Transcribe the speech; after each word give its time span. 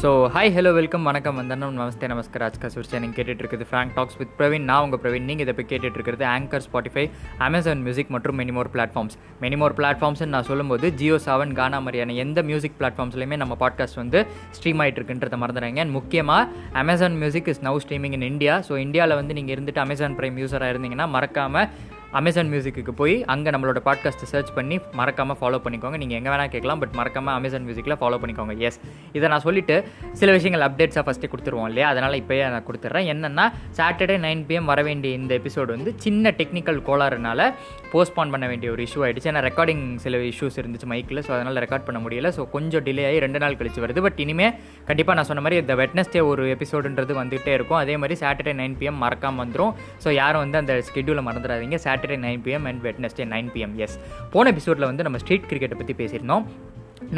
So 0.00 0.08
hi 0.34 0.50
hello 0.54 0.70
welcome 0.74 1.06
வணக்கம். 1.08 1.36
வந்தனம். 1.40 1.76
நமஸ்தே. 1.76 2.06
நமஸ்கார். 2.12 2.42
ஆஜ்கா 2.46 2.68
சுர்ச்சா 2.74 2.98
நீங்கள் 3.02 3.16
கேட்டுட்ருக்குது 3.18 3.66
ஃபேங்க் 3.68 3.70
ஃப்ராங்க் 3.70 3.94
டாக்ஸ் 3.96 4.18
வித் 4.20 4.32
பிரவீன் 4.38 4.66
நான் 4.70 4.82
உங்கள் 4.84 5.00
பிரவீன் 5.02 5.26
நீங்கள் 5.30 5.44
இதை 5.46 5.54
போய் 5.58 5.68
கேட்டுட்ருக்கிறது 5.70 6.24
ஆங்கர் 6.32 6.64
ஸ்பாட்டிஃபை 6.66 7.04
அமேசான் 7.46 7.82
மியூசிக் 7.86 8.10
மற்றும் 8.14 8.36
many more 8.40 8.70
platforms 8.74 9.16
many more 9.40 9.74
பிளாட்ஃபார்ம்ஸ்னு 9.78 10.30
நான் 10.34 10.48
சொல்லும்போது 10.50 10.90
ஜியோ 11.00 11.16
செவன் 11.26 11.54
கானா 11.54 11.80
மாதிரியான 11.80 12.16
எந்த 12.24 12.42
மியூசிக் 12.42 12.76
பிளாட்ஃபார்ம்ஸ்லையுமே 12.80 13.38
நம்ம 13.42 13.56
பாட்காஸ்ட் 13.62 14.00
வந்து 14.02 14.20
ஸ்ட்ரீம் 14.58 14.82
ஆகிட்டு 14.84 15.00
இருக்குன்றத 15.00 15.38
மறந்துடுறாங்க 15.42 15.84
அண்ட் 15.84 15.96
முக்கியமாக 15.98 16.48
Amazon 16.82 17.18
Music 17.18 17.50
is 17.54 17.64
now 17.66 17.82
streaming 17.84 18.16
in 18.18 18.28
India 18.32 18.56
so 18.68 18.76
இந்தியாவில் 18.78 19.18
வந்து 19.20 19.36
நீங்கள் 19.40 19.56
இருந்துட்டு 19.56 19.84
அமேசான் 19.86 20.18
பிரைம் 20.20 20.40
யூஸராக 20.44 20.74
இருந்தீங்கன்னா 20.74 21.08
மறக்காமல் 21.16 21.68
அமேசான் 22.12 22.52
மியூசிக்கு 22.52 22.90
போய் 22.90 23.24
அங்கே 23.24 23.50
நம்மளோட 23.50 23.76
பாட்காஸ்ட்டை 23.84 24.28
சர்ச் 24.32 24.54
பண்ணி 24.54 24.78
மறக்காமல் 24.92 25.36
ஃபாலோ 25.40 25.58
பண்ணிக்கோங்க. 25.64 25.96
நீங்கள் 25.96 26.18
எங்கே 26.18 26.30
வேணால் 26.30 26.48
கேட்கலாம் 26.48 26.78
பட் 26.78 26.92
மறக்காமல் 26.92 27.34
அமேசான் 27.34 27.66
மியூசிக்கில் 27.66 27.96
ஃபாலோ 27.96 28.18
பண்ணிக்கோங்க. 28.22 28.56
எஸ் 28.56 28.80
இதை 29.12 29.28
நான் 29.28 29.40
சொல்லிட்டு 29.40 29.88
சில 30.12 30.32
விஷயங்கள் 30.32 30.70
அப்டேட்ஸாக 30.70 31.04
ஃபஸ்ட்டு 31.06 31.30
கொடுத்துருவோம் 31.32 31.66
இல்லையா? 31.66 31.88
அதனால் 31.88 32.12
இப்போயே 32.12 32.48
நான் 32.48 32.64
கொடுத்துட்றேன் 32.66 33.08
என்னென்னா 33.14 33.52
சாட்டர்டே 33.76 34.18
நைன் 34.26 34.44
பிஎம் 34.48 34.64
வர 34.64 34.82
வேண்டிய 34.82 35.14
இந்த 35.14 35.34
எபிசோடு 35.34 35.66
வந்து 35.66 35.94
சின்ன 35.96 36.30
டெக்னிக்கல் 36.30 36.82
கோளாறுனால 36.86 37.52
போஸ்ட்பான் 37.96 38.32
பண்ண 38.36 38.48
வேண்டிய 38.52 38.70
ஒரு 38.76 38.84
இஷ்யூ 38.86 39.02
ஆகிடுச்சு 39.08 39.30
ஏன்னா 39.32 39.44
ரெக்கார்டிங் 39.48 39.84
சில 40.06 40.22
இஷ்யூஸ் 40.30 40.58
இருந்துச்சு 40.62 40.88
மைக்கில் 40.94 41.24
ஸோ 41.26 41.32
அதனால் 41.36 41.60
ரெக்கார்ட் 41.64 41.86
பண்ண 41.88 41.98
முடியல. 42.06 42.30
ஸோ 42.38 42.42
கொஞ்சம் 42.56 42.84
டிலே 42.86 43.04
ஆகி 43.10 43.18
ரெண்டு 43.26 43.40
நாள் 43.42 43.58
கழிச்சு 43.60 43.82
வருது. 43.84 44.02
பட் 44.06 44.20
இனிமேல் 44.24 44.52
கண்டிப்பாக 44.88 45.16
நான் 45.18 45.28
சொன்ன 45.30 45.42
மாதிரி 45.46 45.60
இந்த 45.62 45.76
வெட்னஸ்டே 45.82 46.22
ஒரு 46.30 46.44
எபிசோடுன்றது 46.54 47.14
வந்துகிட்டே 47.20 47.54
இருக்கும். 47.58 47.80
அதே 47.82 47.96
மாதிரி 48.02 48.16
சாட்டர்டே 48.24 48.54
நைன் 48.60 48.76
பிஎம் 48.82 49.00
மறக்காமல் 49.04 49.42
வந்துடும் 49.44 49.72
ஸோ 50.04 50.08
யாரும் 50.20 50.44
வந்து 50.44 50.60
அந்த 50.62 50.76
ஸ்கெடியூலை 50.90 51.24
மறந்துடாதீங்க. 51.28 51.78
Saturday 51.86 52.18
nine 52.26 52.44
PM 52.46 52.68
and 52.70 52.82
Wednesday 52.88 53.26
nine 53.34 53.50
PM 53.56 53.76
S 53.86 53.98
போன 54.34 54.52
எபிசோடில் 54.54 54.90
வந்து 54.90 55.06
நம்ம 55.08 55.20
ஸ்ட்ரீட் 55.24 55.50
கிரிக்கெட்டை 55.52 55.78
பற்றி 55.82 55.96
பேசியிருந்தோம். 56.02 56.46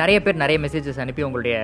நிறைய 0.00 0.18
பேர் 0.24 0.41
நிறைய 0.42 0.58
மெசேஜஸ் 0.64 1.00
அனுப்பி 1.03 1.22
உங்களுடைய 1.27 1.56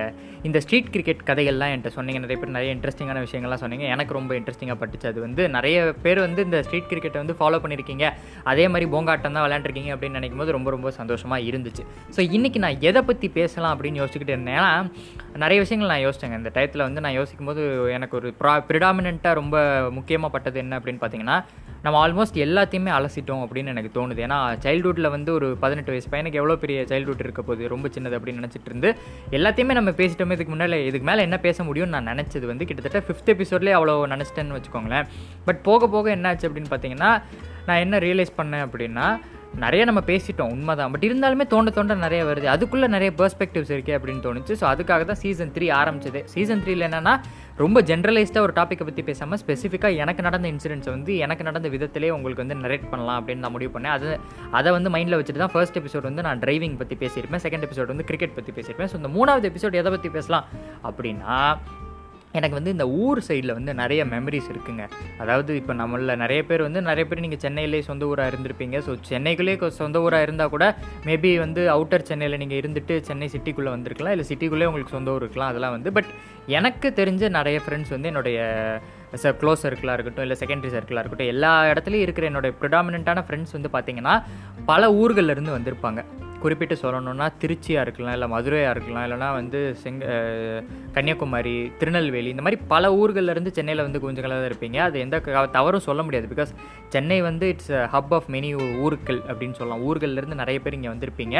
இந்த 0.47 0.57
ஸ்ட்ரீட் 0.63 0.91
கிரிக்கெட் 0.93 1.21
கதைகள்லாம் 1.29 1.71
என்கிட்ட 1.71 1.91
சொன்னீங்க. 1.95 2.19
நிறைய 2.23 2.37
பேர் 2.41 2.53
நிறைய 2.55 2.71
இன்ட்ரெஸ்டிங்கான 2.75 3.21
விஷயங்கள்லாம் 3.25 3.61
சொன்னீங்க. 3.63 3.85
எனக்கு 3.93 4.15
ரொம்ப 4.17 4.31
இன்ட்ரெஸ்டிங்காக 4.39 4.77
பட்டுச்சு. 4.81 5.07
அது 5.11 5.19
வந்து 5.25 5.43
நிறைய 5.55 5.77
பேர் 6.03 6.19
வந்து 6.25 6.41
இந்த 6.47 6.59
ஸ்ட்ரீட் 6.67 6.89
கிரிக்கெட்டை 6.91 7.21
வந்து 7.23 7.35
ஃபாலோ 7.39 7.59
பண்ணியிருக்கீங்க. 7.63 8.05
அதே 8.51 8.65
மாதிரி 8.73 8.87
போங்காட்டம் 8.93 9.35
தான் 9.37 9.45
விளையாண்டுருக்கீங்க 9.45 9.91
அப்படின்னு 9.95 10.19
நினைக்கும் 10.19 10.43
போது 10.43 10.55
ரொம்ப 10.57 10.71
ரொம்ப 10.75 10.91
சந்தோஷமாக 10.99 11.47
இருந்துச்சு. 11.49 11.85
ஸோ 12.17 12.23
இன்றைக்கி 12.37 12.61
நான் 12.65 12.81
எதை 12.91 13.03
பற்றி 13.09 13.29
பேசலாம் 13.39 13.75
அப்படின்னு 13.75 14.01
யோசிச்சுக்கிட்டு 14.03 14.35
இருந்தேன். 14.37 14.57
ஏன்னா 14.61 14.71
நிறைய 15.45 15.59
விஷயங்கள் 15.65 15.93
நான் 15.93 16.05
யோசிச்சேங்க. 16.07 16.39
இந்த 16.43 16.51
டயத்தில் 16.57 16.87
வந்து 16.87 17.03
நான் 17.07 17.17
யோசிக்கும் 17.19 17.51
போது 17.51 17.61
எனக்கு 17.99 18.17
ஒரு 18.21 18.29
ப்ரா 18.41 18.55
ப்ரிடாமினண்ட்டாக 18.71 19.39
ரொம்ப 19.41 19.57
முக்கியமாக 19.99 20.33
பட்டது 20.37 20.59
என்ன 20.65 20.79
அப்படின்னு 20.79 21.03
பார்த்தீங்கன்னா 21.03 21.37
நம்ம 21.85 21.97
ஆல்மோஸ்ட் 22.03 22.37
எல்லாத்தையுமே 22.43 22.91
அலசிட்டோம் 22.97 23.41
அப்படின்னு 23.45 23.71
எனக்கு 23.73 23.89
தோணுது. 23.97 24.21
ஏன்னா 24.27 24.37
சைல்டுஹுட்டில் 24.63 25.13
வந்து 25.15 25.29
ஒரு 25.37 25.47
பதினெட்டு 25.63 25.91
வயசு 25.93 26.07
பையனுக்கு 26.13 26.39
எவ்வளோ 26.41 26.55
பெரிய 26.63 26.77
சைல்டுஹுட் 26.91 27.23
இருக்க 27.25 27.41
போகுது? 27.41 27.67
ரொம்ப 27.73 27.89
சின்னது 28.05 28.17
அப்படின்னு 28.17 28.41
நினச்சிட்டு 28.41 28.65
இருந்து 28.65 28.95
எல்லாத்தையுமே 29.31 29.73
நம்ம 29.79 29.89
பேசிட்டோமே 29.89 30.31
இதுக்கு 30.31 30.55
முன்னாடி 30.55 30.85
இதுக்கு 30.85 31.07
மேலே 31.09 31.21
என்ன 31.21 31.39
பேச 31.39 31.63
முடியும்னு 31.63 31.95
நான் 31.97 32.07
நினச்சது 32.07 32.45
வந்து 32.45 32.65
கிட்டத்தட்ட 32.65 32.99
ஃபிஃப்த் 33.07 33.35
எபிசோட்லேயே 33.35 33.77
அவ்வளோ 33.79 33.95
நினச்சிட்டேன்னு 34.13 34.57
வச்சுக்கோங்களேன். 34.57 35.07
பட் 35.45 35.61
போக 35.61 35.87
போக 35.87 36.15
என்னாச்சு 36.15 36.47
அப்படின்னு 36.49 36.71
பார்த்தீங்கன்னா 36.71 37.21
நான் 37.65 37.77
என்ன 37.77 37.97
ரியலைஸ் 37.97 38.37
பண்ணேன் 38.37 38.65
அப்படின்னா 38.67 39.19
நிறைய 39.63 39.81
நம்ம 39.89 40.01
பேசிட்டோம் 40.09 40.51
உண்மைதான். 40.53 40.91
பட் 40.93 41.05
இருந்தாலுமே 41.07 41.45
தோண்ட 41.53 41.69
தோண்ட 41.75 41.93
நிறைய 42.03 42.21
வருது. 42.29 42.47
அதுக்குள்ளே 42.53 42.87
நிறைய 42.95 43.11
பெர்ஸ்பெக்டிவ்ஸ் 43.19 43.71
இருக்கே 43.75 43.93
அப்படின்னு 43.97 44.23
தோணுச்சு. 44.25 44.53
ஸோ 44.61 44.65
அதுக்காக 44.71 45.05
தான் 45.11 45.19
சீசன் 45.21 45.53
த்ரீ 45.55 45.67
ஆரம்பிச்சது. 45.79 46.21
சீசன் 46.33 46.63
த்ரீல 46.65 46.87
என்னன்னா 46.89 47.13
ரொம்ப 47.63 47.81
ஜென்ரலைஸ்டாக 47.89 48.45
ஒரு 48.47 48.53
டாப்பிக்கை 48.57 48.85
பற்றி 48.87 49.03
பேசாமல் 49.09 49.39
ஸ்பெசிஃபிக்காக 49.43 50.01
எனக்கு 50.03 50.25
நடந்த 50.27 50.47
இன்சிடென்ட்ஸ் 50.53 50.91
வந்து 50.95 51.11
எனக்கு 51.25 51.47
நடந்த 51.49 51.69
விதத்திலே 51.75 52.09
உங்களுக்கு 52.17 52.43
வந்து 52.45 52.59
நரேட் 52.63 52.89
பண்ணலாம் 52.93 53.19
அப்படின்னு 53.21 53.45
நான் 53.45 53.55
முடிவு 53.55 53.73
பண்ணேன். 53.77 53.95
அது 53.97 54.09
அதை 54.59 54.71
வந்து 54.77 54.91
மைண்டில் 54.95 55.19
வச்சுட்டு 55.19 55.43
தான் 55.45 55.55
ஃபர்ஸ்ட் 55.55 55.79
எபிசோட் 55.81 56.09
வந்து 56.09 56.27
நான் 56.27 56.41
டிரைவிங் 56.43 56.77
பற்றி 56.81 56.97
பேசியிருப்பேன். 57.05 57.43
செகண்ட் 57.47 57.67
எபிசோட் 57.69 57.93
வந்து 57.93 58.07
கிரிக்கெட் 58.11 58.37
பற்றி 58.39 58.53
பேசியிருப்பேன். 58.59 58.91
ஸோ 58.93 58.97
இந்த 59.01 59.11
மூணாவது 59.17 59.47
எபிசோட் 59.53 59.79
எதை 59.83 59.91
பற்றி 59.95 60.11
பேசலாம் 60.17 60.47
அப்படின்னா 60.89 61.37
எனக்கு 62.39 62.57
வந்து 62.59 62.73
இந்த 62.75 62.85
ஊர் 63.05 63.21
சைடில் 63.27 63.55
வந்து 63.57 63.73
நிறைய 63.81 64.01
மெமரிஸ் 64.13 64.49
இருக்குங்க. 64.53 64.83
அதாவது 65.23 65.51
இப்போ 65.61 65.75
நம்மளில் 65.81 66.19
நிறைய 66.23 66.41
பேர் 66.49 66.65
வந்து 66.67 66.81
நிறைய 66.89 67.05
பேர் 67.09 67.23
நீங்கள் 67.25 67.43
சென்னையிலே 67.45 67.81
சொந்த 67.89 68.05
ஊராக 68.11 68.31
இருந்திருப்பீங்க. 68.31 68.77
ஸோ 68.87 68.93
சென்னைக்குள்ளே 69.11 69.55
சொந்த 69.81 69.99
ஊராக 70.07 70.27
இருந்தால் 70.27 70.53
கூட 70.55 70.65
மேபி 71.09 71.31
வந்து 71.45 71.63
அவுட்டர் 71.75 72.07
சென்னையில் 72.11 72.41
நீங்கள் 72.43 72.61
இருந்துட்டு 72.61 72.97
சென்னை 73.09 73.29
சிட்டிக்குள்ளே 73.35 73.73
வந்திருக்கலாம். 73.75 74.15
இல்லை 74.17 74.27
சிட்டிக்குள்ளே 74.31 74.67
உங்களுக்கு 74.71 74.95
சொந்த 74.97 75.15
ஊர் 75.15 75.25
இருக்கலாம். 75.25 75.51
அதெல்லாம் 75.53 75.75
வந்து 75.77 75.91
பட் 75.97 76.11
எனக்கு 76.59 76.87
தெரிஞ்ச 76.99 77.29
நிறைய 77.39 77.57
ஃப்ரெண்ட்ஸ் 77.65 77.93
வந்து 77.95 78.09
என்னுடைய 78.11 78.39
சார் 79.23 79.37
க்ளோஸ் 79.41 79.63
சர்க்கிளாக 79.65 79.95
இருக்கட்டும் 79.97 80.25
இல்லை 80.25 80.37
செகண்டரி 80.41 80.71
சர்க்கிளாக 80.75 81.01
இருக்கட்டும் 81.03 81.31
எல்லா 81.33 81.51
இடத்துலையும் 81.71 82.05
இருக்கிற 82.05 82.25
என்னுடைய 82.29 82.53
ப்ரிடாமினண்ட்டான 82.61 83.23
ஃப்ரெண்ட்ஸ் 83.27 83.55
வந்து 83.57 83.69
பார்த்தீங்கன்னா 83.75 84.13
பல 84.71 84.89
ஊர்களிலேருந்து 85.01 85.55
வந்திருப்பாங்க. 85.57 86.01
குறிப்பிட்டு 86.45 86.77
சொல்லணும்னா 86.83 87.27
திருச்சியாக 87.43 87.85
இருக்கலாம் 87.87 88.15
இல்லை 88.17 88.29
மதுரையாக 88.35 88.73
இருக்கலாம் 88.75 89.05
இல்லைனா 89.07 89.29
வந்து 89.39 89.59
செங்க 89.83 90.05
கன்னியாகுமரி 90.97 91.55
திருநெல்வேலி 91.79 92.29
இந்த 92.33 92.43
மாதிரி 92.47 92.59
பல 92.73 92.93
ஊர்கள்லேருந்து 93.01 93.53
சென்னையில் 93.59 93.85
வந்து 93.87 94.03
கொஞ்சங்களாக 94.05 94.39
தான் 94.41 94.49
இருப்பீங்க. 94.51 94.77
அது 94.87 94.97
எந்த 95.05 95.19
தவறும் 95.57 95.85
சொல்ல 95.87 96.01
முடியாது. 96.07 96.27
பிகாஸ் 96.33 96.51
சென்னை 96.93 97.17
வந்து 97.29 97.45
இட்ஸ் 97.53 97.71
ஹப் 97.93 98.13
ஆஃப் 98.17 98.27
மெனி 98.35 98.49
ஊருக்கள் 98.85 99.19
அப்படின்னு 99.29 99.57
சொல்லலாம். 99.59 99.81
ஊர்கள்லேருந்து 99.89 100.37
நிறைய 100.41 100.57
பேர் 100.63 100.77
இங்கே 100.77 100.91
வந்திருப்பீங்க. 100.93 101.35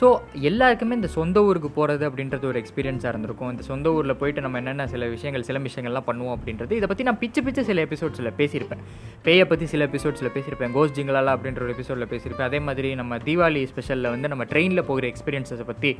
ஸோ 0.00 0.06
எல்லாருக்குமே 0.50 0.98
இந்த 1.00 1.10
சொந்த 1.16 1.44
ஊருக்கு 1.48 1.70
போகிறது 1.78 2.04
அப்படின்றது 2.08 2.44
ஒரு 2.50 2.58
எக்ஸ்பீரியன்ஸாக 2.62 3.12
இருந்திருக்கும். 3.12 3.50
இந்த 3.54 3.64
சொந்த 3.70 3.92
ஊரில் 3.96 4.18
போயிட்டு 4.20 4.44
நம்ம 4.46 4.58
என்னென்ன 4.62 4.86
சில 4.94 5.08
விஷயங்கள் 5.14 5.46
சில 5.48 5.58
விஷயங்கள்லாம் 5.68 6.08
பண்ணுவோம் 6.10 6.34
அப்படின்றது 6.36 6.78
இதை 6.80 6.88
பற்றி 6.92 7.06
நான் 7.08 7.20
பிச்சு 7.22 7.42
பிச்சு 7.46 7.64
சில 7.70 7.84
எபிசோட்ஸில் 7.88 8.30
பேசியிருப்பேன். 8.40 8.82
பேயை 9.26 9.46
பற்றி 9.52 9.68
சில 9.74 9.88
எபிசோட்ஸில் 9.90 10.32
பேசியிருப்பேன். 10.36 10.74
கோஸ் 10.78 10.94
ஜிங்கலாலா 10.98 11.34
அப்படின்ற 11.36 11.62
ஒரு 11.66 11.74
எபிசோடில் 11.76 12.10
பேசியிருப்பேன். 12.12 12.48
அதே 12.50 12.60
மாதிரி 12.68 12.90
நம்ம 13.00 13.18
தீபாவளி 13.28 13.62
ஸ்பெஷலில் 13.72 14.12
வந்து 14.14 14.30
நம்ம 14.34 14.46
ட்ரெயினில் 14.52 14.88
போகிற 14.90 15.06
எக்ஸ்பீரியன்ஸை 15.12 15.66
பற்றி 15.72 15.92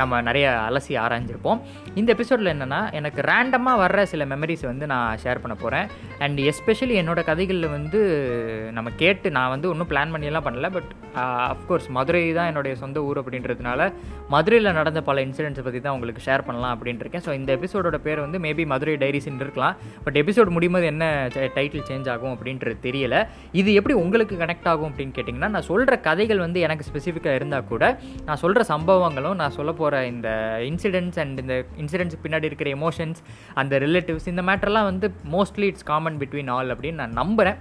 நம்ம 0.00 0.20
நிறைய 0.26 0.46
அலசி 0.66 0.94
ஆராய்ஞ்சிருப்போம். 1.04 1.60
இந்த 2.00 2.10
எபிசோடில் 2.14 2.50
என்னென்னா 2.52 2.80
எனக்கு 2.98 3.20
ரேண்டமாக 3.30 3.80
வர்ற 3.82 4.00
சில 4.10 4.24
மெமரிஸ் 4.32 4.64
வந்து 4.70 4.84
நான் 4.92 5.20
ஷேர் 5.22 5.40
பண்ண 5.44 5.54
போகிறேன் 5.62 5.86
அண்ட் 6.24 6.38
எஸ்பெஷலி 6.50 6.96
என்னோட 7.00 7.20
கதைகளில் 7.30 7.74
வந்து 7.76 8.00
நம்ம 8.76 8.88
கேட்டு 9.02 9.30
நான் 9.36 9.52
வந்து 9.54 9.66
ஒன்றும் 9.72 9.90
பிளான் 9.92 10.12
பண்ணியெல்லாம் 10.14 10.46
பண்ணல. 10.48 10.68
பட் 10.76 10.90
அஃப்கோர்ஸ் 11.54 11.88
மதுரை 11.96 12.20
தான் 12.38 12.48
என்னுடைய 12.50 12.74
சொந்த 12.82 12.98
ஊர் 13.08 13.20
அப்படின்றதுனால 13.22 13.88
மதுரையில் 14.34 14.76
நடந்த 14.78 15.00
பல 15.08 15.24
இன்சிடென்ட்ஸை 15.26 15.64
பற்றி 15.66 15.80
தான் 15.86 15.96
உங்களுக்கு 15.96 16.22
ஷேர் 16.28 16.46
பண்ணலாம் 16.48 16.74
அப்படின்ட்டு 16.76 17.04
இருக்கேன். 17.04 17.24
ஸோ 17.26 17.32
இந்த 17.40 17.50
எபிசோடோட 17.58 17.98
பேர் 18.06 18.24
வந்து 18.26 18.40
மேபி 18.46 18.66
மதுரை 18.74 18.94
டைரிஸ்ன்னு 19.04 19.44
இருக்கலாம். 19.46 19.74
பட் 20.06 20.18
எபிசோட் 20.22 20.54
முடியும்போது 20.56 20.88
என்ன 20.92 21.04
டைட்டில் 21.58 21.86
சேஞ்ச் 21.90 22.10
ஆகும் 22.14 22.34
அப்படின்றது 22.36 22.76
தெரியல. 22.86 23.24
இது 23.62 23.72
எப்படி 23.80 23.96
உங்களுக்கு 24.04 24.36
கனெக்ட் 24.44 24.70
ஆகும் 24.74 24.90
அப்படின்னு 24.92 25.16
கேட்டிங்கன்னா 25.18 25.50
நான் 25.56 25.68
சொல்கிற 25.72 25.98
கதைகள் 26.08 26.44
வந்து 26.46 26.60
எனக்கு 26.68 26.88
ஸ்பெசிஃபிக்காக 26.90 27.38
இருந்தால் 27.40 27.68
கூட 27.72 27.79
நான் 28.24 28.36
சொல்கிற 28.36 28.62
சம்பவங்களும் 28.68 29.34
நான் 29.34 29.50
சொல்ல 29.50 29.72
போகிற 29.72 30.06
இந்த 30.06 30.28
இன்சிடென்ட்ஸ் 30.60 31.18
அண்ட் 31.18 31.40
இந்த 31.40 31.56
இன்சிடென்ட்ஸ் 31.78 32.22
பின்னாடி 32.22 32.44
இருக்கிற 32.44 32.70
எமோஷன்ஸ் 32.76 33.20
அந்த 33.54 33.78
ரிலேட்டிவ்ஸ் 33.78 34.28
இந்த 34.28 34.42
மேட்டர்லாம் 34.42 34.84
வந்து 34.84 35.08
mostly 35.30 35.66
it's 35.66 35.84
common 35.84 36.18
between 36.18 36.50
all 36.50 36.72
அப்படின்னு 36.74 36.94
நான் 36.94 37.12
நம்புகிறேன் 37.12 37.60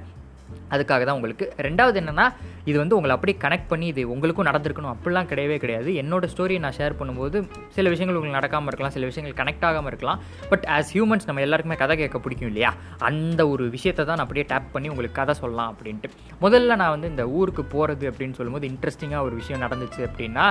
அதுக்காக 0.73 1.03
தான் 1.07 1.17
உங்களுக்கு. 1.19 1.45
ரெண்டாவது 1.67 1.97
என்னென்னா 2.01 2.25
இது 2.69 2.77
வந்து 2.79 2.95
உங்களை 2.95 3.13
அப்படியே 3.15 3.37
கனெக்ட் 3.43 3.69
பண்ணி 3.71 3.87
இது 3.93 4.01
உங்களுக்கும் 4.13 4.47
நடந்திருக்கணும். 4.49 4.93
அப்படிலாம் 4.95 5.29
கிடையவே 5.31 5.57
கிடையாது. 5.63 5.89
என்னோட 6.01 6.25
ஸ்டோரியை 6.33 6.59
நான் 6.65 6.77
ஷேர் 6.79 6.97
பண்ணும்போது 6.99 7.37
சில 7.77 7.89
விஷயங்கள் 7.93 8.17
உங்களுக்கு 8.19 8.39
நடக்காமல் 8.39 8.71
இருக்கலாம் 8.71 8.95
சில 8.97 9.05
விஷயங்கள் 9.11 9.37
கனெக்ட் 9.41 9.65
ஆகாமல் 9.69 9.91
இருக்கலாம். 9.91 10.21
பட் 10.49 10.65
ஆஸ் 10.77 10.91
ஹியூமன்ஸ் 10.95 11.27
நம்ம 11.29 11.41
எல்லாருக்குமே 11.47 11.79
கதை 11.83 11.97
கேட்க 11.97 12.19
பிடிக்கும் 12.19 12.47
இல்லையா? 12.47 12.73
அந்த 13.09 13.41
ஒரு 13.53 13.65
விஷயத்தை 13.69 14.05
தான் 14.05 14.15
நான் 14.15 14.27
அப்படியே 14.27 14.45
டேப் 14.53 14.73
பண்ணி 14.75 14.89
உங்களுக்கு 14.89 15.19
கதை 15.21 15.35
சொல்லலாம் 15.43 15.71
அப்படின்ட்டு. 15.73 16.11
முதல்ல 16.45 16.75
நான் 16.83 16.95
வந்து 16.95 17.09
இந்த 17.15 17.25
ஊருக்கு 17.39 17.65
போகிறது 17.75 18.11
அப்படின்னு 18.11 18.37
சொல்லும்போது 18.41 18.67
இன்ட்ரெஸ்டிங்காக 18.67 19.27
ஒரு 19.29 19.35
விஷயம் 19.35 19.65
நடந்துச்சு 19.65 20.01
அப்படின்னா 20.09 20.47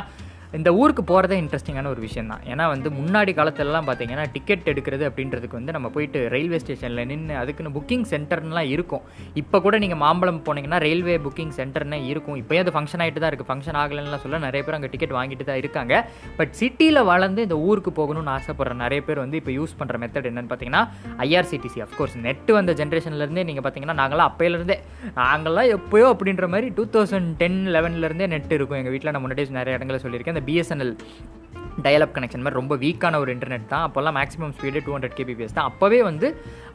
இந்த 0.56 0.68
ஊருக்கு 0.80 1.02
போகிறதே 1.08 1.36
இன்ட்ரெஸ்டிங்கான 1.40 1.88
ஒரு 1.94 2.00
விஷயம் 2.04 2.28
தான் 2.32 2.42
ஏன்னா 2.50 2.64
வந்து 2.72 2.88
முன்னாடி 2.98 3.32
காலத்துலலாம் 3.38 3.86
பார்த்தீங்கன்னா 3.88 4.22
டிக்கெட் 4.34 4.68
எடுக்கிறது 4.72 5.04
அப்படின்றதுக்கு 5.08 5.56
வந்து 5.58 5.72
நம்ம 5.76 5.88
போயிட்டு 5.96 6.18
ரயில்வே 6.34 6.58
ஸ்டேஷனில் 6.62 7.02
நின்று 7.10 7.34
அதுக்குன்னு 7.40 7.72
புக்கிங் 7.74 8.06
சென்டர்லாம் 8.12 8.68
இருக்கும். 8.74 9.02
இப்போ 9.40 9.56
கூட 9.64 9.78
நீங்கள் 9.82 10.00
மாம்பழம் 10.04 10.38
போனீங்கன்னா 10.46 10.78
ரயில்வே 10.84 11.16
புக்கிங் 11.26 11.52
சென்டர்னே 11.58 11.98
இருக்கும். 12.12 12.38
இப்போயே 12.42 12.60
அது 12.62 12.72
ஃபங்க்ஷன் 12.76 13.02
ஆகிட்டு 13.04 13.22
தான் 13.24 13.30
இருக்குது 13.32 13.50
ஃபங்க்ஷன் 13.50 13.78
ஆகலைன்னா 13.82 14.20
சொல்ல 14.24 14.40
நிறைய 14.46 14.62
பேர் 14.68 14.78
அங்கே 14.78 14.90
டிக்கெட் 14.94 15.14
வாங்கிட்டு 15.18 15.46
தான் 15.50 15.60
இருக்காங்க. 15.62 16.00
பட் 16.38 16.54
சிட்டியில் 16.60 17.02
வளர்ந்து 17.10 17.44
இந்த 17.48 17.58
ஊருக்கு 17.68 17.92
போகணும்னு 18.00 18.32
ஆசைப்படுற 18.36 18.78
நிறைய 18.84 19.02
பேர் 19.10 19.22
வந்து 19.24 19.38
இப்போ 19.42 19.54
யூஸ் 19.58 19.76
பண்ணுற 19.82 20.00
மெத்தட் 20.04 20.30
என்னென்னு 20.32 20.52
பார்த்தீங்கன்னா 20.54 20.82
ஐஆர்சிடிசி 21.26 21.84
அஃப்கோர்ஸ் 21.88 22.16
நெட்டு 22.28 22.54
வந்த 22.58 22.74
ஜென்ரேஷன்லேருந்தே 22.80 23.46
நீங்கள் 23.50 23.66
பார்த்தீங்கன்னா 23.68 23.98
நாங்களாம் 24.02 24.30
அப்போயிலேருந்தே 24.30 24.78
நாங்களாம் 25.20 25.70
எப்போயோ 25.76 26.08
அப்படின்ற 26.14 26.48
மாதிரி 26.56 26.70
டூ 26.80 26.86
தௌசண்ட் 26.96 27.30
டென் 27.44 27.60
லெவன்லேருந்தே 27.76 28.30
நெட் 28.36 28.56
இருக்கும். 28.58 28.80
எங்கள் 28.82 28.96
வீட்டில் 28.96 29.14
நான் 29.14 29.24
முன்னாடி 29.26 29.56
நிறைய 29.60 29.78
இடங்களில் 29.78 30.04
சொல்லியிருக்கேன். 30.06 30.36
அந்த 30.38 30.46
பிஎஸ்என்எல் 30.50 30.94
டயலப் 31.84 32.14
கனெக்ஷன் 32.14 32.42
மாதிரி 32.44 32.58
ரொம்ப 32.58 32.74
வீக்கான 32.82 33.18
ஒரு 33.22 33.30
இன்டர்நெட் 33.34 33.66
தான். 33.72 33.84
அப்போல்லாம் 33.86 34.16
maximum 34.18 34.52
speed 34.56 34.80
two 34.86 34.92
hundred 34.94 35.14
kbps 35.18 35.54
தான். 35.58 35.68
அப்போவே 35.70 35.98
வந்து 36.08 36.26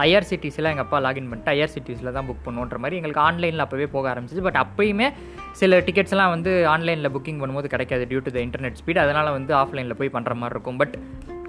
ஐஆர்சிடிஸில் 0.05 0.69
எங்கள் 0.71 0.85
அப்பா 0.85 0.97
லாகின் 1.05 1.27
பண்ணிட்டு 1.31 1.51
ஐஆர்சிடிஸில் 1.55 2.13
தான் 2.17 2.27
புக் 2.29 2.43
பண்ணுன்ற 2.45 2.77
மாதிரி 2.83 2.97
எங்களுக்கு 2.99 3.23
ஆன்லைனில் 3.27 3.63
அப்போவே 3.65 3.87
போக 3.95 4.07
ஆரம்பிச்சிது. 4.13 4.43
பட் 4.47 4.59
அப்போயுமே 4.63 5.07
சில 5.61 5.79
டிக்கெட்ஸ்லாம் 5.87 6.33
வந்து 6.35 6.53
ஆன்லைனில் 6.73 7.13
புக்கிங் 7.15 7.41
பண்ணும்போது 7.43 7.73
கிடைக்காது 7.75 8.05
due 8.11 8.21
to 8.27 8.33
the 8.37 8.41
internet 8.47 8.79
speed 8.81 9.03
அதனால் 9.05 9.35
வந்து 9.37 9.53
ஆஃப்லைனில் 9.61 9.99
போய் 10.01 10.13
பண்ணுற 10.17 10.35
மாதிரி 10.43 10.55
இருக்கும். 10.57 10.79
But 10.83 10.95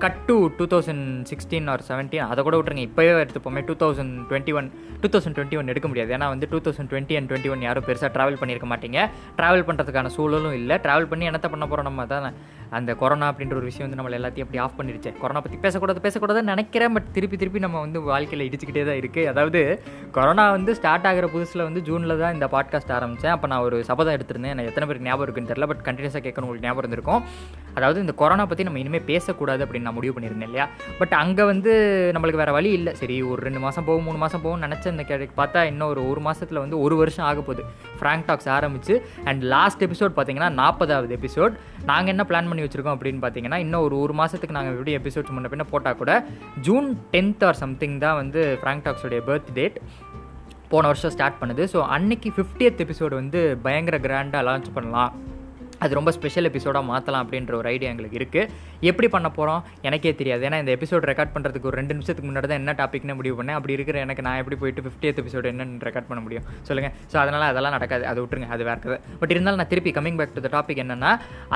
cut 0.05 0.19
to 0.29 0.35
two 0.57 0.65
thousand 0.73 1.05
sixteen 1.29 1.69
or 1.73 1.83
seventeen 1.89 2.25
அதை 2.31 2.41
கூட 2.47 2.57
விட்ருங்க 2.59 2.83
இப்போயே 2.89 3.11
எடுத்துப்போமே. 3.25 3.61
Two 3.69 3.75
thousand 3.83 4.15
twenty 4.31 4.53
one 4.59 4.67
two 5.03 5.09
thousand 5.13 5.37
twenty 5.37 5.57
one 5.61 5.71
எடுக்க 5.73 5.89
முடியாது. 5.91 6.11
ஏன்னா 6.17 6.27
வந்து 6.33 6.47
two 6.53 6.59
thousand 6.67 6.91
twenty 6.93 7.15
and 7.19 7.29
twenty 7.31 7.51
one 7.53 7.63
யாரும் 7.67 7.87
பெருசாக 7.89 8.11
ட்ராவல் 8.17 8.39
பண்ணியிருக்க 8.41 8.69
மாட்டீங்க. 8.73 8.99
ட்ராவல் 9.39 9.65
பண்ணுறதுக்கான 9.69 10.11
சூழலும் 10.17 10.57
இல்லை. 10.61 10.77
ட்ராவல் 10.87 11.09
பண்ணி 11.13 11.29
என்னத்த 11.31 11.49
பண்ண 11.55 11.65
போகிறோம் 11.71 11.89
நம்ம? 11.91 12.07
தான் 12.13 12.35
அந்த 12.79 12.91
கொரோனா 13.03 13.27
அப்படின்ற 13.33 13.55
ஒரு 13.61 13.69
விஷயம் 13.71 13.87
வந்து 13.87 13.99
நம்மளை 14.01 14.17
எல்லாத்தையும் 14.21 14.47
அப்படி 14.47 14.61
ஆஃப் 14.65 14.77
பண்ணிருச்சு. 14.79 15.11
கொரோனா 15.23 15.41
பற்றி 15.45 15.59
பேசக்கூடாது 15.65 16.05
பேசக்கூடாதுன்னு 16.07 16.53
நினைக்கிறேன் 16.55 16.95
பட் 16.97 17.09
திருப்பி 17.17 17.37
திருப்பி 17.43 17.65
நம்ம 17.67 17.81
வந்து 17.87 18.01
வாழ்க்கையில் 18.11 18.47
இடிச்சுக்கிட்டே 18.49 18.85
தான் 18.91 19.01
இருக்குது 19.03 19.29
அதாவது 19.33 19.61
கொரோனா 20.17 20.45
வந்து 20.57 20.75
ஸ்டார்ட் 20.79 21.09
ஆகிற 21.11 21.27
புதுசில் 21.35 21.67
வந்து 21.69 21.83
ஜூனில் 21.89 22.21
தான் 22.23 22.35
இந்த 22.37 22.47
பாட்காஸ்ட் 22.55 22.95
ஆரம்பித்தேன் 22.99 23.35
அப்போ 23.35 23.47
நான் 23.53 23.65
ஒரு 23.69 23.77
சபதம் 23.91 24.17
எடுத்திருந்தேன். 24.17 24.55
எனக்கு 24.57 24.71
எத்தனை 24.73 24.87
பேருக்கு 24.89 25.09
ஞாபகம் 25.11 25.27
இருக்குன்னு 25.27 25.53
தெரியல 25.53 25.69
பட் 25.73 25.85
கண்டினியூஸாக 25.89 26.23
கேட்கணும் 26.27 26.47
உங்களுக்கு 26.49 26.69
ஞாபகம் 26.69 26.85
இருந்திருக்கும். 26.85 27.23
அதாவது 27.79 27.99
இந்த 28.05 28.15
கொரோனா 28.23 28.45
பற்றி 28.51 28.67
நம்ம 28.67 28.81
இனிமேல் 28.83 29.07
பேசக்கூடாது 29.13 29.63
அப்படின்னு 29.65 29.89
நான் 29.89 29.99
முடிவு 29.99 30.15
பண்ணியிருந்தேன் 30.17 30.51
இல்லையா? 30.51 30.67
பட் 31.01 31.15
அங்கே 31.23 31.45
வந்து 31.53 31.73
நம்மளுக்கு 32.17 32.43
வேறு 32.43 32.57
வழி 32.59 32.71
இல்லை. 32.79 32.93
சரி 33.01 33.17
ஒரு 33.31 33.41
ரெண்டு 33.47 33.61
மாதம் 33.65 33.87
போகும் 33.89 34.07
மூணு 34.09 34.19
மாதம் 34.25 34.45
போகும் 34.45 34.65
நினச்ச 34.67 34.93
இந்த 34.95 35.05
கே 35.09 35.17
பார்த்தா 35.41 35.63
இன்னும் 35.71 35.91
ஒரு 35.93 36.03
ஒரு 36.11 36.21
மாதத்தில் 36.27 36.63
வந்து 36.65 36.79
ஒரு 36.87 36.97
வருஷம் 37.03 37.27
ஆக 37.31 37.41
போகுது 37.49 37.65
ஃப்ராங்க் 38.01 38.27
டாக்ஸ் 38.29 38.51
ஆரம்பிச்சு 38.57 38.97
அண்ட் 39.31 39.43
லாஸ்ட் 39.55 39.85
எபிசோட் 39.87 40.15
பார்த்தீங்கன்னா 40.19 40.51
நாற்பதாவது 40.61 41.17
எபிசோட் 41.19 41.57
நாங்கள் 41.91 42.13
என்ன 42.15 42.25
பிளான் 42.31 42.49
பண்ணி 42.51 42.65
வச்சுருக்கோம் 42.65 42.97
அப்படின்னு 42.97 43.23
பார்த்தீங்கன்னா 43.25 43.59
இன்னும் 43.65 43.85
ஒரு 43.87 43.97
ஒரு 44.05 44.15
மாதத்துக்கு 44.21 44.57
நாங்கள் 44.57 44.75
எப்படி 44.77 44.95
எபிசோட்ஸ் 45.01 45.35
முன்ன 45.37 45.51
பின்ன 45.53 45.67
போட்டால் 45.73 46.01
கூட 46.03 46.13
ஜூன் 46.69 46.89
டென்த் 47.15 47.45
ஆர் 47.49 47.61
சம்திங் 47.65 47.97
தான் 48.05 48.19
வந்து 48.23 48.43
ஃப்ராங்க் 48.63 48.85
டாக்ஸோடைய 48.87 49.23
பர்த் 49.29 49.51
டேட் 49.59 49.79
போன 50.73 50.87
வருஷம் 50.91 51.13
ஸ்டார்ட் 51.15 51.41
பண்ணுது. 51.41 51.65
ஸோ 51.73 51.81
அன்னைக்கு 51.97 52.29
ஃபிஃப்டியத் 52.37 52.81
எபிசோடு 52.85 53.15
வந்து 53.23 53.41
பயங்கர 53.67 53.97
கிராண்டாக 54.07 54.47
லான்ச் 54.49 54.71
பண்ணலாம். 54.77 55.13
அது 55.85 55.99
ரொம்ப 55.99 56.11
ஸ்பெஷல் 56.19 56.49
எபிசோடாக 56.51 56.85
மாற்றலாம் 56.91 57.23
அப்படின்ற 57.25 57.55
ஒரு 57.61 57.69
ஐடியா 57.75 57.91
எங்களுக்கு 57.95 58.19
இருக்குது 58.21 58.49
எப்படி 58.91 59.09
பண்ண 59.15 59.29
போகிறோம் 59.39 59.61
எனக்கே 59.89 60.13
தெரியாது. 60.21 60.43
ஏன்னா 60.49 60.59
இந்த 60.63 60.73
எபிசோட் 60.77 61.09
ரெக்கார்ட் 61.11 61.33
பண்ணுறதுக்கு 61.35 61.69
ஒரு 61.71 61.79
ரெண்டு 61.81 61.95
நிமிஷத்துக்கு 61.97 62.29
முன்னாடி 62.31 62.49
தான் 62.51 62.61
என்ன 62.63 62.75
டாப்பிக்னு 62.81 63.17
முடிவு 63.21 63.37
பண்ணேன். 63.39 63.59
அப்படி 63.59 63.75
இருக்கிற 63.79 63.99
எனக்கு 64.07 64.25
நான் 64.27 64.39
எப்படி 64.43 64.59
போயிட்டு 64.63 64.85
ஃபிஃப்டியத் 64.87 65.21
எபிசோடு 65.23 65.49
என்னென்னு 65.53 65.87
ரெக்கார்ட் 65.89 66.09
பண்ண 66.11 66.23
முடியும்? 66.27 66.47
சொல்லுங்கள் 66.69 66.95
ஸோ 67.13 67.19
அதனால் 67.23 67.47
அதெல்லாம் 67.53 67.75
நடக்காது. 67.77 68.07
அது 68.11 68.21
விட்டுருங்க. 68.23 68.51
அது 68.57 68.63
வேறு 68.71 68.81
கதை. 68.85 68.99
பட் 69.23 69.33
இருந்தாலும் 69.35 69.61
நான் 69.63 69.71
திருப்பி 69.73 69.93
coming 69.99 70.19
back 70.21 70.35
to 70.37 70.45
the 70.47 70.51
topic 70.57 70.81
என்னன்னா 70.85 71.13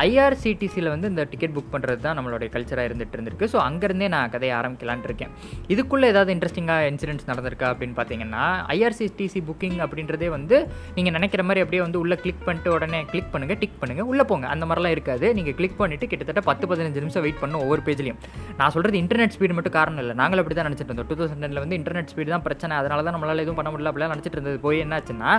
ஐஆர்சிடிசியில் 0.07 0.91
வந்து 0.95 1.11
இந்த 1.13 1.23
டிக்கெட் 1.33 1.55
புக் 1.57 1.73
பண்ணுறது 1.75 2.01
தான் 2.07 2.17
நம்மளுடைய 2.21 2.49
கல்ச்சராக 2.57 2.89
இருந்துட்டு 2.91 3.17
இருந்திருக்கு. 3.19 3.49
ஸோ 3.55 3.61
அங்கேருந்தே 3.69 4.09
நான் 4.17 4.33
கதையை 4.35 4.55
ஆரம்பிக்கலான் 4.61 5.05
இருக்கேன். 5.09 5.33
இதுக்குள்ளே 5.75 6.09
ஏதாவது 6.15 6.33
இன்ட்ரெஸ்டிங்காக 6.37 6.91
இன்சிடென்ட்ஸ் 6.93 7.29
நடந்திருக்கா 7.33 7.69
அப்படின்னு 7.73 7.97
பார்த்தீங்கன்னா 8.01 8.45
ஐஆர்சிடிசி 8.77 9.43
புக்கிங் 9.49 9.79
அப்படின்றதே 9.87 10.29
வந்து 10.37 10.57
நீங்கள் 10.97 11.15
நினைக்கிற 11.19 11.43
மாதிரி 11.49 11.63
அப்படியே 11.65 11.83
வந்து 11.87 11.99
உள்ளே 12.03 12.17
கிளிக் 12.25 12.45
பண்ணிட்டு 12.47 12.71
உடனே 12.77 13.01
கிளிக் 13.13 13.31
பண்ணுங்கள் 13.35 13.61
டிக் 13.63 13.79
பண்ணுங்கள் 13.81 14.09
உள்ளே 14.19 14.27
போங்க. 14.31 14.47
அந்த 14.55 14.65
மாதிரிலாம் 14.69 14.95
இருக்காது. 14.97 15.27
நீங்கள் 15.39 15.57
கிளிக் 15.59 15.77
பண்ணிவிட்டு 15.81 16.07
கிட்டத்தட்ட 16.13 16.41
பத்து 16.49 16.65
பதினஞ்சு 16.71 17.01
நிமிஷம் 17.03 17.25
வெயிட் 17.25 17.41
பண்ணும் 17.43 17.63
ஒவ்வொரு 17.65 17.83
பேஜ்லையும் 17.87 18.19
நான் 18.61 18.73
சொல்கிறது 18.75 18.97
இன்டர்நெட் 19.03 19.35
ஸ்பீடு 19.35 19.55
மட்டும் 19.57 19.75
காரணம் 19.79 20.03
இல்லை. 20.03 20.15
நாங்களும் 20.21 20.43
அப்படி 20.43 20.57
தான் 20.59 20.69
நினச்சிட்டு 20.69 20.91
இருந்தோம். 20.91 21.09
டூ 21.11 21.17
தௌசண்ட் 21.21 21.43
டெனில் 21.45 21.61
வந்து 21.65 21.77
இன்டர்நெட் 21.81 22.11
ஸ்பீடு 22.13 22.31
தான் 22.35 22.45
பிரச்சனை. 22.47 22.73
அதனால 22.81 23.03
தான் 23.07 23.15
நம்மளால் 23.17 23.43
எதுவும் 23.45 23.59
பண்ண 23.61 23.71
முடியல 23.73 23.91
அப்படிலாம் 23.91 24.13
நினச்சிட்டு 24.15 24.39
இருந்தது. 24.39 24.59
போய் 24.67 24.81
என்னாச்சுன்னா 24.85 25.31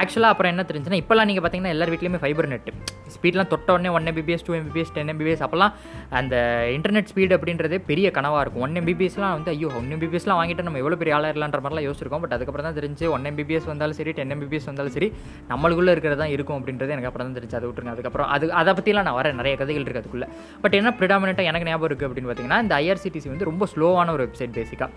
ஆக்சுவலாக 0.00 0.32
அப்புறம் 0.34 0.52
என்ன 0.54 0.64
தெரிஞ்சுன்னா 0.70 0.98
இப்போலாம் 1.02 1.28
நீங்கள் 1.30 1.44
பார்த்தீங்கன்னா 1.44 1.74
எல்லார் 1.76 1.92
வீட்லையுமே 1.94 2.20
ஃபைபர் 2.24 2.48
நெட் 2.52 2.68
ஸ்பீட்லாம் 3.14 3.50
தொட்ட 3.52 3.68
உடனே 3.76 3.90
one 3.98 4.08
Mbps 4.10 4.44
two 4.48 4.54
Mbps 4.58 4.92
ten 4.96 5.10
Mbps 5.12 5.42
அப்போல்லாம் 5.46 5.72
அந்த 6.18 6.34
இன்டர்நெட் 6.76 7.08
ஸ்பீடு 7.12 7.32
அப்படின்றதே 7.38 7.78
பெரிய 7.90 8.06
கனவாக 8.18 8.42
இருக்கும். 8.44 8.64
ஒன் 8.66 8.76
எம்பிபிஎஸ்லாம் 8.80 9.34
வந்து 9.38 9.52
ஐயோ 9.54 9.70
ஒன் 9.78 9.88
எம்பிபிஎஸ்லாம் 9.96 10.38
வாங்கிட்டு 10.40 10.66
நம்ம 10.66 10.80
எவ்வளோ 10.82 10.98
பெரிய 11.02 11.14
ஆளாயிரலான்ற 11.18 11.60
மாதிரிலாம் 11.64 11.86
யோசிச்சிருக்கோம். 11.88 12.22
பட் 12.24 12.34
அதுக்கப்புறம் 12.36 12.66
தான் 12.68 12.78
தெரிஞ்சு 12.80 13.06
ஒன் 13.16 13.26
எம்பிபிஎஸ் 13.30 13.68
வந்தாலும் 13.72 13.98
சரி 14.00 14.12
டென் 14.18 14.34
எம்பிபிஎஸ் 14.36 14.68
வந்தாலும் 14.70 14.94
சரி 14.96 15.08
நம்மளுக்குள்ளே 15.52 15.94
இருக்கிறது 15.94 16.20
தான் 16.22 16.32
இருக்கும் 16.36 16.58
அப்படின்றது 16.58 16.92
எனக்கு 16.94 17.08
அப்புறம் 17.10 17.26
தான் 17.28 17.36
தெரிஞ்சு. 17.38 17.56
அதை 17.58 17.66
விட்டுருங்க. 17.68 17.94
அதுக்கப்புறம் 17.96 18.17
அது 18.26 18.52
அதை 18.52 18.72
பற்றிலாம் 18.72 19.02
நான் 19.02 19.24
வரேன். 19.24 19.34
நிறைய 19.34 19.56
கதைகள் 19.56 19.82
இருக்குது 19.82 19.96
அதுக்குள்ளே. 19.96 20.26
பட் 20.60 20.74
என்ன 20.74 20.94
ப்ரிடாமினெண்ட்டாக 20.98 21.42
எனக்கு 21.42 21.68
ஞாபகம் 21.68 21.96
இருக்குது 21.96 22.10
அப்படின்னு 22.10 22.28
பார்த்தீங்கன்னா 22.28 22.62
இந்த 22.62 22.76
ஐஆர்சிடிசி 22.76 23.28
வந்து 23.28 23.44
ரொம்ப 23.44 23.66
ஸ்லோவான 23.76 24.10
ஒரு 24.10 24.28
வெப்சைட் 24.28 24.56
பேசிக்காக 24.58 24.90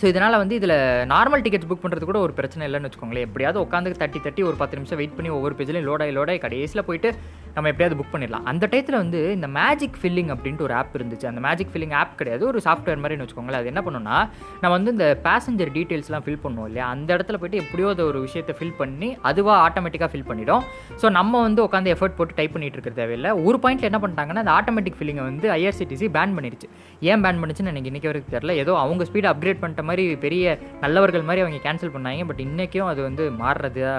ஸோ 0.00 0.06
இதனால் 0.10 0.40
வந்து 0.42 0.54
இதில் 0.58 0.76
நார்மல் 1.12 1.42
டிக்கெட்ஸ் 1.44 1.68
புக் 1.70 1.82
பண்ணுறது 1.82 2.06
கூட 2.10 2.18
ஒரு 2.26 2.32
பிரச்சனை 2.38 2.62
இல்லைன்னு 2.68 2.88
வச்சுக்கோங்களேன். 2.88 3.26
எப்படியாவது 3.28 3.58
உட்காந்து 3.64 3.90
தட்டி 4.02 4.20
தட்டி 4.26 4.42
ஒரு 4.50 4.56
பத்து 4.60 4.76
நிமிஷம் 4.78 4.98
வெயிட் 5.00 5.16
பண்ணி 5.16 5.30
ஒவ்வொரு 5.38 5.54
பேஜ்லையும் 5.58 5.86
லோடாய் 5.88 6.12
லோடாய் 6.18 6.40
கடைசியில் 6.44 6.86
போயிட்டு 6.88 7.08
நம்ம 7.54 7.68
எப்படியாவது 7.70 7.96
புக் 7.98 8.12
பண்ணிடலாம். 8.12 8.44
அந்த 8.50 8.64
டயத்தில் 8.72 8.98
வந்து 9.00 9.20
இந்த 9.36 9.48
மேஜிக் 9.56 9.96
ஃபில்லிங் 10.00 10.30
அப்படின்ட்டு 10.34 10.64
ஒரு 10.66 10.74
ஆப் 10.80 10.94
இருந்துச்சு. 10.98 11.26
அந்த 11.30 11.40
மேஜிக் 11.46 11.72
ஃபில்லிங் 11.72 11.94
ஆப் 12.00 12.14
கிடையாது. 12.20 12.42
ஒரு 12.50 12.58
சாஃப்ட்வேர் 12.66 13.00
மாதிரின்னு 13.02 13.24
வச்சுக்கோங்களேன். 13.24 13.60
அது 13.62 13.70
என்ன 13.72 13.82
பண்ணுன்னா 13.86 14.16
நம்ம 14.62 14.72
வந்து 14.76 14.92
இந்த 14.96 15.06
பேசஞ்சர் 15.26 15.72
டீட்டெயில்ஸ்லாம் 15.76 16.24
ஃபில் 16.26 16.40
பண்ணுவோம் 16.44 16.68
இல்லையா? 16.70 16.86
அந்த 16.94 17.08
இடத்துல 17.16 17.38
போயிட்டு 17.42 17.60
எப்படியோ 17.64 17.88
அது 17.94 18.04
ஒரு 18.10 18.20
விஷயத்தை 18.26 18.54
ஃபில் 18.60 18.76
பண்ணி 18.80 19.10
அதுவாக 19.30 19.58
ஆட்டோமேட்டிக்காக 19.66 20.10
ஃபில் 20.14 20.28
பண்ணிடும். 20.30 20.64
ஸோ 21.02 21.08
நம்ம 21.18 21.42
வந்து 21.46 21.62
உட்காந்து 21.66 21.92
எஃபர்ட் 21.96 22.16
போட்டு 22.20 22.38
டைப் 22.40 22.54
பண்ணிட்டு 22.56 22.78
இருக்க 22.78 22.94
தேவையில்லை. 23.02 23.32
ஒரு 23.48 23.58
பாயிண்ட்ல 23.64 23.90
என்ன 23.90 24.00
பண்ணிட்டாங்கன்னா 24.04 24.44
அந்த 24.44 24.54
ஆட்டோமேட்டிக் 24.58 24.98
ஃபில்லிங்கை 25.00 25.26
வந்து 25.30 25.48
ஐஆர்சிடிசி 25.58 26.08
பேன் 26.18 26.36
பண்ணிடுச்சு 26.38 26.70
ஏன் 27.10 27.22
பேன் 27.26 27.42
பண்ணிச்சுன்னு 27.42 27.74
எனக்கு 27.74 27.92
இன்றைக்கி 27.92 28.10
வரைக்கும் 28.12 28.36
தெரியல. 28.38 28.54
ஏதோ 28.64 28.72
அவங்க 28.84 29.02
ஸ்பீடு 29.10 29.30
அப்கிரேட் 29.34 29.62
பண்ணிட்ட 29.64 29.88
மாதிரி 29.90 30.06
பெரிய 30.26 30.58
நல்லவர்கள் 30.84 31.28
மாதிரி 31.28 31.44
அவங்க 31.44 31.60
கேன்சல் 31.66 31.96
பண்ணாங்க. 31.96 32.26
பட் 32.30 32.44
இன்றைக்கும் 32.48 32.90
அது 32.94 33.02
வந்து 33.08 33.24
மாறுறதா 33.44 33.94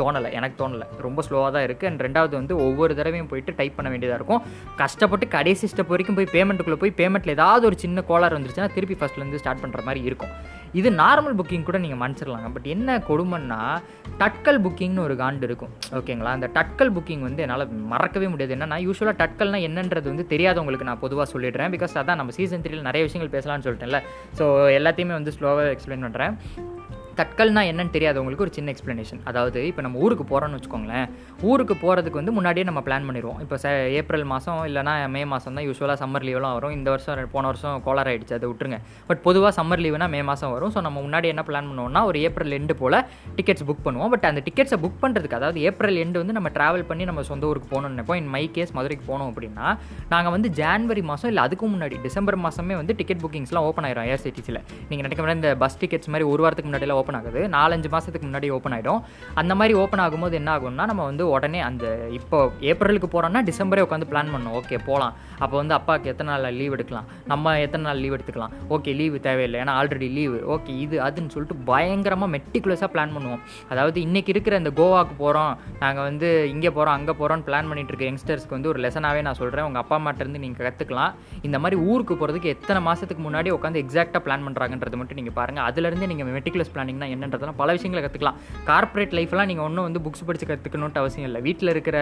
தோணலை 0.00 0.30
எனக்கு 0.38 0.58
தோணலை. 0.62 0.86
ரொம்ப 1.06 1.22
ஸ்லோவாக 1.28 1.50
தான் 1.56 1.66
இருக்குது 1.68 1.90
அண்ட் 1.90 2.04
ரெண்டாவது 2.06 2.34
வந்து 2.40 2.56
ஒவ்வொரு 2.66 2.92
தடவையும் 3.00 3.30
போயிட்டு 3.32 3.54
டைப் 3.60 3.78
பண்ண 3.78 3.90
வேண்டியதாக 3.94 4.20
இருக்கும். 4.20 4.42
கஷ்டப்பட்டு 4.82 5.28
கடைசி 5.36 5.68
ஸ்டெப் 5.72 5.94
வரைக்கும் 5.94 6.18
போய் 6.20 6.32
பேமெண்ட்டுக்குள்ளே 6.36 6.80
போய் 6.82 6.98
பேமெண்ட்டில் 7.00 7.36
ஏதாவது 7.38 7.66
ஒரு 7.70 7.78
சின்ன 7.84 8.04
கோளாறு 8.10 8.36
வந்துருச்சுன்னா 8.38 8.74
திருப்பி 8.76 8.98
ஃபஸ்ட்லேருந்து 9.00 9.42
ஸ்டார்ட் 9.44 9.64
பண்ணுற 9.64 9.82
மாதிரி 9.88 10.02
இருக்கும். 10.10 10.34
இது 10.80 10.88
நார்மல் 11.00 11.36
புக்கிங் 11.38 11.66
கூட 11.66 11.78
நீங்கள் 11.82 12.00
மன்னிச்சிடலாங்க. 12.00 12.48
பட் 12.54 12.66
என்ன 12.74 12.96
கொடுமைன்னா 13.08 13.58
டட்கல் 14.22 14.58
புக்கிங்னு 14.64 15.02
ஒரு 15.04 15.14
காண்டு 15.20 15.46
இருக்கும். 15.48 15.72
ஓகேங்களா 15.98 16.30
அந்த 16.38 16.46
டட்கல் 16.56 16.92
புக்கிங் 16.96 17.22
வந்து 17.26 17.42
என்னால் 17.44 17.64
மறக்கவே 17.92 18.28
முடியாது. 18.32 18.54
என்னன்னா 18.56 18.78
யூஸ்வலாக 18.86 19.16
டட்கல்னா 19.22 19.60
என்னன்றது 19.68 20.06
வந்து 20.12 20.26
தெரியாதவங்களுக்கு 20.32 20.88
நான் 20.90 21.02
பொதுவாக 21.04 21.28
சொல்லிடுறேன். 21.34 21.72
பிகாஸ் 21.76 21.94
அதான் 22.02 22.20
நம்ம 22.22 22.34
சீசன் 22.38 22.64
த்ரீல 22.64 22.86
நிறைய 22.90 23.04
விஷயங்கள் 23.08 23.34
பேசலாம்னு 23.36 23.66
சொல்லிட்டேன்ல. 23.68 24.00
ஸோ 24.40 24.46
எல்லாத்தையுமே 24.78 25.16
வந்து 25.20 25.34
ஸ்லோவாக 25.36 25.74
எக்ஸ்பிளைன் 25.76 26.06
பண்ணுறேன் 26.06 26.34
தட்கல்னா 27.20 27.62
என்னன்னு 27.70 27.92
தெரியாதவங்களுக்கு 27.96 28.44
ஒரு 28.46 28.52
சின்ன 28.56 28.72
எக்ஸ்ப்ளனேஷன் 28.74 29.20
அதாவது 29.30 29.58
இப்போ 29.70 29.82
நம்ம 29.86 29.98
ஊருக்கு 30.04 30.24
போகிறோம்னு 30.30 30.56
வச்சுக்கோங்களேன். 30.58 31.06
ஊருக்கு 31.50 31.74
போகிறதுக்கு 31.82 32.20
வந்து 32.20 32.34
முன்னாடியே 32.38 32.64
நம்ம 32.68 32.80
பிளான் 32.86 33.06
பண்ணிடுவோம். 33.08 33.38
இப்போ 33.44 33.56
ச 33.64 33.72
ஏப்ரல் 34.00 34.26
மாதம் 34.32 34.60
இல்லைனா 34.68 34.94
மே 35.14 35.22
மாதம் 35.32 35.56
தான் 35.58 35.66
யூஸ்வலாக 35.68 35.98
சம்மர் 36.02 36.26
லீவ்லாம் 36.28 36.54
வரும். 36.58 36.74
இந்த 36.78 36.88
வருஷம் 36.94 37.32
போன 37.34 37.44
வருஷம் 37.50 37.76
கோலார் 37.86 38.10
ஆகிடுச்சு 38.12 38.36
அதை 38.38 38.48
விட்டுருங்க. 38.50 38.78
பட் 39.10 39.22
பொதுவாக 39.26 39.52
சம்மர் 39.58 39.82
லீவுனா 39.84 40.08
மே 40.14 40.20
மாதம் 40.30 40.52
வரும். 40.54 40.72
ஸோ 40.76 40.82
நம்ம 40.88 40.98
முன்னாடி 41.06 41.28
என்ன 41.34 41.44
பிளான் 41.50 41.68
பண்ணுவோம்னா 41.70 42.02
ஒரு 42.10 42.20
ஏப்ரல் 42.28 42.56
எண்டு 42.58 42.76
போல் 42.82 42.98
டிக்கெட்ஸ் 43.38 43.66
புக் 43.70 43.84
பண்ணுவோம். 43.86 44.10
பட் 44.14 44.26
அந்த 44.30 44.42
டிக்கெட்ஸை 44.48 44.78
புக் 44.84 44.98
பண்ணுறதுக்கு 45.04 45.38
அதாவது 45.40 45.60
ஏப்ரல் 45.70 46.00
எண்டு 46.04 46.22
வந்து 46.24 46.36
நம்ம 46.38 46.50
ட்ராவல் 46.58 46.86
பண்ணி 46.90 47.06
நம்ம 47.12 47.24
சொந்த 47.30 47.50
ஊருக்கு 47.50 47.70
போகணும்னு 47.74 47.96
நினைப்போம். 47.96 48.20
இன் 48.22 48.30
மை 48.36 48.44
கேஸ் 48.58 48.74
மதுரைக்கு 48.78 49.06
போனோம் 49.12 49.30
அப்படின்னா 49.32 49.66
நாங்கள் 50.14 50.34
வந்து 50.36 50.50
ஜான்வரி 50.60 51.04
மாதம் 51.12 51.30
இல்லை 51.32 51.44
அதுக்கு 51.46 51.68
முன்னாடி 51.74 51.96
டிசம்பர் 52.06 52.40
மாதமே 52.46 52.76
வந்து 52.82 52.96
டிக்கெட் 53.00 53.22
புக்கிங்ஸ்லாம் 53.24 53.66
ஓப்பன் 53.70 53.88
ஆயிரும் 53.88 54.04
ஐஆர்சிடிசியில் 54.06 54.60
நீங்கள் 54.88 55.06
நினைக்க 55.06 55.20
முடியாது 55.22 55.40
இந்த 55.42 55.52
பஸ் 55.64 55.78
டிக்கெட்ஸ் 55.82 56.10
மாதிரி 56.14 56.26
ஒரு 56.32 56.42
வாரத்துக்கு 56.44 56.70
முன்னாடியெல்லாம் 56.70 57.00
ஓப்பன் 57.04 57.20
ஆகுது. 57.20 57.42
நாலஞ்சு 57.56 57.88
மாதத்துக்கு 57.94 58.26
முன்னாடி 58.28 58.48
ஓப்பன் 58.58 58.76
ஆகிடும் 58.78 59.00
அந்த 59.40 59.52
மாதிரி 59.60 59.74
ஓப்பன் 59.84 60.04
ஆகும்போது 60.06 60.34
என்ன 60.40 60.50
ஆகும்னா 60.56 60.84
நம்ம 60.90 61.04
வந்து 61.10 61.24
உடனே 61.34 61.60
அந்த 61.68 61.84
இப்போ 62.18 62.38
ஏப்ரலுக்கு 62.70 63.08
போகிறோம்னா 63.14 63.40
டிசம்பரே 63.50 63.84
உட்காந்து 63.86 64.10
பிளான் 64.12 64.32
பண்ணோம் 64.34 64.54
ஓகே 64.60 64.78
போகலாம் 64.88 65.14
அப்போ 65.44 65.54
வந்து 65.60 65.74
அப்பாவுக்கு 65.76 66.10
எத்தனை 66.12 66.28
நாள் 66.32 66.56
லீவ் 66.58 66.74
எடுக்கலாம்? 66.76 67.06
நம்ம 67.30 67.52
எத்தனை 67.64 67.84
நாள் 67.86 68.00
லீவ் 68.02 68.14
எடுத்துக்கலாம்? 68.16 68.52
ஓகே 68.74 68.90
லீவு 68.98 69.18
தேவையில்லை. 69.26 69.58
ஏன்னா 69.62 69.72
ஆல்ரெடி 69.78 70.08
லீவு 70.18 70.38
ஓகே 70.54 70.72
இது 70.84 70.96
அதுன்னு 71.06 71.32
சொல்லிட்டு 71.34 71.56
பயங்கரமாக 71.70 72.30
மெட்டிகுலஸாக 72.34 72.88
பிளான் 72.94 73.14
பண்ணுவோம். 73.16 73.40
அதாவது 73.72 73.98
இன்றைக்கி 74.06 74.30
இருக்கிற 74.34 74.56
இந்த 74.62 74.72
கோவாக்கு 74.80 75.14
போகிறோம் 75.22 75.52
நாங்கள் 75.82 76.06
வந்து 76.08 76.28
இங்கே 76.54 76.70
போகிறோம் 76.76 76.96
அங்கே 76.98 77.14
போகிறோம்னு 77.20 77.46
பிளான் 77.48 77.68
பண்ணிட்டு 77.70 77.92
இருக்க 77.92 78.06
யங்ஸ்டர்ஸ்க்கு 78.10 78.56
வந்து 78.56 78.70
ஒரு 78.72 78.80
லெசனாகவே 78.84 79.22
நான் 79.28 79.38
சொல்கிறேன் 79.42 79.66
உங்கள் 79.68 79.82
அப்பா 79.82 79.96
அம்மாட்டேருந்து 80.00 80.42
நீங்கள் 80.44 80.66
கற்றுக்கலாம் 80.68 81.12
இந்த 81.48 81.58
மாதிரி 81.64 81.78
ஊருக்கு 81.90 82.16
போகிறதுக்கு 82.20 82.52
எத்தனை 82.56 82.82
மாதத்துக்கு 82.88 83.24
முன்னாடி 83.28 83.50
உட்காந்து 83.56 83.82
எக்ஸாக்டாக 83.84 84.22
பிளான் 84.26 84.46
பண்ணுறாங்கன்றது 84.48 84.98
மட்டும் 85.00 85.20
நீங்கள் 85.20 85.36
பாருங்கள் 85.40 85.66
அதுலேருந்து 85.70 86.08
நீங்கள் 86.12 86.32
மெட்டிகுலஸ் 86.36 86.72
பிளானிங்னா 86.94 87.08
என்னன்றதெல்லாம் 87.14 87.60
பல 87.62 87.72
விஷயங்களை 87.76 88.02
கற்றுக்கலாம் 88.06 88.38
கார்ப்பரேட் 88.70 89.14
லைஃப்லாம் 89.18 89.48
நீங்கள் 89.50 89.66
ஒன்றும் 89.68 89.86
வந்து 89.88 90.02
புக்ஸ் 90.06 90.26
படித்து 90.26 90.48
கற்றுக்கணுன்ட்டு 90.50 91.02
அவசியம் 91.02 91.28
இல்லை. 91.28 91.40
வீட்டில் 91.48 91.72
இருக்கிற 91.74 91.98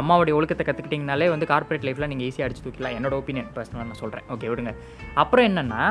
அம்மாவுடைய 0.00 0.34
ஒழுக்கத்தை 0.38 0.66
கற்றுக்கிட்டிங்கனாலே 0.68 1.28
வந்து 1.34 1.46
கார்ப்பரேட் 1.52 1.86
லைஃப்லாம் 1.88 2.12
நீங்கள் 2.14 2.28
ஈஸியாக 2.28 2.46
அடிச்சு 2.48 2.66
தூக்கலாம் 2.66 2.96
என்னோட 2.98 3.14
ஒப்பீனியன் 3.20 3.50
பர்சனலாக 3.56 3.88
நான் 3.90 4.02
சொல்கிறேன் 4.02 4.26
ஓகே 4.34 4.50
விடுங்க. 4.52 4.74
அப்புறம் 5.14 5.46
என்னென்னா 5.50 5.82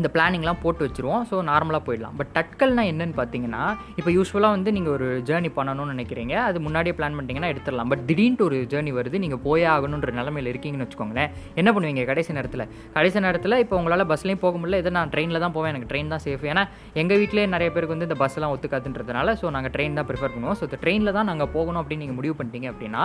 இந்த 0.00 0.10
பிளானிங்லாம் 0.16 0.60
போட்டு 0.64 0.82
வச்சுருவோம். 0.86 1.22
ஸோ 1.30 1.36
நார்மலாக 1.50 1.82
போயிடலாம். 1.88 2.16
பட் 2.20 2.32
டட்கல்னால் 2.36 2.90
என்னென்னு 2.92 3.16
பார்த்தீங்கன்னா 3.20 3.62
இப்போ 3.98 4.10
யூஸ்வலாக 4.18 4.56
வந்து 4.56 4.70
நீங்கள் 4.76 4.94
ஒரு 4.96 5.08
ஜேர்னி 5.30 5.52
பண்ணணும்னு 5.58 5.94
நினைக்கிறீங்க. 5.96 6.34
அது 6.48 6.58
முன்னாடியே 6.66 6.96
பிளான் 6.98 7.16
பண்ணிட்டீங்கன்னா 7.16 7.52
எடுத்துடலாம். 7.54 7.90
பட் 7.92 8.04
திடீர்னு 8.10 8.44
ஒரு 8.48 8.58
ஜேர்னி 8.72 8.94
வருது 8.98 9.22
நீங்கள் 9.24 9.42
போயே 9.46 9.66
ஆகணுன்ற 9.74 10.12
நிலமையில் 10.20 10.50
இருக்கீங்கன்னு 10.52 10.86
வச்சுக்கோங்களேன். 10.86 11.30
என்ன 11.60 11.68
பண்ணுவீங்க 11.76 12.04
கடைசி 12.12 12.36
நேரத்தில்? 12.38 12.64
கடைசி 12.96 13.18
நேரத்தில் 13.26 13.56
இப்போ 13.64 13.74
உங்களால் 13.80 14.06
பஸ்லேயும் 14.12 14.42
போக 14.44 14.54
முடியல. 14.60 14.80
இதை 14.84 14.92
நான் 14.98 15.12
ட்ரெயினில் 15.14 15.42
தான் 15.44 15.54
போவேன். 15.56 15.72
எனக்கு 15.74 15.90
ட்ரெயின் 15.92 16.12
தான் 16.14 16.24
சேஃப் 16.26 16.44
ஏன்னா 16.52 16.64
எங்கள் 17.02 17.18
வீட்டிலே 17.22 17.46
நிறைய 17.54 17.68
பேருக்கு 17.74 17.94
வந்து 17.96 18.08
இந்த 18.10 18.18
பஸ்லாம் 18.24 18.52
ஒத்துக்காதுன்றதுனால 18.54 19.34
ஸோ 19.40 19.52
நாங்கள் 19.56 19.74
ட்ரெயின் 19.76 19.96
தான் 20.00 20.08
ப்ரிஃபர் 20.10 20.34
பண்ணுவோம். 20.34 20.58
ஸோ 20.60 20.64
இந்த 20.68 20.78
ட்ரெயினில் 20.84 21.14
தான் 21.18 21.28
நாங்கள் 21.32 21.50
போகணும் 21.56 21.80
அப்படின்னு 21.82 22.04
நீங்கள் 22.04 22.18
முடிவு 22.20 22.34
பண்ணிட்டீங்க 22.38 22.68
அப்படின்னா 22.72 23.02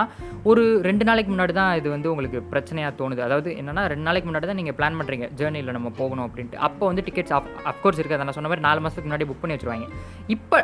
ஒரு 0.50 0.64
ரெண்டு 0.88 1.06
நாளைக்கு 1.08 1.30
முன்னாடி 1.34 1.54
தான் 1.60 1.72
இது 1.80 1.88
வந்து 1.96 2.08
உங்களுக்கு 2.12 2.40
பிரச்சனையாக 2.52 2.92
தோணுது. 3.00 3.22
அதாவது 3.28 3.50
என்னன்னா 3.60 3.84
ரெண்டு 3.92 4.06
நாளைக்கு 4.08 4.28
முன்னாடி 4.30 4.48
தான் 4.50 4.60
நீங்கள் 4.60 4.76
பிளான் 4.78 4.98
பண்ணுறீங்க 5.00 5.28
ஜேர்னியில் 5.40 5.76
நம்ம 5.78 5.92
போகணும் 6.00 6.26
அப்படின்ட்டு. 6.28 6.58
அப்போ 6.68 6.83
வந்து 6.90 7.04
டிக்கெட்ஸ் 7.08 7.34
ஆஃப் 7.38 7.50
அஃப்கோர்ஸ் 7.70 8.00
இருக்குது. 8.00 8.16
அதை 8.18 8.26
நான் 8.28 8.38
சொன்ன 8.38 8.50
மாதிரி 8.52 8.66
நாலு 8.68 8.80
மாதத்துக்கு 8.84 9.10
முன்னாடி 9.10 9.26
புக் 9.30 9.42
பண்ணி 9.42 9.56
வச்சுருவாங்க. 9.56 9.88
இப்போ 10.36 10.58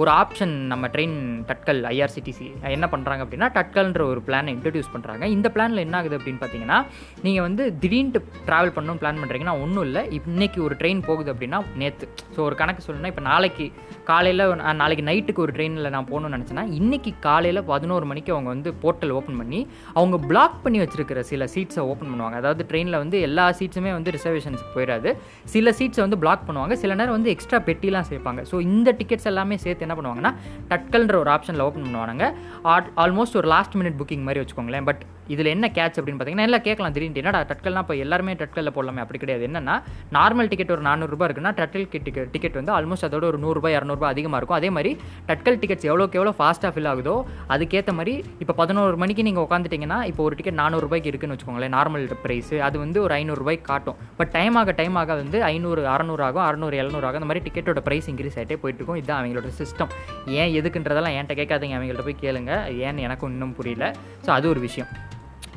ஒரு 0.00 0.10
ஆப்ஷன் 0.20 0.52
நம்ம 0.72 0.88
ட்ரெயின் 0.94 1.16
டட்கல் 1.48 1.80
ஐஆர்சிடிசி 1.92 2.46
என்ன 2.76 2.86
பண்ணுறாங்க 2.92 3.22
அப்படின்னா 3.24 3.48
டட்கல்ன்ற 3.56 4.02
ஒரு 4.12 4.20
பிளானை 4.26 4.50
இன்ட்ரடியூஸ் 4.56 4.90
பண்ணுறாங்க 4.94 5.24
இந்த 5.36 5.48
பிளானில் 5.54 5.82
என்ன 5.86 5.96
ஆகுது 6.00 6.16
அப்படின்னு 6.18 6.40
பார்த்தீங்கன்னா 6.42 6.78
நீங்கள் 7.24 7.44
வந்து 7.46 7.64
திடீர்னு 7.82 8.20
ட்ராவல் 8.48 8.72
பண்ணணும் 8.76 9.00
பிளான் 9.02 9.20
பண்ணுறீங்கன்னா 9.22 9.54
ஒன்றும் 9.64 9.84
இல்லை. 9.88 10.02
இன்னைக்கு 10.18 10.60
ஒரு 10.66 10.76
ட்ரெயின் 10.82 11.02
போகுது 11.08 11.28
அப்படின்னா 11.34 11.60
நேற்று 11.82 12.08
ஸோ 12.36 12.40
ஒரு 12.48 12.56
கணக்கு 12.60 12.84
சொல்லணும்னா 12.86 13.12
இப்போ 13.12 13.24
நாளைக்கு 13.30 13.66
காலையில் 14.10 14.44
நாளைக்கு 14.82 15.04
நைட்டுக்கு 15.10 15.44
ஒரு 15.46 15.54
ட்ரெயினில் 15.58 15.92
நான் 15.96 16.08
போகணும்னு 16.12 16.36
நினச்சேன்னா 16.36 16.64
இன்றைக்கி 16.80 17.12
காலையில் 17.28 17.62
பதினோரு 17.72 18.06
மணிக்கு 18.12 18.32
அவங்க 18.36 18.50
வந்து 18.54 18.72
போர்ட்டல் 18.84 19.14
ஓப்பன் 19.18 19.38
பண்ணி 19.42 19.60
அவங்க 19.98 20.16
பிளாக் 20.30 20.58
பண்ணி 20.64 20.80
வச்சிருக்கிற 20.84 21.20
சில 21.32 21.48
சீட்ஸை 21.54 21.84
ஓப்பன் 21.90 22.10
பண்ணுவாங்க. 22.12 22.38
அதாவது 22.42 22.62
ட்ரெயினில் 22.72 23.00
வந்து 23.02 23.18
எல்லா 23.28 23.46
சீட்ஸுமே 23.60 23.92
வந்து 23.98 24.16
ரிசர்வேஷன்ஸுக்கு 24.18 24.74
போயிடாது 24.78 25.12
சில 25.54 25.74
சீட்ஸை 25.80 26.02
வந்து 26.06 26.20
பிளாக் 26.24 26.44
பண்ணுவாங்க. 26.48 26.74
சில 26.82 26.92
நேரம் 27.00 27.16
வந்து 27.18 27.32
எக்ஸ்ட்ரா 27.36 27.60
பெட்டிலாம் 27.68 28.08
சேர்ப்பாங்க. 28.10 28.42
ஸோ 28.50 28.58
இந்த 28.70 28.88
டிக்கெட்ஸ் 29.02 29.30
எல்லாமே 29.32 29.56
சேர்த்து 29.64 29.80
என்ன 29.86 29.96
பண்ணுவாங்கன்னா 29.98 30.32
டட்கல்ன்ற 30.70 31.16
ஒரு 31.22 31.30
ஆப்ஷனில் 31.36 31.66
ஓப்பன் 31.66 31.86
பண்ணுவாங்க 31.86 32.26
ஆல்மோஸ்ட் 33.04 33.38
ஒரு 33.40 33.48
லாஸ்ட் 33.54 33.76
மினிட் 33.80 33.98
புக்கிங் 34.00 34.24
மாதிரி 34.28 34.44
வச்சுக்கோங்களேன். 34.44 34.86
பட் 34.90 35.02
இதில் 35.34 35.50
என்ன 35.54 35.66
கேட்ச் 35.78 35.96
அப்படின்னு 35.98 36.18
பார்த்தீங்கன்னா 36.20 36.48
எல்லாம் 36.48 36.64
கேட்கலாம் 36.68 36.94
திடீர்னு 36.96 37.20
என்னடா 37.22 37.40
டட்கல்னா 37.50 37.82
இப்போ 37.84 37.96
எல்லாருமே 38.04 38.32
டட்கலில் 38.40 38.74
போடலாமே 38.76 39.02
அப்படி 39.04 39.18
கிடையாது. 39.24 39.44
என்னன்னா 39.48 39.76
நார்மல் 40.16 40.50
டிக்கெட் 40.52 40.72
ஒரு 40.76 40.82
நானூறுரூபா 40.88 41.26
இருக்குன்னா 41.28 41.52
டட்கல் 41.60 41.86
டிக்கெட் 41.92 42.30
டிக்கெட் 42.34 42.58
வந்து 42.60 42.72
ஆல்மோஸ்ட் 42.78 43.06
அதோட 43.08 43.26
ஒரு 43.32 43.40
நூறுரூபா 43.44 43.70
இரநூறுபா 43.76 44.08
அதிகமாக 44.14 44.40
இருக்கும். 44.40 44.58
அதே 44.60 44.70
மாதிரி 44.76 44.92
டட்கல் 45.30 45.58
டிக்கெட்ஸ் 45.62 45.88
எவ்வளோக்கு 45.90 46.18
எவ்வளோ 46.20 46.34
ஃபாஸ்ட்டாக 46.38 46.72
ஃபில் 46.76 46.90
ஆகுதோ 46.92 47.16
அதுக்கேற்ற 47.56 47.94
மாதிரி 47.98 48.14
இப்போ 48.42 48.56
பதினோரு 48.62 48.96
மணிக்கு 49.04 49.26
நீங்கள் 49.28 49.44
உட்காந்துட்டிங்கன்னா 49.46 50.00
இப்போ 50.10 50.24
ஒரு 50.28 50.36
டிக்கெட் 50.40 50.58
நானூறுரூபாய்க்கு 50.62 51.10
இருக்குன்னு 51.12 51.36
வச்சுக்கோங்களேன் 51.36 51.74
நார்மல் 51.78 52.06
ப்ரைஸ் 52.24 52.52
அது 52.68 52.76
வந்து 52.84 52.98
ஒரு 53.06 53.14
ஐநூறுரூபாய்க்கு 53.20 53.66
காட்டும். 53.72 53.98
பட் 54.20 54.32
டைம் 54.38 54.56
ஆக 54.62 54.74
டைம் 54.80 54.96
ஆக 55.02 55.14
வந்து 55.22 55.40
ஐநூறு 55.52 55.84
அறநூறு 55.94 56.24
ஆகும் 56.28 56.44
அறநூறு 56.48 56.76
எழுநூறு 56.82 57.06
ஆகும். 57.08 57.20
அந்த 57.20 57.30
மாதிரி 57.30 57.44
டிக்கெட்டோட 57.48 57.82
ப்ரைஸ் 57.88 58.10
இன்க்ரீஸ் 58.12 58.38
ஆகிட்டே 58.38 58.58
போயிட்டு 58.64 58.80
இருக்கும் 58.80 59.00
இதுதான் 59.00 59.20
அவங்களோட 59.22 59.50
சிஸ்டம் 59.60 59.92
ஏன் 60.40 60.52
எதுக்குன்றதெல்லாம் 60.60 61.16
என்கிட்ட 61.18 61.40
கேட்காதீங்க 61.40 61.78
அவங்கள்ட்ட 61.78 62.06
போய் 62.10 62.22
கேளுங்க. 62.24 62.52
ஏன்னு 62.88 63.06
எனக்கும் 63.08 63.32
இன்னும் 63.34 63.56
புரியல. 63.60 63.88
ஸோ 64.26 64.30
அது 64.38 64.48
ஒரு 64.54 64.62
விஷயம். 64.68 64.90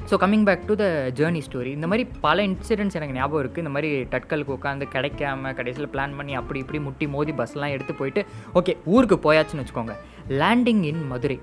So 0.09 0.15
coming 0.21 0.43
back 0.47 0.65
to 0.69 0.73
the 0.81 0.87
journey 1.19 1.39
story 1.45 1.71
இந்த 1.77 1.87
மாதிரி 1.91 2.03
பல 2.25 2.43
இன்சிடென்ட்ஸ் 2.49 2.97
எனக்கு 2.97 3.15
ஞாபகம் 3.17 3.41
இருக்குது 3.43 3.63
இந்த 3.63 3.71
மாதிரி 3.75 3.89
டட்கலுக்கு 4.11 4.55
உட்காந்து 4.57 4.85
கிடைக்காம 4.95 5.53
கடைசியில் 5.59 5.89
பிளான் 5.93 6.13
பண்ணி 6.17 6.33
அப்படி 6.39 6.59
இப்படி 6.63 6.79
முட்டி 6.87 7.05
மோதி 7.15 7.33
பஸ்லாம் 7.39 7.73
எடுத்து 7.75 7.93
போயிட்டு 7.93 8.21
ஓகே 8.59 8.73
ஊருக்கு 8.95 9.17
போயாச்சுன்னு 9.25 9.63
வச்சுக்கோங்க. 9.63 9.95
லேண்டிங் 10.41 10.83
இன் 10.89 11.01
மதுரை 11.07 11.37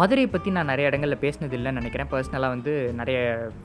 மதுரையை 0.00 0.28
பற்றி 0.32 0.48
நான் 0.56 0.68
நிறைய 0.70 0.90
இடங்களில் 0.90 1.20
பேசினது 1.22 1.54
இல்லைன்னு 1.58 1.80
நினைக்கிறேன். 1.80 2.08
பர்சனலாக 2.10 2.52
வந்து 2.54 2.72
நிறைய 3.00 3.18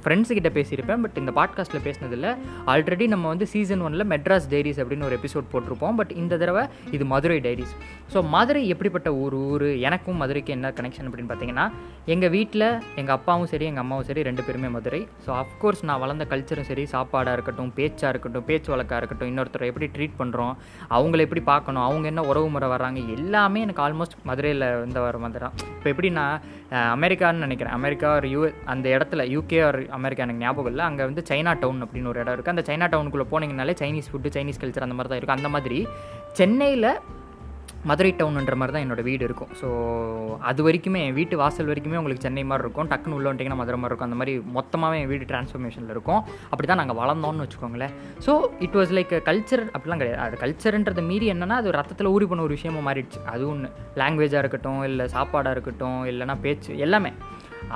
ஃப்ரெண்ட்ஸுக்கிட்ட 0.03 0.51
பேசியிருப்பேன். 0.57 1.01
பட் 1.05 1.17
இந்த 1.21 1.31
பாட்காஸ்ட்டில் 1.39 1.83
பேசினதில்ல 1.87 2.29
ஆல்ரெடி 2.73 3.07
நம்ம 3.07 3.27
வந்து 3.33 3.47
சீசன் 3.53 3.83
ஒனில் 3.87 4.05
மெட்ராஸ் 4.13 4.47
டைரிஸ் 4.53 4.79
அப்படின்னு 4.83 5.07
ஒரு 5.09 5.17
எபிசோட் 5.19 5.51
போட்டிருப்போம். 5.53 5.97
பட் 6.01 6.13
இந்த 6.21 6.37
தடவை 6.43 6.63
இது 6.91 7.05
மதுரை 7.13 7.39
டைரிஸ் 7.47 7.75
ஸோ 8.13 8.19
மதுரை 8.35 8.61
எப்படிப்பட்ட 8.73 9.09
ஒரு 9.23 9.37
ஊர் 9.51 9.67
எனக்கும் 9.87 10.19
மதுரைக்கு 10.21 10.51
என்ன 10.55 10.71
கனெக்ஷன் 10.77 11.07
அப்படின்னு 11.09 11.31
பார்த்தீங்கன்னா 11.31 11.65
எங்கள் 12.13 12.31
வீட்டில் 12.35 12.67
எங்கள் 12.99 13.15
அப்பாவும் 13.17 13.49
சரி 13.51 13.65
எங்கள் 13.69 13.83
அம்மாவும் 13.83 14.07
சரி 14.09 14.21
ரெண்டு 14.27 14.43
பேருமே 14.47 14.69
மதுரை. 14.75 14.99
ஸோ 15.25 15.29
அஃப்கோர்ஸ் 15.43 15.81
நான் 15.89 16.01
வளர்ந்த 16.03 16.25
கல்ச்சரும் 16.31 16.67
சரி 16.69 16.83
சாப்பாடாக 16.93 17.35
இருக்கட்டும் 17.37 17.71
பேச்சாக 17.77 18.11
இருக்கட்டும் 18.13 18.45
பேச்சு 18.49 18.69
வழக்காக 18.73 18.99
இருக்கட்டும் 19.01 19.29
இன்னொருத்தரை 19.31 19.67
எப்படி 19.71 19.87
ட்ரீட் 19.95 20.19
பண்ணுறோம் 20.21 20.53
அவங்கள 20.97 21.25
எப்படி 21.27 21.43
பார்க்கணும் 21.51 21.85
அவங்க 21.87 22.07
என்ன 22.11 22.23
உறவு 22.31 22.49
முறை 22.55 22.69
வர்றாங்க 22.73 22.99
எல்லாமே 23.17 23.61
எனக்கு 23.67 23.83
ஆல்மோஸ்ட் 23.85 24.17
மதுரையில் 24.31 24.67
வந்து 24.83 24.99
வர 25.07 25.17
மாதிரி 25.23 25.43
தான். 25.45 25.55
இப்போ 25.93 26.11
நான் 26.19 26.37
அமெரிக்கான்னு 26.97 27.45
நினைக்கிறேன். 27.45 27.75
அமெரிக்கா 27.79 28.11
ஒரு 28.19 28.29
யூ 28.35 28.43
அந்த 28.73 28.85
இடத்துல 28.97 29.23
யூகே 29.33 29.59
ஒரு 29.71 29.81
அமெரிக்கா 29.97 30.25
எனக்கு 30.27 30.43
ஞாபகம் 30.45 30.71
இல்லை. 30.73 30.85
அங்கே 30.89 31.03
வந்து 31.09 31.23
சைனா 31.31 31.53
டவுன் 31.63 31.83
அப்படின்னு 31.85 32.11
ஒரு 32.13 32.21
இடம் 32.23 32.35
இருக்குது 32.35 32.55
அந்த 32.55 32.65
சைனா 32.69 32.87
டவுனுக்குள்ளே 32.93 33.27
போனீங்கனாலே 33.33 33.75
சைனீஸ் 33.81 34.09
ஃபுட்டு 34.11 34.35
சைனீஸ் 34.37 34.61
கல்ச்சர் 34.63 34.87
அந்த 34.87 34.97
மாதிரி 34.99 35.11
தான் 35.13 35.21
இருக்கும். 35.21 35.39
அந்த 35.41 35.51
மாதிரி 35.57 35.79
சென்னையில் 36.39 36.89
மதுரை 37.89 38.11
டவுன்ன்ற 38.19 38.55
மாதிரி 38.59 38.73
தான் 38.75 38.83
என்னோடய 38.85 39.05
வீடு 39.09 39.23
இருக்கும். 39.27 39.51
ஸோ 39.61 39.67
அது 40.49 40.61
வரைக்குமே 40.67 40.99
என் 41.07 41.15
வீட்டு 41.19 41.35
வாசல் 41.41 41.69
வரைக்குமே 41.71 41.97
உங்களுக்கு 42.01 42.25
சென்னை 42.27 42.43
மாதிரி 42.51 42.65
இருக்கும். 42.65 42.87
டக்குன்னு 42.91 43.17
உள்ள 43.17 43.27
வந்துட்டிங்கன்னா 43.29 43.59
மதுரை 43.61 43.77
மாதிரி 43.81 43.91
இருக்கும். 43.93 44.09
அந்த 44.09 44.19
மாதிரி 44.21 44.33
மொத்தமாகவே 44.57 44.99
என் 45.03 45.11
வீடு 45.13 45.27
டிரான்ஸ்ஃபர்மேஷனில் 45.31 45.93
இருக்கும். 45.95 46.21
அப்படி 46.51 46.67
தான் 46.71 46.81
நாங்கள் 46.81 46.99
வளர்ந்தோம்னு 47.01 47.45
வச்சுக்கோங்களேன். 47.45 47.93
So 48.27 48.33
it 48.67 48.77
was 48.79 48.93
like 48.99 49.13
culture 49.29 49.65
அப்படிலாம் 49.75 50.01
கிடையாது. 50.03 50.21
அது 50.27 50.41
கல்ச்சருன்றத 50.45 51.03
மீறி 51.11 51.27
என்னென்னா 51.35 51.57
அது 51.63 51.77
ரத்தத்தில் 51.79 52.11
ஊறி 52.15 52.27
போன 52.31 52.43
ஒரு 52.47 52.55
விஷயமா 52.59 52.83
மாறிடுச்சு. 52.89 53.21
அது 53.33 53.43
ஒன்று 53.53 53.69
லாங்குவேஜாக 54.03 54.43
இருக்கட்டும் 54.45 54.81
இல்லை 54.89 55.07
சாப்பாடாக 55.17 55.55
இருக்கட்டும் 55.57 56.01
இல்லைனா 56.13 56.37
பேச்சு 56.47 56.71
எல்லாமே. 56.87 57.13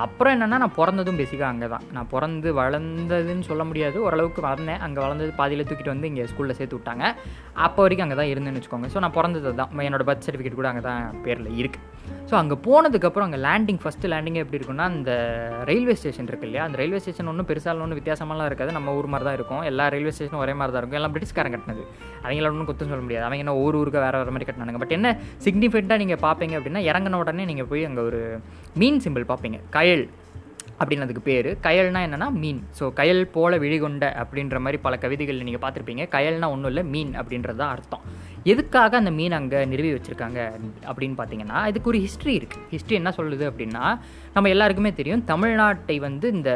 அப்புறம் 0.04 0.32
என்னென்னா 0.36 0.58
நான் 0.62 0.76
பிறந்ததும் 0.80 1.20
பேசிக்காக 1.20 1.50
அங்கே 1.52 1.68
தான் 1.74 1.84
நான் 1.96 2.10
பிறந்து 2.14 2.48
வளர்ந்ததுன்னு 2.60 3.48
சொல்ல 3.50 3.64
முடியாது. 3.70 3.96
ஓரளவுக்கு 4.06 4.46
வளர்ந்தேன். 4.48 4.80
அங்கே 4.86 5.00
வளர்ந்தது 5.04 5.32
பாதியில் 5.40 5.66
தூக்கிட்டு 5.68 5.94
வந்து 5.94 6.10
இங்கே 6.10 6.26
ஸ்கூலில் 6.32 6.58
சேர்த்து 6.58 6.78
விட்டாங்க. 6.78 7.04
அப்போ 7.66 7.80
வரைக்கும் 7.84 8.06
அங்கே 8.06 8.18
தான் 8.20 8.32
இருந்தேன்னு 8.32 8.60
வச்சுக்கோங்க. 8.60 8.90
ஸோ 8.94 9.00
நான் 9.04 9.16
பிறந்தது 9.18 9.54
தான் 9.60 9.86
என்னோட 9.88 10.04
பர்த் 10.10 10.26
சர்டிஃபிகேட் 10.28 10.58
கூட 10.60 10.70
அங்கே 10.72 10.84
தான் 10.90 11.20
பேரில் 11.26 11.56
இருக்குது 11.62 11.86
ஸோ 12.28 12.34
அங்கே 12.40 12.56
போனதுக்கப்புறம் 12.66 13.26
அங்கே 13.26 13.40
லேண்டிங் 13.46 13.80
ஃபஸ்ட்டு 13.82 14.10
லேண்டிங்கே 14.12 14.40
எப்படி 14.42 14.56
இருக்குன்னா 14.58 14.86
அந்த 14.92 15.12
ரயில்வே 15.68 15.94
ஸ்டேஷன் 16.00 16.28
இருக்கு 16.30 16.46
இல்லையா? 16.48 16.64
அந்த 16.68 16.76
ரயில்வே 16.80 17.00
ஸ்டேஷன் 17.04 17.30
ஒன்றும் 17.32 17.48
பெருசாக 17.50 17.84
ஒன்றும் 17.84 17.98
வித்தியாசமாலாம் 18.00 18.48
இருக்காது. 18.50 18.70
நம்ம 18.76 18.94
ஊர் 18.98 19.08
மாதிரி 19.12 19.26
தான் 19.28 19.36
இருக்கும். 19.38 19.62
எல்லா 19.70 19.84
ரயில்வே 19.94 20.12
ஸ்டேஷனும் 20.16 20.42
ஒரே 20.44 20.54
மாதிரி 20.58 20.72
தான் 20.74 20.82
இருக்கும். 20.82 21.00
எல்லாம் 21.00 21.14
பிரிட்டிஷ்காரன் 21.14 21.54
கட்டினது. 21.54 21.84
அவங்கள 22.24 22.50
ஒன்றும் 22.52 22.68
குத்தம் 22.70 22.92
சொல்ல 22.92 23.02
முடியாது. 23.06 23.24
அவங்க 23.28 23.42
என்ன 23.44 23.54
ஒரு 23.64 23.76
ஊருக்கு 23.80 24.00
வேறு 24.04 24.18
வேறு 24.20 24.34
மாதிரி 24.34 24.48
கட்டினாங்க 24.48 24.82
பட் 24.84 24.94
என்ன 24.98 25.10
சிக்னிஃபிகண்ட்டாக 25.46 26.02
நீங்கள் 26.04 26.22
பார்ப்பீங்க 26.26 26.56
அப்படின்னா 26.58 26.82
இறங்கின 26.90 27.20
உடனே 27.22 27.46
நீங்கள் 27.50 27.68
போய் 27.72 27.84
அங்கே 27.90 28.04
ஒரு 28.08 28.20
மீன் 28.82 29.00
சிம்பிள் 29.06 29.26
பார்ப்பீங்க. 29.32 29.60
கயல் 29.78 30.06
அப்படின்னதுக்கு 30.82 31.22
பேர். 31.28 31.48
கயல்னா 31.66 32.00
என்னென்னா 32.06 32.26
மீன். 32.42 32.60
ஸோ 32.78 32.84
கயல் 33.00 33.22
போல 33.36 33.52
விழிகொண்ட 33.62 34.04
அப்படின்ற 34.22 34.58
மாதிரி 34.64 34.78
பல 34.84 34.96
கவிதைகள் 35.04 35.46
நீங்கள் 35.48 35.62
பார்த்துருப்பீங்க. 35.64 36.04
கயல்னா 36.14 36.48
ஒன்றும் 36.54 36.70
இல்லை 36.72 36.84
மீன் 36.94 37.12
அப்படின்றது 37.20 37.60
தான் 37.62 37.72
அர்த்தம். 37.76 38.04
எதுக்காக 38.50 38.96
அந்த 39.00 39.10
மீன் 39.18 39.36
அங்கே 39.38 39.60
நிறுவி 39.72 39.90
வச்சுருக்காங்க 39.94 40.40
அப்படின்னு 40.88 41.16
பார்த்தீங்கன்னா 41.20 41.60
இதுக்கு 41.70 41.90
ஒரு 41.92 42.00
ஹிஸ்ட்ரி 42.06 42.34
இருக்குது 42.40 42.66
ஹிஸ்ட்ரி 42.74 42.96
என்ன 43.00 43.12
சொல்லுது 43.18 43.44
அப்படின்னா 43.50 43.84
நம்ம 44.36 44.48
எல்லாருக்குமே 44.54 44.92
தெரியும் 45.00 45.24
தமிழ்நாட்டை 45.32 45.96
வந்து 46.08 46.26
இந்த 46.36 46.50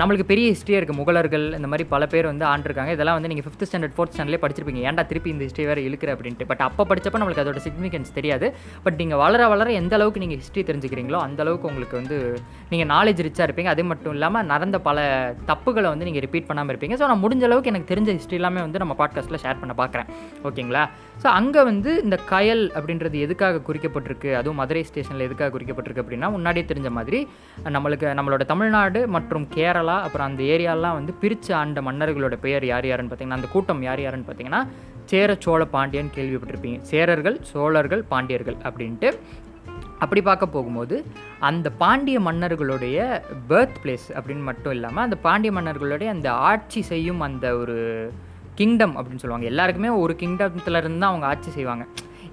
நம்மளுக்கு 0.00 0.26
பெரிய 0.30 0.46
ஹிஸ்ட்ரியாக 0.52 0.80
இருக்குது 0.80 0.98
முகலர்கள் 0.98 1.44
இந்த 1.58 1.68
மாதிரி 1.70 1.84
பல 1.92 2.02
பேர் 2.12 2.26
வந்து 2.30 2.44
ஆண்டிருக்காங்க. 2.50 2.90
இதெல்லாம் 2.96 3.16
வந்து 3.18 3.30
நீங்கள் 3.30 3.46
ஃபிஃப்த் 3.46 3.64
ஸ்டாண்டர்ட் 3.68 3.94
ஃபோர்த் 3.94 4.12
ஸ்டாண்டர்ட்லேயே 4.14 4.42
படிச்சிருப்பீங்க. 4.42 4.80
ஏன்டா 4.88 5.02
திருப்பி 5.10 5.30
இந்த 5.34 5.42
ஹிஸ்ட்ரி 5.46 5.64
வேறு 5.70 5.86
இழுக்கிற 5.88 6.10
அப்படின்ட்டு. 6.16 6.46
பட் 6.50 6.62
அப்போ 6.66 6.84
படித்தப்போ 6.90 7.20
நம்மளுக்கு 7.20 7.42
அதோட 7.44 7.60
சிக்னிஃபிகன்ஸ் 7.66 8.12
தெரியாது. 8.18 8.48
பட் 8.84 8.98
நீங்கள் 9.02 9.20
வளர 9.22 9.48
வளர 9.52 9.72
எந்த 9.80 9.94
அளவுக்கு 9.98 10.22
நீங்கள் 10.24 10.40
ஹிஸ்ட்ரி 10.42 10.64
தெரிஞ்சுக்கிறீங்களோ 10.70 11.20
அந்த 11.26 11.42
அளவுக்கு 11.46 11.68
உங்களுக்கு 11.70 11.96
வந்து 12.00 12.18
நீங்கள் 12.72 12.90
நாலேஜ் 12.94 13.24
ரிச்சாக 13.28 13.48
இருப்பீங்க. 13.48 13.72
அது 13.74 13.84
மட்டும் 13.92 14.14
இல்லாமல் 14.18 14.48
நடந்த 14.52 14.80
பல 14.88 14.98
தப்புகளை 15.50 15.90
வந்து 15.94 16.08
நீங்கள் 16.10 16.24
ரிப்பீட் 16.26 16.48
பண்ணாமல் 16.50 16.74
இருப்பீங்க. 16.74 16.98
ஸோ 17.02 17.08
நான் 17.12 17.24
முடிஞ்ச 17.26 17.44
அளவுக்கு 17.50 17.72
எனக்கு 17.74 17.92
தெரிஞ்ச 17.94 18.10
ஹிஸ்ட்ரி 18.18 18.40
எல்லாமே 18.42 18.62
வந்து 18.66 18.82
நம்ம 18.84 18.96
பாட்காஸ்ட்டில் 19.02 19.42
ஷேர் 19.46 19.62
பண்ண 19.64 19.76
பார்க்குறேன் 19.82 20.10
ஓகேங்களா 20.50 20.84
ஸோ 21.22 21.26
அங்கே 21.38 21.62
வந்து 21.68 21.90
இந்த 22.04 22.16
கயல் 22.30 22.62
அப்படின்றது 22.78 23.16
எதுக்காக 23.26 23.62
குறிக்கப்பட்டிருக்கு? 23.66 24.30
அதுவும் 24.38 24.60
மதுரை 24.62 24.82
ஸ்டேஷனில் 24.88 25.26
எதுக்காக 25.26 25.50
குறிக்கப்பட்டிருக்கு 25.56 26.02
அப்படின்னா 26.04 26.30
முன்னாடியே 26.36 26.64
தெரிஞ்ச 26.70 26.90
மாதிரி 26.98 27.20
நம்மளுக்கு 27.76 28.06
நம்மளோட 28.20 28.44
தமிழ்நாடு 28.52 29.02
மற்றும் 29.16 29.46
கேரளா 29.56 29.96
அப்புறம் 30.06 30.28
அந்த 30.30 30.42
ஏரியாலாம் 30.54 30.96
வந்து 30.98 31.14
பிரித்து 31.24 31.52
ஆண்ட 31.60 31.82
மன்னர்களோட 31.88 32.38
பெயர் 32.46 32.66
யார் 32.72 32.88
யாருன்னு 32.90 33.12
பார்த்தீங்கன்னா 33.12 33.40
அந்த 33.40 33.50
கூட்டம் 33.56 33.82
யார் 33.88 34.02
யாருன்னு 34.06 34.28
பார்த்தீங்கன்னா 34.30 34.62
சேர 35.12 35.36
சோழ 35.44 35.62
பாண்டியன் 35.76 36.10
கேள்விப்பட்டிருப்பீங்க. 36.16 36.80
சேரர்கள் 36.90 37.38
சோழர்கள் 37.52 38.02
பாண்டியர்கள் 38.12 38.58
அப்படின்ட்டு. 38.68 39.10
அப்படி 40.04 40.20
பார்க்க 40.26 40.54
போகும்போது 40.56 40.96
அந்த 41.48 41.68
பாண்டிய 41.82 42.18
மன்னர்களுடைய 42.26 42.98
பேர்த் 43.48 43.78
பிளேஸ் 43.82 44.06
அப்படின்னு 44.18 44.44
மட்டும் 44.48 44.74
இல்லாமல் 44.76 45.04
அந்த 45.06 45.16
பாண்டிய 45.26 45.52
மன்னர்களுடைய 45.56 46.10
அந்த 46.16 46.28
ஆட்சி 46.50 46.82
செய்யும் 46.90 47.20
அந்த 47.26 47.46
ஒரு 47.56 47.76
கிங்டம் 48.60 48.94
அப்படின்னு 48.98 49.22
சொல்லுவாங்க. 49.24 49.48
எல்லாருக்குமே 49.54 49.90
ஒரு 50.04 50.14
கிங்டத்தில் 50.22 50.80
இருந்து 50.82 51.02
தான் 51.02 51.10
அவங்க 51.12 51.26
ஆட்சி 51.32 51.50
செய்வாங்க. 51.58 51.84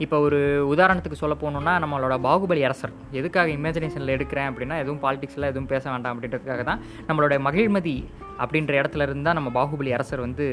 இப்போ 0.03 0.15
ஒரு 0.25 0.39
உதாரணத்துக்கு 0.74 1.19
சொல்ல 1.22 1.36
போகணுன்னா 1.43 1.74
நம்மளோட 1.84 2.15
பாகுபலி 2.25 2.63
அரசர். 2.67 2.93
எதுக்காக 3.19 3.50
இமேஜினேஷனில் 3.60 4.13
எடுக்கிறேன் 4.15 4.50
அப்படின்னா 4.51 4.75
எதுவும் 4.84 5.01
பாலிடிக்ஸில் 5.05 5.50
எதுவும் 5.51 5.69
பேச 5.74 5.84
வேண்டாம் 5.93 6.13
அப்படின்றதுக்காக 6.15 6.63
தான் 6.69 6.81
நம்மளோட 7.07 7.36
மகிழ்மதி 7.48 7.96
அப்படின்ற 8.44 8.74
இடத்துல 8.82 9.06
இருந்து 9.08 9.25
தான் 9.27 9.38
நம்ம 9.39 9.51
பாகுபலி 9.58 9.91
அரசர் 9.98 10.24
வந்து 10.25 10.46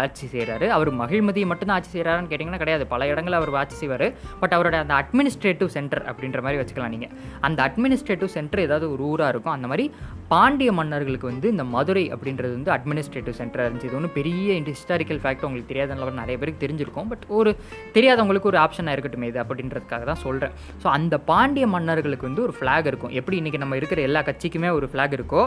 ஆட்சி 0.00 0.26
செய்கிறாரு 0.34 0.66
அவர் 0.76 0.90
மகிழ்மதியை 1.02 1.46
மட்டும்தான் 1.50 1.78
ஆட்சி 1.78 1.92
செய்கிறாருன்னு 1.94 2.30
கேட்டிங்கன்னா 2.32 2.60
கிடையாது. 2.64 2.86
பல 2.94 3.08
இடங்களில் 3.12 3.38
அவர் 3.40 3.52
ஆட்சி 3.62 3.76
செய்வார். 3.82 4.06
பட் 4.42 4.54
அவரோட 4.56 4.76
அந்த 4.84 4.94
அட்மினிஸ்ட்ரேட்டிவ் 5.02 5.70
சென்டர் 5.76 6.02
அப்படின்ற 6.12 6.40
மாதிரி 6.46 6.60
வச்சுக்கலாம் 6.62 6.94
நீங்கள் 6.96 7.12
அந்த 7.48 7.58
அட்மினிஸ்ட்ரேட்டிவ் 7.68 8.32
சென்டர் 8.36 8.64
ஏதாவது 8.66 8.86
ஒரு 8.94 9.04
ஊராக 9.12 9.32
இருக்கும். 9.34 9.54
அந்த 9.58 9.68
மாதிரி 9.72 9.86
பாண்டிய 10.32 10.70
மன்னர்களுக்கு 10.78 11.26
வந்து 11.32 11.46
இந்த 11.54 11.64
மதுரை 11.74 12.04
அப்படின்றது 12.14 12.52
வந்து 12.58 12.72
அட்மினிஸ்ட்ரேட்டிவ் 12.76 13.38
சென்டர் 13.40 13.64
இருந்துச்சு. 13.66 13.88
இது 13.90 13.98
ஒன்றும் 14.00 14.16
பெரிய 14.18 14.58
ஹிஸ்டாரிக்கல் 14.72 15.20
ஃபேக்ட் 15.22 15.46
உங்களுக்கு 15.48 15.72
தெரியாத 15.72 16.16
நிறைய 16.22 16.36
பேருக்கு 16.40 16.64
தெரிஞ்சிருக்கும். 16.64 17.08
பட் 17.12 17.24
ஒரு 17.38 17.50
தெரியாதவங்களுக்கு 17.96 18.50
ஒரு 18.52 18.58
ஆப்ஷனாக 18.64 18.94
இருக்கட்டும் 18.96 19.26
இது 19.30 19.38
அப்படின்றதுக்காக 19.44 20.04
தான் 20.10 20.22
சொல்கிறேன் 20.26 20.54
ஸோ 20.82 20.86
அந்த 20.98 21.14
பாண்டிய 21.30 21.66
மன்னர்களுக்கு 21.74 22.28
வந்து 22.28 22.44
ஒரு 22.46 22.54
ஃப்ளாக் 22.58 22.88
இருக்கும். 22.90 23.14
எப்படி 23.20 23.38
இன்றைக்கி 23.40 23.60
நம்ம 23.64 23.76
இருக்கிற 23.80 24.00
எல்லா 24.08 24.22
கட்சிக்குமே 24.28 24.70
ஒரு 24.78 24.88
ஃப்ளாக் 24.92 25.16
இருக்கோ 25.18 25.42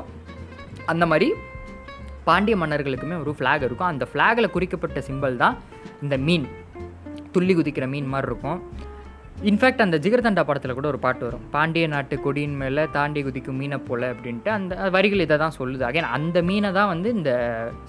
அந்த 0.92 1.06
மாதிரி 1.12 1.30
பாண்டிய 2.24 2.58
மன்னர்களுக்குமே 2.58 3.20
ஒரு 3.20 3.36
ஃப்ளாக் 3.40 3.64
இருக்கும். 3.68 3.88
அந்த 3.88 4.08
ஃப்ளாகில் 4.14 4.50
குறிக்கப்பட்ட 4.50 5.00
சிம்பிள் 5.00 5.36
தான் 5.36 5.58
இந்த 6.02 6.18
மீன். 6.18 6.48
துள்ளி 7.32 7.56
குதிக்கிற 7.56 7.88
மீன் 7.88 8.08
மாதிரி 8.08 8.32
இருக்கும். 8.32 8.90
இன்ஃபேக்ட் 9.50 9.84
அந்த 9.84 9.98
ஜிகர்தண்டா 10.04 10.42
படத்தில் 10.48 10.76
கூட 10.78 10.88
ஒரு 10.90 11.00
பாட்டு 11.04 11.24
வரும். 11.28 11.46
பாண்டிய 11.54 11.86
நாட்டு 11.94 12.16
கொடியின் 12.26 12.58
மேலே 12.60 12.84
தாண்டி 12.96 13.22
குதிக்கும் 13.28 13.58
மீனை 13.62 13.78
போல 13.88 14.10
அப்படின்ட்டு 14.14 14.50
அந்த 14.56 14.90
வரிகள் 14.96 15.24
இதை 15.26 15.38
தான் 15.44 15.56
சொல்லுது. 15.58 15.84
அகைன் 15.88 16.08
அந்த 16.18 16.38
மீனை 16.50 16.70
தான் 16.78 16.90
வந்து 16.92 17.10
இந்த 17.18 17.32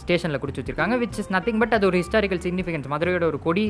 ஸ்டேஷனில் 0.02 0.40
குறித்து 0.42 0.60
வச்சிருக்காங்க 0.60 0.96
விச் 1.02 1.18
இஸ் 1.22 1.30
நத்திங் 1.34 1.60
பட் 1.62 1.74
அது 1.78 1.86
ஒரு 1.90 1.98
ஹிஸ்டாரிக்கல் 2.02 2.40
சிக்னிஃபிகன்ஸ் 2.44 2.88
மதுரையோட 2.92 3.26
ஒரு 3.32 3.40
கொடி 3.46 3.66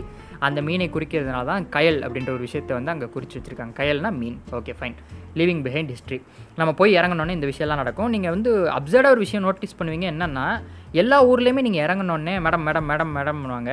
அந்த 0.49 0.63
மீனை 0.69 0.89
குறிக்கிறதுனால 0.97 1.49
தான் 1.51 1.67
கயல் 1.77 1.99
அப்படின்ற 2.09 2.33
ஒரு 2.37 2.45
விஷயத்தை 2.49 2.77
வந்து 2.79 2.93
அங்கே 2.95 3.09
குறித்து 3.17 3.37
வச்சிருக்காங்க. 3.39 3.75
கயல்னா 3.81 4.13
மீன். 4.21 4.39
Okay 4.61 4.77
fine 4.81 4.97
living 5.41 5.65
behind 5.67 5.93
history 5.95 6.21
நம்ம 6.61 6.71
போய் 6.83 6.97
இறங்கினோன்னே 7.01 7.37
இந்த 7.39 7.51
விஷயம்லாம் 7.53 7.83
நடக்கும். 7.83 8.11
நீங்கள் 8.17 8.35
வந்து 8.37 8.53
அப்சர்டாக 8.79 9.15
ஒரு 9.17 9.23
விஷயம் 9.27 9.47
நோட்டீஸ் 9.49 9.79
பண்ணுவீங்க 9.81 10.09
என்னென்னா 10.15 10.47
எல்லா 11.03 11.19
ஊர்லேயுமே 11.33 11.67
நீங்கள் 11.69 11.85
இறங்கினோடனே 11.87 12.37
மேடம் 12.47 12.67
மேடம் 12.69 12.89
மேடம் 12.93 13.13
மேடம்னுவாங்க. 13.19 13.73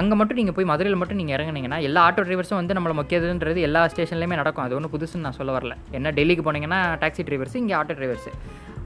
அங்கே 0.00 0.14
மட்டும் 0.18 0.38
நீங்கள் 0.40 0.56
போய் 0.56 0.70
மதுரையில் 0.72 1.00
மட்டும் 1.00 1.20
நீங்கள் 1.20 1.36
இறங்குனீங்கன்னா 1.36 1.78
எல்லா 1.88 2.02
ஆட்டோ 2.08 2.24
டிரைவர்ஸும் 2.28 2.60
வந்து 2.60 2.76
நம்மளை 2.78 2.96
முக்கியதுன்றது 3.00 3.60
எல்லா 3.68 3.80
ஸ்டேஷன்லையுமே 3.92 4.40
நடக்கும். 4.42 4.66
அது 4.66 4.76
ஒன்றும் 4.78 4.94
புதுசுன்னு 4.96 5.26
நான் 5.28 5.38
சொல்ல 5.40 5.52
வரல. 5.58 5.76
என்ன 5.98 6.12
டெல்லிக்கு 6.18 6.44
போனீங்கன்னா 6.48 6.82
டாக்ஸி 7.04 7.24
டிரைவர்ஸ் 7.28 7.62
இங்கே 7.62 7.76
ஆட்டோ 7.80 7.96
டிரைவர்ஸ் 8.00 8.28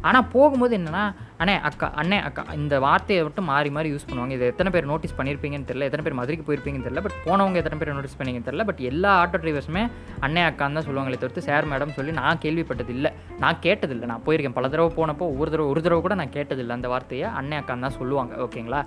ஆனால் 0.09 0.27
போகும்போது 0.33 0.73
என்னென்னா 0.79 1.05
அண்ணே 1.43 1.55
அக்கா 1.69 1.87
அண்ணே 2.01 2.19
அக்கா 2.27 2.43
இந்த 2.59 2.75
வார்த்தையை 2.85 3.21
மட்டும் 3.27 3.47
மாறி 3.51 3.71
மாறி 3.77 3.89
யூஸ் 3.93 4.07
பண்ணுவாங்க. 4.09 4.35
இது 4.39 4.51
எத்தனை 4.53 4.71
பேர் 4.75 4.89
நோட்டீஸ் 4.91 5.15
பண்ணியிருப்பீங்கன்னு 5.19 5.69
தெரியல. 5.71 5.87
எத்தனை 5.89 6.05
பேர் 6.07 6.17
மதுரைக்கு 6.19 6.45
போயிருப்பீங்கன்னு 6.49 6.87
தெரியல. 6.87 7.03
பட் 7.07 7.17
போனவங்க 7.27 7.61
எத்தனை 7.63 7.79
பேர் 7.81 7.91
நோட்டீஸ் 7.99 8.19
பண்ணிங்கன்னு 8.19 8.49
தெரியல. 8.49 8.65
பட் 8.71 8.83
எல்லா 8.91 9.13
ஆட்டோ 9.23 9.39
டிரைவர்ஸுமே 9.45 9.83
அண்ணே 10.27 10.43
அக்கான்னு 10.49 10.79
தான் 10.79 10.87
சொல்லுவாங்களே 10.89 11.21
தவிர்த்து 11.23 11.47
சார் 11.49 11.69
மேடம் 11.73 11.95
சொல்லி 11.99 12.15
நான் 12.21 12.43
கேள்விப்பட்டது 12.45 12.93
இல்லை 12.97 13.13
நான் 13.45 13.59
கேட்டதில்லை. 13.67 14.09
நான் 14.13 14.25
போயிருக்கேன். 14.27 14.57
பல 14.59 14.69
தடவை 14.75 14.93
போனப்போ 14.99 15.29
ஒரு 15.41 15.51
தடவை 15.55 15.69
ஒரு 15.73 15.83
தடவை 15.87 16.03
கூட 16.07 16.17
நான் 16.23 16.35
கேட்டதில்லை 16.37 16.77
அந்த 16.79 16.91
வார்த்தையை. 16.95 17.29
அண்ணே 17.41 17.59
அக்கான்னு 17.63 17.87
தான் 17.89 17.99
சொல்லுவாங்க. 18.01 18.35
ஓகேங்களா 18.47 18.83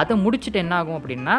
அதை 0.00 0.16
முடிச்சுட்டு 0.26 0.60
என்ன 0.64 0.76
ஆகும் 0.80 0.98
அப்படின்னா 1.00 1.36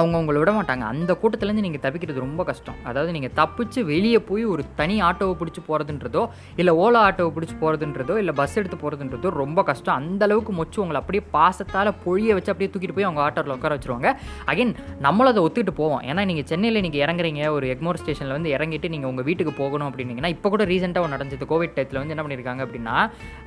அவங்க 0.00 0.16
உங்களை 0.20 0.38
விட 0.42 0.52
மாட்டாங்க. 0.56 0.84
அந்த 0.92 1.12
கூட்டத்துலேருந்து 1.22 1.64
நீங்கள் 1.66 1.82
தப்பிக்கிறது 1.84 2.24
ரொம்ப 2.24 2.42
கஷ்டம். 2.48 2.78
அதாவது 2.88 3.10
நீங்கள் 3.16 3.32
தப்பிச்சு 3.40 3.80
வெளியே 3.90 4.20
போய் 4.28 4.44
ஒரு 4.52 4.62
தனி 4.78 4.96
ஆட்டோவை 5.08 5.34
பிடிச்சி 5.40 5.60
போகிறதுன்றதோ 5.68 6.22
இல்லை 6.60 6.72
ஓலா 6.84 7.00
ஆட்டோவை 7.08 7.32
பிடிச்சி 7.36 7.56
போகிறதுன்றதோ 7.62 8.16
இல்லை 8.22 8.34
பஸ் 8.40 8.56
எடுத்து 8.60 8.78
போகிறதுன்றதோ 8.82 9.30
ரொம்ப 9.42 9.62
கஷ்டம். 9.70 9.96
அந்த 10.02 10.24
அளவுக்கு 10.28 10.54
மொச்சு 10.60 10.80
உங்களை 10.84 11.00
அப்படியே 11.02 11.24
பாசத்தால் 11.36 11.92
பொழிய 12.06 12.34
வச்சு 12.38 12.52
அப்படியே 12.54 12.70
தூக்கிட்டு 12.72 12.96
போய் 12.98 13.08
அவங்க 13.08 13.22
ஆட்டோவில் 13.26 13.56
உட்கார 13.56 13.76
வச்சுருவாங்க. 13.76 14.10
அகைன் 14.52 14.72
நம்மளும் 15.06 15.32
அதை 15.34 15.44
ஒத்துக்கிட்டு 15.48 15.76
போவோம். 15.82 16.02
ஏன்னா 16.10 16.24
நீங்கள் 16.30 16.48
சென்னையில் 16.52 16.84
நீங்கள் 16.86 17.02
இறங்குறீங்க 17.04 17.44
ஒரு 17.58 17.68
எக்மோர் 17.74 18.00
ஸ்டேஷனில் 18.02 18.36
வந்து 18.38 18.52
இறங்கிட்டு 18.56 18.92
நீங்கள் 18.96 19.12
உங்கள் 19.12 19.28
வீட்டுக்கு 19.28 19.54
போகணும் 19.62 19.88
அப்படின்னீங்கன்னா 19.90 20.32
இப்போ 20.36 20.50
கூட 20.54 20.64
ரீசெண்டாக 20.72 21.06
ஒன்று 21.06 21.16
நடந்தது. 21.16 21.50
கோவிட் 21.52 21.76
டயத்தில் 21.76 22.00
வந்து 22.02 22.16
என்ன 22.16 22.24
பண்ணியிருக்காங்க 22.26 22.64
அப்படின்னா 22.68 22.96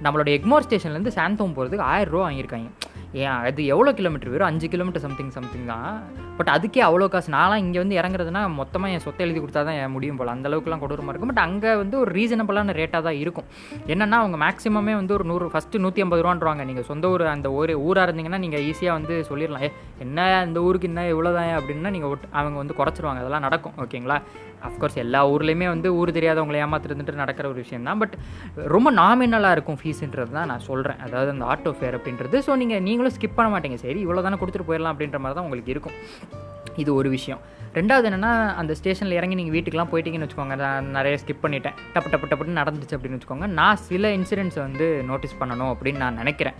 நம்மளோட 0.07 0.31
எக்மோர் 0.39 0.67
ஸ்டேஷன்லேருந்து 0.67 1.17
சாந்தோம் 1.19 1.57
போகிறதுக்கு 1.57 1.89
ஆயிரம் 1.93 2.13
ரூபா 2.15 2.25
வாங்கியிருக்காங்க. 2.27 2.69
ஏன் 3.23 3.33
அது 3.49 3.61
எவ்வளோ 3.73 3.91
கிலோமீட்டர் 3.99 4.31
வரும் 4.33 4.47
அஞ்சு 4.49 4.67
கிலோமீட்டர் 4.73 5.03
சம்திங் 5.05 5.31
சம்திங் 5.35 5.67
தான். 5.73 5.99
பட் 6.37 6.49
அதுக்கே 6.55 6.81
அவ்வளோ 6.87 7.05
காசு. 7.13 7.29
நான்லாம் 7.35 7.61
இங்கே 7.65 7.79
வந்து 7.83 7.95
இறங்குறதுனா 7.99 8.41
மொத்தமாக 8.57 8.95
என் 8.95 9.03
சொத்தை 9.05 9.23
எழுதி 9.25 9.39
கொடுத்தா 9.43 9.61
தான் 9.67 9.77
என் 9.81 9.93
முடியும் 9.95 10.17
போல். 10.19 10.31
அந்தளவுக்குலாம் 10.33 10.81
கொடூரமாக 10.83 11.13
இருக்கும். 11.13 11.31
பட் 11.31 11.43
அங்கே 11.45 11.71
வந்து 11.81 11.95
ஒரு 12.03 12.11
ரீசனபிளான 12.17 12.75
ரேட்டாக 12.79 13.01
தான் 13.07 13.19
இருக்கும். 13.23 13.47
என்னென்னா 13.93 14.19
அவங்க 14.23 14.39
மேக்ஸிமமே 14.45 14.95
வந்து 15.01 15.15
ஒரு 15.17 15.27
நூறு 15.31 15.47
ஃபஸ்ட்டு 15.53 15.81
நூற்றி 15.85 16.03
ஐம்பது 16.05 16.23
ரூபான்றாங்க 16.25 16.65
நீங்கள் 16.71 16.87
சொந்த 16.91 17.07
ஊர் 17.13 17.25
அந்த 17.35 17.51
ஊர் 17.59 17.73
ஊராக 17.87 18.05
இருந்தீங்கன்னா 18.07 18.41
நீங்கள் 18.45 18.65
ஈஸியாக 18.71 18.97
வந்து 18.99 19.15
சொல்லிடலாம். 19.29 19.65
ஏ 19.67 19.71
என்ன 20.05 20.27
இந்த 20.49 20.61
ஊருக்கு 20.67 20.89
என்ன 20.91 21.07
இவ்வளோதான் 21.13 21.53
அப்படின்னா 21.59 21.91
நீங்கள் 21.95 22.13
அவங்க 22.39 22.57
வந்து 22.63 22.77
குறைச்சிருவாங்க. 22.81 23.23
அதெல்லாம் 23.23 23.47
நடக்கும். 23.47 23.77
ஓகேங்களா 23.85 24.19
அஃப்கோர்ஸ் 24.69 24.97
எல்லா 25.03 25.21
ஊர்லேயுமே 25.33 25.67
வந்து 25.73 25.89
ஊர் 25.99 26.11
தெரியாதவங்களை 26.17 26.59
ஏமாத்துறதுன்ட்டு 26.65 27.21
நடக்கிற 27.23 27.47
ஒரு 27.51 27.59
விஷயம் 27.63 27.87
தான் 27.89 28.01
பட் 28.03 28.15
ரொம்ப 28.75 28.91
நாமினலாக 29.01 29.55
இருக்கும் 29.57 29.79
ஃபீஸுன்றது 29.81 30.33
தான் 30.39 30.49
நான் 30.53 30.65
சொல்கிறேன் 30.69 31.01
அதாவது 31.07 31.31
அந்த 31.35 31.45
ஆட்டோ 31.53 31.73
ஃபேர் 31.79 31.97
அப்படின்றது. 31.99 32.39
ஸோ 32.47 32.53
நீங்கள் 32.63 32.83
நீங்களும் 32.87 33.15
ஸ்கிப் 33.17 33.37
பண்ண 33.39 33.51
மாட்டீங்க. 33.55 33.79
சரி 33.85 33.99
இவ்வளோ 34.05 34.23
தானே 34.27 34.39
கொடுத்துட்டு 34.41 34.69
போயிடலாம் 34.71 34.95
அப்படின்ற 34.95 35.19
மாதிரி 35.25 35.37
தான் 35.39 35.47
உங்களுக்கு 35.49 35.73
இருக்கும். 35.75 35.97
இது 36.81 36.91
ஒரு 36.99 37.09
விஷயம். 37.17 37.41
ரெண்டாவது 37.77 38.07
என்னென்னா 38.09 38.31
அந்த 38.61 38.71
ஸ்டேஷனில் 38.79 39.17
இறங்கி 39.19 39.35
நீங்கள் 39.39 39.55
வீட்டுக்கெலாம் 39.55 39.91
போயிட்டீங்கன்னு 39.91 40.25
வச்சுக்கோங்க. 40.25 40.55
நான் 40.63 40.89
நிறைய 40.97 41.15
ஸ்கிப் 41.21 41.43
பண்ணிட்டேன். 41.45 41.77
டப்பு 41.93 42.09
டப்பு 42.13 42.27
டப்புன்னு 42.31 42.59
நடந்துச்சு 42.61 42.95
அப்படின்னு 42.97 43.17
வச்சுக்கோங்க. 43.17 43.47
நான் 43.59 43.81
சில 43.89 44.11
இன்சிடென்ட்ஸை 44.17 44.61
வந்து 44.67 44.87
நோட்டீஸ் 45.11 45.39
பண்ணணும் 45.41 45.71
அப்படின்னு 45.73 46.03
நான் 46.05 46.19
நினைக்கிறேன். 46.21 46.57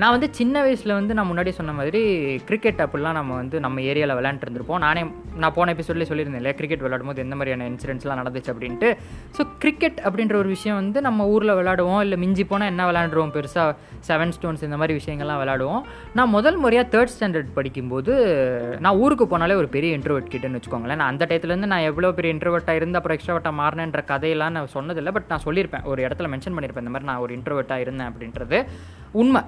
நான் 0.00 0.14
வந்து 0.14 0.28
சின்ன 0.38 0.62
வயசில் 0.64 0.92
வந்து 0.96 1.12
நான் 1.16 1.28
முன்னாடி 1.28 1.50
சொன்ன 1.58 1.72
மாதிரி 1.76 2.00
கிரிக்கெட் 2.48 2.80
அப்படிலாம் 2.84 3.16
நம்ம 3.18 3.34
வந்து 3.34 3.56
நம்ம 3.64 3.82
ஏரியாவில் 3.90 4.16
விளையாண்டுருந்துருப்போம் 4.18 4.82
நானே 4.84 5.02
நான் 5.42 5.54
போன 5.58 5.72
எபிசோட்லேயே 5.74 6.08
சொல்லியிருந்தேன் 6.10 6.40
இல்லையா? 6.40 6.56
கிரிக்கெட் 6.58 6.82
விளையாடும் 6.84 7.10
போது 7.10 7.22
எந்த 7.24 7.36
மாதிரியான 7.38 7.68
இன்சிடென்ட்ஸ்லாம் 7.70 8.20
நடந்துச்சு 8.20 8.50
அப்படின்ட்டு. 8.54 8.88
ஸோ 9.36 9.42
கிரிக்கெட் 9.62 9.98
அப்படின்ற 10.04 10.34
ஒரு 10.42 10.48
விஷயம் 10.54 10.78
வந்து 10.80 11.00
நம்ம 11.06 11.26
ஊரில் 11.34 11.54
விளாடுவோம் 11.60 12.02
இல்லை 12.06 12.18
மிஞ்சி 12.24 12.44
போனால் 12.44 12.70
என்ன 12.72 12.84
விளாண்டுருவோம் 12.90 13.32
பெருசாக 13.36 13.74
செவன் 14.08 14.34
ஸ்டோன்ஸ் 14.36 14.66
இந்த 14.68 14.78
மாதிரி 14.82 14.96
விஷயங்கள்லாம் 15.00 15.40
விளாடுவோம் 15.42 15.82
நான் 16.18 16.32
முதல் 16.36 16.60
முறையாக 16.64 16.88
தேர்ட் 16.94 17.14
ஸ்டாண்டர்ட் 17.16 17.50
படிக்கும்போது 17.58 18.12
நான் 18.86 19.00
ஊருக்கு 19.04 19.26
போனாலே 19.32 19.56
ஒரு 19.62 19.70
பெரிய 19.76 19.98
இன்டர்வெட் 19.98 20.32
கிட்டேன்னு 20.34 20.60
வச்சுக்கோங்களேன். 20.60 21.00
நான் 21.02 21.12
அந்த 21.12 21.26
டயத்துலேருந்து 21.30 21.72
நான் 21.74 21.88
எவ்வளோ 21.90 22.12
பெரிய 22.18 22.34
இன்டர்வெட்டாக 22.34 22.80
இருந்து 22.80 22.98
அப்புறம் 23.00 23.18
எக்ஸ்ட்ராவெட்டாக 23.18 23.60
மாறினன்ற 23.62 24.02
கதையெல்லாம் 24.12 24.56
நான் 24.58 24.74
சொன்னதில்லை. 24.78 25.14
பட் 25.18 25.30
நான் 25.34 25.46
சொல்லியிருப்பேன். 25.48 25.86
ஒரு 25.92 26.02
இடத்துல 26.08 26.30
மென்ஷன் 26.34 26.56
பண்ணியிருப்பேன். 26.58 26.86
இந்த 26.86 26.94
மாதிரி 26.96 27.10
நான் 27.12 27.24
ஒரு 27.26 27.34
இன்டர்வெட்டாக 27.38 27.84
இருந்தேன் 27.86 28.10
அப்படின்றது 28.12 28.60
உண்மை. 29.22 29.42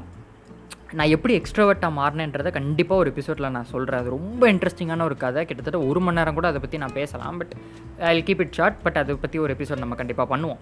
நான் 0.97 1.13
எப்படி 1.15 1.33
எக்ஸ்ட்ரோவர்ட்டாக 1.39 1.93
மாறினேன்றதை 1.99 2.51
கண்டிப்பாக 2.57 3.01
ஒரு 3.03 3.09
எபிசோடில் 3.13 3.55
நான் 3.57 3.69
சொல்கிறேன் 3.73 4.01
அது 4.03 4.11
ரொம்ப 4.15 4.43
இன்ட்ரெஸ்டிங்கான 4.53 5.03
ஒரு 5.09 5.17
கதை. 5.25 5.41
கிட்டத்தட்ட 5.49 5.79
ஒரு 5.89 6.01
மணி 6.05 6.19
நேரம் 6.19 6.37
கூட 6.39 6.47
அதை 6.51 6.61
பற்றி 6.61 6.79
நான் 6.83 6.95
பேசலாம். 6.99 7.39
But 7.41 7.53
I 8.11 8.23
keep 8.29 8.43
it 8.45 8.55
short 8.59 8.79
but 8.85 9.01
அதை 9.03 9.17
பற்றி 9.25 9.39
ஒரு 9.45 9.55
எபிசோட் 9.57 9.83
நம்ம 9.85 9.99
கண்டிப்பாக 10.01 10.29
பண்ணுவோம். 10.35 10.61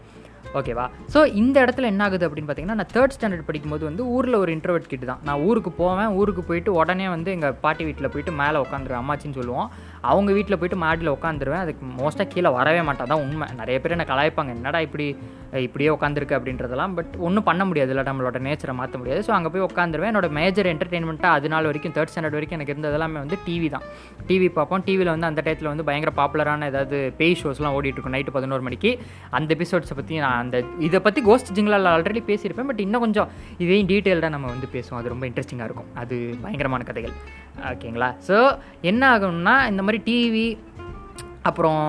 ஓகேவா 0.59 0.85
ஸோ 1.13 1.21
இந்த 1.41 1.57
இடத்துல 1.65 1.89
என்ன 1.93 2.03
ஆகுது 2.07 2.27
அப்படின்னு 2.29 2.49
பார்த்தீங்கன்னா 2.49 2.79
நான் 2.81 2.93
தேர்ட் 2.97 3.15
ஸ்டாண்டர்ட் 3.17 3.47
படிக்கும்போது 3.47 3.85
வந்து 3.89 4.03
ஊரில் 4.17 4.41
ஒரு 4.43 4.51
இன்டர்வெட் 4.57 4.91
கிட்டு 4.93 5.07
தான். 5.07 5.23
நான் 5.29 5.41
ஊருக்கு 5.49 5.71
போவேன். 5.81 6.11
ஊருக்கு 6.21 6.43
போயிட்டு 6.43 6.73
உடனே 6.81 7.09
வந்து 7.15 7.31
எங்கள் 7.37 7.57
பாட்டி 7.65 7.85
வீட்டில் 7.85 8.13
போயிட்டு 8.15 8.35
மேலே 8.43 8.59
உட்காந்துருவேன் 8.65 9.03
அம்மாச்சின்னு 9.03 9.39
சொல்லுவோம். 9.41 9.71
அவங்க 10.13 10.31
வீட்டில் 10.39 10.59
போயிட்டு 10.61 10.79
மாடியில் 10.85 11.15
உட்காந்துருவேன் 11.17 11.63
அதுக்கு 11.65 11.85
மோஸ்ட்டாக 12.01 12.29
கீழே 12.35 12.51
வரவே 12.59 12.83
மாட்டேன். 12.89 13.11
தான் 13.13 13.25
உண்மை. 13.27 13.49
நிறைய 13.63 13.77
பேர் 13.83 13.95
என்ன 13.97 14.07
கலாய்ப்பாங்க. 14.13 14.53
என்னடா 14.59 14.81
இப்படி 14.89 15.07
இப்படியே 15.67 15.91
உட்காந்துருக்கு 15.95 16.37
அப்படின்றதெல்லாம். 16.37 16.95
பட் 16.97 17.13
ஒன்றும் 17.27 17.47
பண்ண 17.49 17.63
முடியாது. 17.69 17.91
இல்லை 17.93 18.05
நம்மளோட 18.09 18.39
நேச்சரை 18.47 18.73
மாற்ற 18.81 18.97
முடியாது. 19.01 19.21
ஸோ 19.27 19.33
அங்கே 19.37 19.51
போய் 19.53 19.65
உட்காந்துருவேன் 19.69 20.11
என்னோட 20.13 20.29
மேஜர் 20.39 20.69
என்டர்டெயின்மெண்ட்டாக 20.73 21.37
அது 21.39 21.49
நாள் 21.53 21.69
வரைக்கும் 21.69 21.95
தேர்ட் 21.97 22.11
ஸ்டாண்டர்ட் 22.13 22.37
வரைக்கும் 22.39 22.59
எனக்கு 22.59 22.73
இருந்தது 22.75 22.97
எல்லாமே 22.99 23.19
வந்து 23.25 23.37
டிவி 23.47 23.69
தான். 23.75 23.85
டிவி 24.29 24.49
பார்ப்போம். 24.59 24.83
டிவியில் 24.89 25.13
வந்து 25.15 25.29
அந்த 25.31 25.43
டயத்தில் 25.47 25.71
வந்து 25.73 25.87
பயங்கர 25.91 26.13
பாப்புலரான 26.21 26.69
ஏதாவது 26.73 26.99
பேய் 27.21 27.39
ஷோஸ்லாம் 27.43 27.77
ஓடிட்டுருக்கும் 27.79 28.17
நைட்டு 28.17 28.35
பதினோரு 28.39 28.65
மணிக்கு. 28.69 28.93
அந்த 29.39 29.51
எபிசோட்ஸை 29.59 29.97
பற்றி 30.01 30.21
நான் 30.25 30.39
அந்த 30.45 30.59
இதை 30.89 31.01
பற்றி 31.07 31.23
கோஸ்ட் 31.31 31.55
ஜிங்கலால் 31.59 31.93
ஆல்ரெடி 31.95 32.23
பேசியிருப்பேன். 32.31 32.71
பட் 32.73 32.85
இன்னும் 32.87 33.05
கொஞ்சம் 33.07 33.31
இதையும் 33.65 33.91
டீட்டெயில்டாக 33.93 34.35
நம்ம 34.37 34.53
வந்து 34.55 34.69
பேசுவோம். 34.77 35.01
அது 35.03 35.15
ரொம்ப 35.15 35.27
இன்ட்ரெஸ்டிங்காக 35.31 35.69
இருக்கும். 35.71 35.91
அது 36.03 36.17
பயங்கரமான 36.45 36.85
கதைகள். 36.91 37.17
ஓகேங்களா 37.69 38.09
ஸோ 38.27 38.37
என்ன 38.91 39.03
ஆகும்னா 39.13 39.53
இந்த 39.73 39.83
மாதிரி 39.85 39.96
டிவி 39.99 40.59
அப்புறம் 41.43 41.81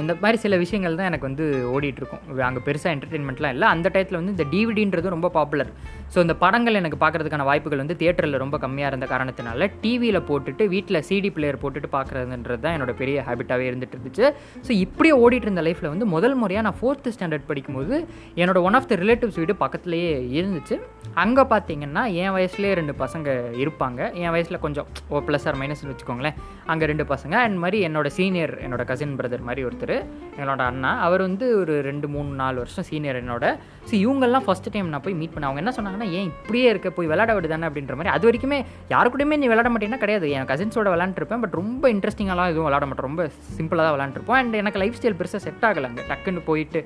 இந்த 0.00 0.14
மாதிரி 0.14 0.38
சில 0.38 0.56
விஷயங்கள் 0.56 0.94
தான் 0.94 1.06
எனக்கு 1.06 1.26
வந்து 1.26 1.70
ஓடிட்டுருக்கும் 1.74 2.40
அங்கே 2.40 2.60
பெருசாக 2.64 2.94
என்டர்டெயின்மெண்ட்லாம் 2.94 3.48
இல்லை. 3.48 3.68
அந்த 3.68 3.88
டயத்தில் 3.88 4.20
வந்து 4.22 4.30
இந்த 4.30 4.44
டிவிடின்றது 4.50 5.08
ரொம்ப 5.08 5.28
பாப்புலர் 5.28 5.70
ஸோ 6.12 6.18
இந்த 6.24 6.34
படங்கள் 6.42 6.78
எனக்கு 6.80 6.98
பார்க்குறதுக்கான 7.02 7.46
வாய்ப்புகள் 7.50 7.82
வந்து 7.82 7.96
தேட்டரில் 8.02 8.40
ரொம்ப 8.44 8.56
கம்மியாக 8.64 8.90
இருந்த 8.92 9.06
காரணத்தினால 9.12 9.68
டிவியில் 9.82 10.20
போட்டுட்டு 10.28 10.64
வீட்டில் 10.74 11.00
சிடி 11.08 11.30
பிளேயர் 11.36 11.60
போட்டுட்டு 11.62 11.88
பார்க்குறதுன்றது 11.96 12.60
தான் 12.64 12.74
என்னோட 12.76 12.92
பெரிய 13.00 13.24
ஹேபிட்டாகவே 13.28 13.66
இருந்துட்டு 13.70 13.96
இருந்துச்சு. 13.96 14.26
ஸோ 14.66 14.72
இப்படியே 14.84 15.14
ஓடிட்டு 15.22 15.48
இருந்த 15.48 15.64
லைஃப்பில் 15.68 15.90
வந்து 15.94 16.08
முதல் 16.14 16.36
முறையாக 16.42 16.64
நான் 16.68 16.78
ஃபோர்த்து 16.80 17.14
ஸ்டாண்டர்ட் 17.16 17.48
படிக்கும்போது 17.50 17.94
என்னோட 18.42 18.60
ஒன் 18.68 18.78
ஆஃப் 18.80 18.88
த 18.92 18.98
ரிலேட்டிவ்ஸ் 19.02 19.40
வீடு 19.42 19.56
பக்கத்துலேயே 19.64 20.12
இருந்துச்சு. 20.38 20.78
அங்கே 21.24 21.44
பார்த்தீங்கன்னா 21.54 22.04
என் 22.22 22.34
வயசுலேயே 22.36 22.72
ரெண்டு 22.80 22.94
பசங்க 23.02 23.28
இருப்பாங்க. 23.64 24.00
என் 24.22 24.32
வயசில் 24.36 24.62
கொஞ்சம் 24.66 24.86
ஓ 25.14 25.22
ப்ளஸ் 25.28 25.46
ஆர் 25.50 25.58
மைனஸ்னு 25.62 25.90
வச்சுக்கோங்களேன். 25.92 26.38
அங்கே 26.72 26.90
ரெண்டு 26.92 27.06
பசங்க 27.12 27.34
அண்ட் 27.44 27.60
மாதிரி 27.64 27.80
என்னோட 27.88 28.08
சீனியர் 28.18 28.54
என்னோட 28.66 28.84
கசின் 28.92 29.16
பிரதர் 29.20 29.46
மாதிரி 29.48 29.64
ஒருத்தர் 29.68 29.96
என்னோட 30.40 30.60
அண்ணா. 30.70 30.92
அவர் 31.08 31.24
வந்து 31.28 31.48
ஒரு 31.60 31.74
ரெண்டு 31.88 32.06
மூணு 32.14 32.30
நாலு 32.42 32.56
வருஷம் 32.62 32.88
சீனியர் 32.90 33.20
என்னோட. 33.22 33.44
ஸோ 33.88 33.94
இவங்கெல்லாம் 34.04 34.46
ஃபஸ்ட் 34.48 34.72
டைம் 34.74 34.92
நான் 34.94 35.04
போய் 35.06 35.20
மீட் 35.20 35.34
பண்ணேன். 35.34 35.50
அவங்க 35.50 35.62
என்ன 35.64 35.74
சொன்னாங்க? 35.76 35.94
சொன்னாங்கன்னா 35.96 36.18
ஏன் 36.18 36.28
இப்படியே 36.30 36.66
இருக்க? 36.72 36.88
போய் 36.96 37.10
விளாட 37.12 37.30
விடு 37.36 37.48
தானே 37.52 37.66
அப்படின்ற 37.68 37.94
மாதிரி. 37.98 38.12
அது 38.16 38.24
வரைக்குமே 38.28 38.58
யாரு 38.94 39.10
கூடயுமே 39.12 39.36
நீ 39.42 39.48
விளாட 39.52 39.68
மாட்டேன்னா 39.72 40.00
கிடையாது. 40.04 40.26
என் 40.36 40.48
கசின்ஸோட 40.52 40.88
விளாண்டுருப்பேன் 40.94 41.42
பட் 41.44 41.56
ரொம்ப 41.60 41.84
இன்ட்ரெஸ்டிங்காலாம் 41.94 42.50
எதுவும் 42.52 42.68
விளாட 42.68 42.84
மாட்டேன் 42.88 43.08
ரொம்ப 43.08 43.24
சிம்பிளாக 43.58 43.84
தான் 43.86 43.96
விளாண்டுருப்போம் 43.96 44.38
அண்ட் 44.40 44.56
எனக்கு 44.62 44.80
லைஃப் 44.82 44.98
ஸ்டைல் 44.98 45.18
பெருசாக 45.20 45.42
செட் 45.46 45.66
ஆகலை 45.68 45.88
அங்கே 45.90 46.04
டக்குன்னு 46.10 46.42
போயிட்டு 46.50 46.82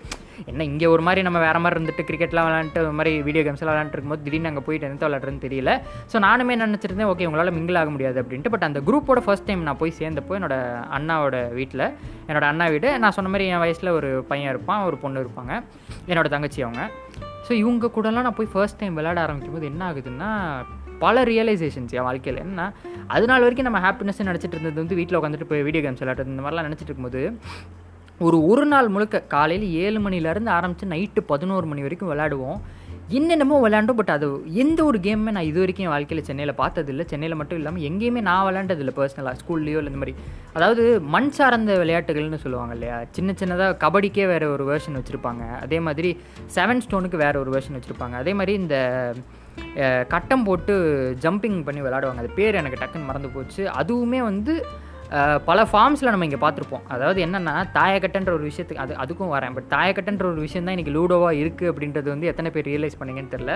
என்ன 0.51 0.65
இங்கே 0.71 0.87
ஒரு 0.95 1.03
மாதிரி 1.07 1.21
நம்ம 1.27 1.39
வேறு 1.47 1.61
மாதிரி 1.63 1.77
இருந்துட்டு 1.79 2.07
கிரிக்கெட்லாம் 2.11 2.47
விளாண்டுட்டு 2.49 2.83
ஒரு 2.85 2.97
மாதிரி 2.99 3.13
வீடியோ 3.27 3.43
கேம்ஸ்லாம் 3.47 3.75
விளாண்டுருக்கும் 3.75 4.15
போது 4.15 4.25
திடீர்னு 4.27 4.51
அங்கே 4.53 4.63
போயிட்டு 4.69 4.89
எந்த 4.91 5.05
விளாட்றதுன்னு 5.09 5.45
தெரியல. 5.47 5.73
ஸோ 6.13 6.17
நானுமே 6.27 6.55
நினச்சிருந்தேன் 6.63 7.11
ஓகே 7.13 7.27
உங்களால் 7.31 7.55
மிங்கிள் 7.59 7.81
ஆக 7.83 7.91
முடியாது 7.97 8.19
அப்படின்ட்டு. 8.23 8.53
பட் 8.55 8.67
அந்த 8.69 8.81
குரூப்போட 8.89 9.23
ஃபஸ்ட் 9.27 9.49
டைம் 9.51 9.67
நான் 9.69 9.81
போய் 9.83 9.99
சேர்ந்தப்போ 10.01 10.37
என்னோட 10.39 10.57
அண்ணாவோட 10.99 11.37
வீட்டில் 11.59 11.87
என்னோட 12.29 12.47
அண்ணா 12.53 12.67
வீடு. 12.75 12.91
நான் 13.05 13.17
சொன்ன 13.19 13.33
மாதிரி 13.35 13.47
என் 13.55 13.63
வயசில் 13.65 13.97
ஒரு 13.99 14.11
பையன் 14.33 14.53
இருப்பான் 14.55 14.87
ஒரு 14.89 14.99
பொண்ணு 15.05 15.25
இருப்பாங்க. 15.25 15.53
என்னோட 16.11 16.29
தங்கச்சி 16.37 16.61
அவங்க. 16.67 16.83
ஸோ 17.51 17.55
இவங்க 17.61 17.87
கூடலாம் 17.95 18.27
நான் 18.27 18.37
போய் 18.39 18.49
ஃபர்ஸ்ட் 18.53 18.79
டைம் 18.81 18.97
விளையாட 18.99 19.19
ஆரம்பிக்கும் 19.23 19.55
போது 19.55 19.67
என்ன 19.71 19.83
ஆகுதுன்னா 19.87 20.29
பல 21.05 21.23
ரியலைசேஷன்ஸ் 21.31 21.95
என் 21.97 22.07
வாழ்க்கையில். 22.09 22.39
என்ன 22.45 22.61
அது 23.15 23.25
நாள் 23.31 23.45
வரைக்கும் 23.45 23.67
நம்ம 23.69 23.81
ஹாப்பினஸ் 23.87 24.21
நினச்சிட்டு 24.29 24.57
இருந்தது 24.57 24.79
வந்து 24.83 24.99
வீட்டில் 24.99 25.19
உட்காந்துட்டு 25.21 25.49
போய் 25.51 25.65
வீடியோ 25.69 25.83
கேம்ஸ் 25.85 26.03
விளையாடுறது 26.03 26.33
இந்த 26.35 26.43
மாதிரிலாம் 26.45 26.69
நினச்சிட்டு 26.69 26.91
இருக்கும்போது 26.91 27.23
ஒரு 28.27 28.39
ஒரு 28.51 28.65
நாள் 28.73 28.91
முழுக்க 28.95 29.23
காலையில் 29.35 29.67
ஏழு 29.85 29.99
மணிலேருந்து 30.07 30.53
ஆரம்பித்து 30.59 30.91
நைட்டு 30.95 31.23
பதினோரு 31.33 31.67
மணி 31.67 31.85
வரைக்கும் 31.87 32.13
விளையாடுவோம். 32.13 32.61
என்னென்னமோ 33.19 33.57
விளாண்டோ 33.65 33.93
பட் 33.99 34.13
அது 34.15 34.27
எந்த 34.63 34.81
ஒரு 34.89 34.99
கேமுமே 35.05 35.31
நான் 35.37 35.47
இது 35.51 35.59
வரைக்கும் 35.63 35.85
என் 35.87 35.93
வாழ்க்கையில் 35.93 36.27
சென்னையில் 36.29 36.53
பார்த்ததில்ல. 36.61 37.05
சென்னையில் 37.13 37.39
மட்டும் 37.41 37.59
இல்லாமல் 37.61 37.85
எங்கேயுமே 37.89 38.21
நான் 38.29 38.45
விளாண்டதில்லை 38.49 38.93
பர்சனலாக 38.99 39.39
ஸ்கூல்லையோ 39.41 39.79
இல்லை 39.81 39.91
இந்த 39.93 40.01
மாதிரி. 40.03 40.15
அதாவது 40.57 40.83
மண் 41.15 41.31
சார்ந்த 41.39 41.77
விளையாட்டுகள்னு 41.83 42.43
சொல்லுவாங்க 42.45 42.75
இல்லையா? 42.79 42.99
சின்ன 43.17 43.35
சின்னதாக 43.41 43.79
கபடிக்கே 43.85 44.27
வேறு 44.33 44.49
ஒரு 44.57 44.67
வேர்ஷன் 44.71 44.99
வச்சுருப்பாங்க. 44.99 45.45
அதே 45.65 45.81
மாதிரி 45.87 46.11
செவன் 46.57 46.83
ஸ்டோனுக்கு 46.87 47.23
வேறு 47.25 47.41
ஒரு 47.45 47.53
வேர்ஷன் 47.57 47.79
வச்சுருப்பாங்க. 47.79 48.17
அதே 48.25 48.35
மாதிரி 48.41 48.55
இந்த 48.63 48.77
கட்டம் 50.15 50.47
போட்டு 50.49 50.75
ஜம்பிங் 51.25 51.59
பண்ணி 51.67 51.81
விளாடுவாங்க 51.87 52.23
அது 52.25 52.39
பேர் 52.39 52.61
எனக்கு 52.61 52.81
டக்குன்னு 52.83 53.11
மறந்து 53.11 53.35
போச்சு. 53.37 53.63
அதுவுமே 53.81 54.21
வந்து 54.31 54.55
பல 55.49 55.61
ஃபார்ம்ஸில் 55.71 56.11
நம்ம 56.13 56.27
இங்கே 56.29 56.39
பார்த்துருப்போம். 56.43 56.83
அதாவது 56.95 57.19
என்னென்னா 57.27 57.55
தாயக்கட்டன்ற 57.77 58.31
ஒரு 58.37 58.45
விஷயத்துக்கு 58.49 58.83
அது 58.85 58.93
அதுக்கும் 59.03 59.33
வரேன். 59.35 59.55
பட் 59.57 59.69
தாயக்கட்டன்ற 59.73 60.25
ஒரு 60.33 60.41
விஷயம் 60.47 60.67
தான் 60.67 60.75
இன்றைக்கி 60.77 60.93
லூடோவாக 60.97 61.41
இருக்குது 61.43 61.71
அப்படின்றது 61.73 62.09
வந்து 62.13 62.27
எத்தனை 62.33 62.51
பேர் 62.55 62.67
ரியலைஸ் 62.71 62.97
பண்ணீங்கன்னு 63.01 63.33
தெரில 63.35 63.55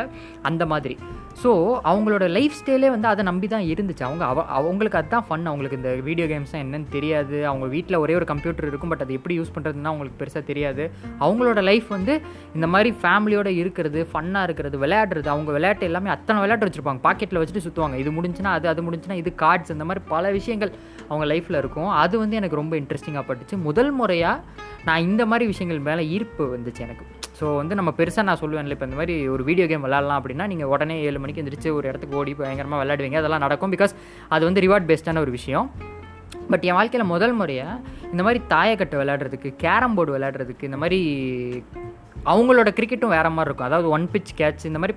அந்த 0.49 0.63
மாதிரி. 0.73 0.95
ஸோ 1.43 1.51
அவங்களோட 1.91 2.25
லைஃப் 2.37 2.57
ஸ்டைலே 2.61 2.91
வந்து 2.95 3.09
அதை 3.13 3.25
நம்பி 3.31 3.51
தான் 3.55 3.67
இருந்துச்சு. 3.73 4.05
அவங்க 4.09 4.25
அவ 4.33 4.45
அவங்களுக்கு 4.61 4.99
அதுதான் 5.01 5.27
ஃபன் 5.29 5.47
அவங்களுக்கு 5.53 5.79
இந்த 5.81 5.93
வீடியோ 6.09 6.27
கேம்ஸ் 6.33 6.55
தான் 6.55 6.65
என்னன்னு 6.65 6.91
தெரியாது. 6.97 7.39
அவங்க 7.51 7.69
வீட்டில் 7.77 8.01
ஒரே 8.05 8.17
ஒரு 8.21 8.29
கம்ப்யூட்டர் 8.33 8.69
இருக்கும் 8.71 8.93
பட் 8.95 9.05
அது 9.07 9.19
எப்படி 9.19 9.37
யூஸ் 9.41 9.55
பண்ணுறதுன்னா 9.57 9.93
அவங்களுக்கு 9.93 10.21
பெருசாக 10.25 10.45
தெரியாது. 10.51 10.87
அவங்களோட 11.27 11.63
லைஃப் 11.71 11.89
வந்து 11.97 12.17
இந்த 12.57 12.69
மாதிரி 12.75 12.93
ஃபேமிலியோடு 13.05 13.55
இருக்கிறது 13.63 14.03
ஃபன்னாக 14.13 14.49
இருக்கிறது 14.51 14.77
விளையாடுறது 14.85 15.31
அவங்க 15.37 15.53
விளையாட்டு 15.59 15.89
எல்லாமே 15.91 16.15
அத்தனை 16.17 16.39
விளையாட்டு 16.45 16.69
வச்சுருப்பாங்க. 16.69 17.03
பாக்கெட்டில் 17.09 17.43
வச்சுட்டு 17.43 17.65
சுற்றுவாங்க 17.69 17.97
இது 18.05 18.13
முடிஞ்சுன்னா 18.19 18.53
அது 18.59 18.69
அது 18.75 18.87
முடிஞ்சுன்னா 18.89 19.19
இது 19.23 19.33
கார்ட்ஸ் 19.45 19.75
இந்த 19.77 19.87
மாதிரி 19.91 20.05
பல 20.15 20.31
விஷயங்கள் 20.41 20.75
அவங்க 21.09 21.25
லைஃப் 21.31 21.44
லைஃப்பில் 21.45 21.61
இருக்கும். 21.63 21.91
அது 22.03 22.15
வந்து 22.23 22.39
எனக்கு 22.41 22.61
ரொம்ப 22.61 22.75
இன்ட்ரெஸ்டிங்காக 22.81 23.25
பட்டுச்சு. 23.29 23.57
முதல் 23.69 23.93
முறையாக 24.01 24.63
நான் 24.89 25.05
இந்த 25.09 25.23
மாதிரி 25.31 25.45
விஷயங்கள் 25.53 25.87
மேலே 25.89 26.03
ஈர்ப்பு 26.15 26.45
வந்துச்சு 26.55 26.83
எனக்கு. 26.87 27.05
ஸோ 27.39 27.45
வந்து 27.61 27.75
நம்ம 27.79 27.91
பெருசாக 27.99 28.25
நான் 28.29 28.41
சொல்லுவேன்ல 28.43 28.75
இப்போ 28.77 28.87
இந்த 28.89 28.99
மாதிரி 29.01 29.15
ஒரு 29.35 29.43
வீடியோ 29.49 29.67
கேம் 29.71 29.85
விளாட்லாம் 29.87 30.19
அப்படின்னா 30.21 30.45
நீங்கள் 30.53 30.71
உடனே 30.75 30.97
ஏழு 31.09 31.21
மணிக்கு 31.23 31.43
எந்திரிச்சு 31.43 31.71
ஒரு 31.79 31.87
இடத்துக்கு 31.91 32.19
ஓடி 32.21 32.35
பயங்கரமாக 32.41 32.81
விளையாடுவீங்க. 32.83 33.19
அதெல்லாம் 33.23 33.45
நடக்கும் 33.47 33.73
பிகாஸ் 33.75 33.95
அது 34.35 34.43
வந்து 34.49 34.63
ரிவார்ட் 34.67 34.89
பேஸ்டான 34.91 35.23
ஒரு 35.25 35.33
விஷயம். 35.39 35.69
பட் 36.53 36.65
என் 36.69 36.79
வாழ்க்கையில் 36.79 37.13
முதல் 37.15 37.35
முறையாக 37.41 37.81
இந்த 38.13 38.23
மாதிரி 38.27 38.41
தாயக்கட்டு 38.55 38.97
விளையாடுறதுக்கு 39.03 39.51
கேரம் 39.65 39.97
போர்டு 39.99 40.15
விளையாடுறதுக்கு 40.17 40.69
இந்த 40.71 40.79
மாதிரி 40.83 41.01
அவங்களோட 42.33 42.69
கிரிக்கெட்டும் 42.79 43.15
வேறு 43.17 43.31
மாதிரி 43.37 43.51
இருக்கும். 43.51 43.69
அதாவது 43.71 43.89
ஒன் 43.97 44.07
பிச் 44.13 44.35
கேட்ச் 44.41 44.69
இந்த 44.71 44.79
மாதிரி 44.83 44.95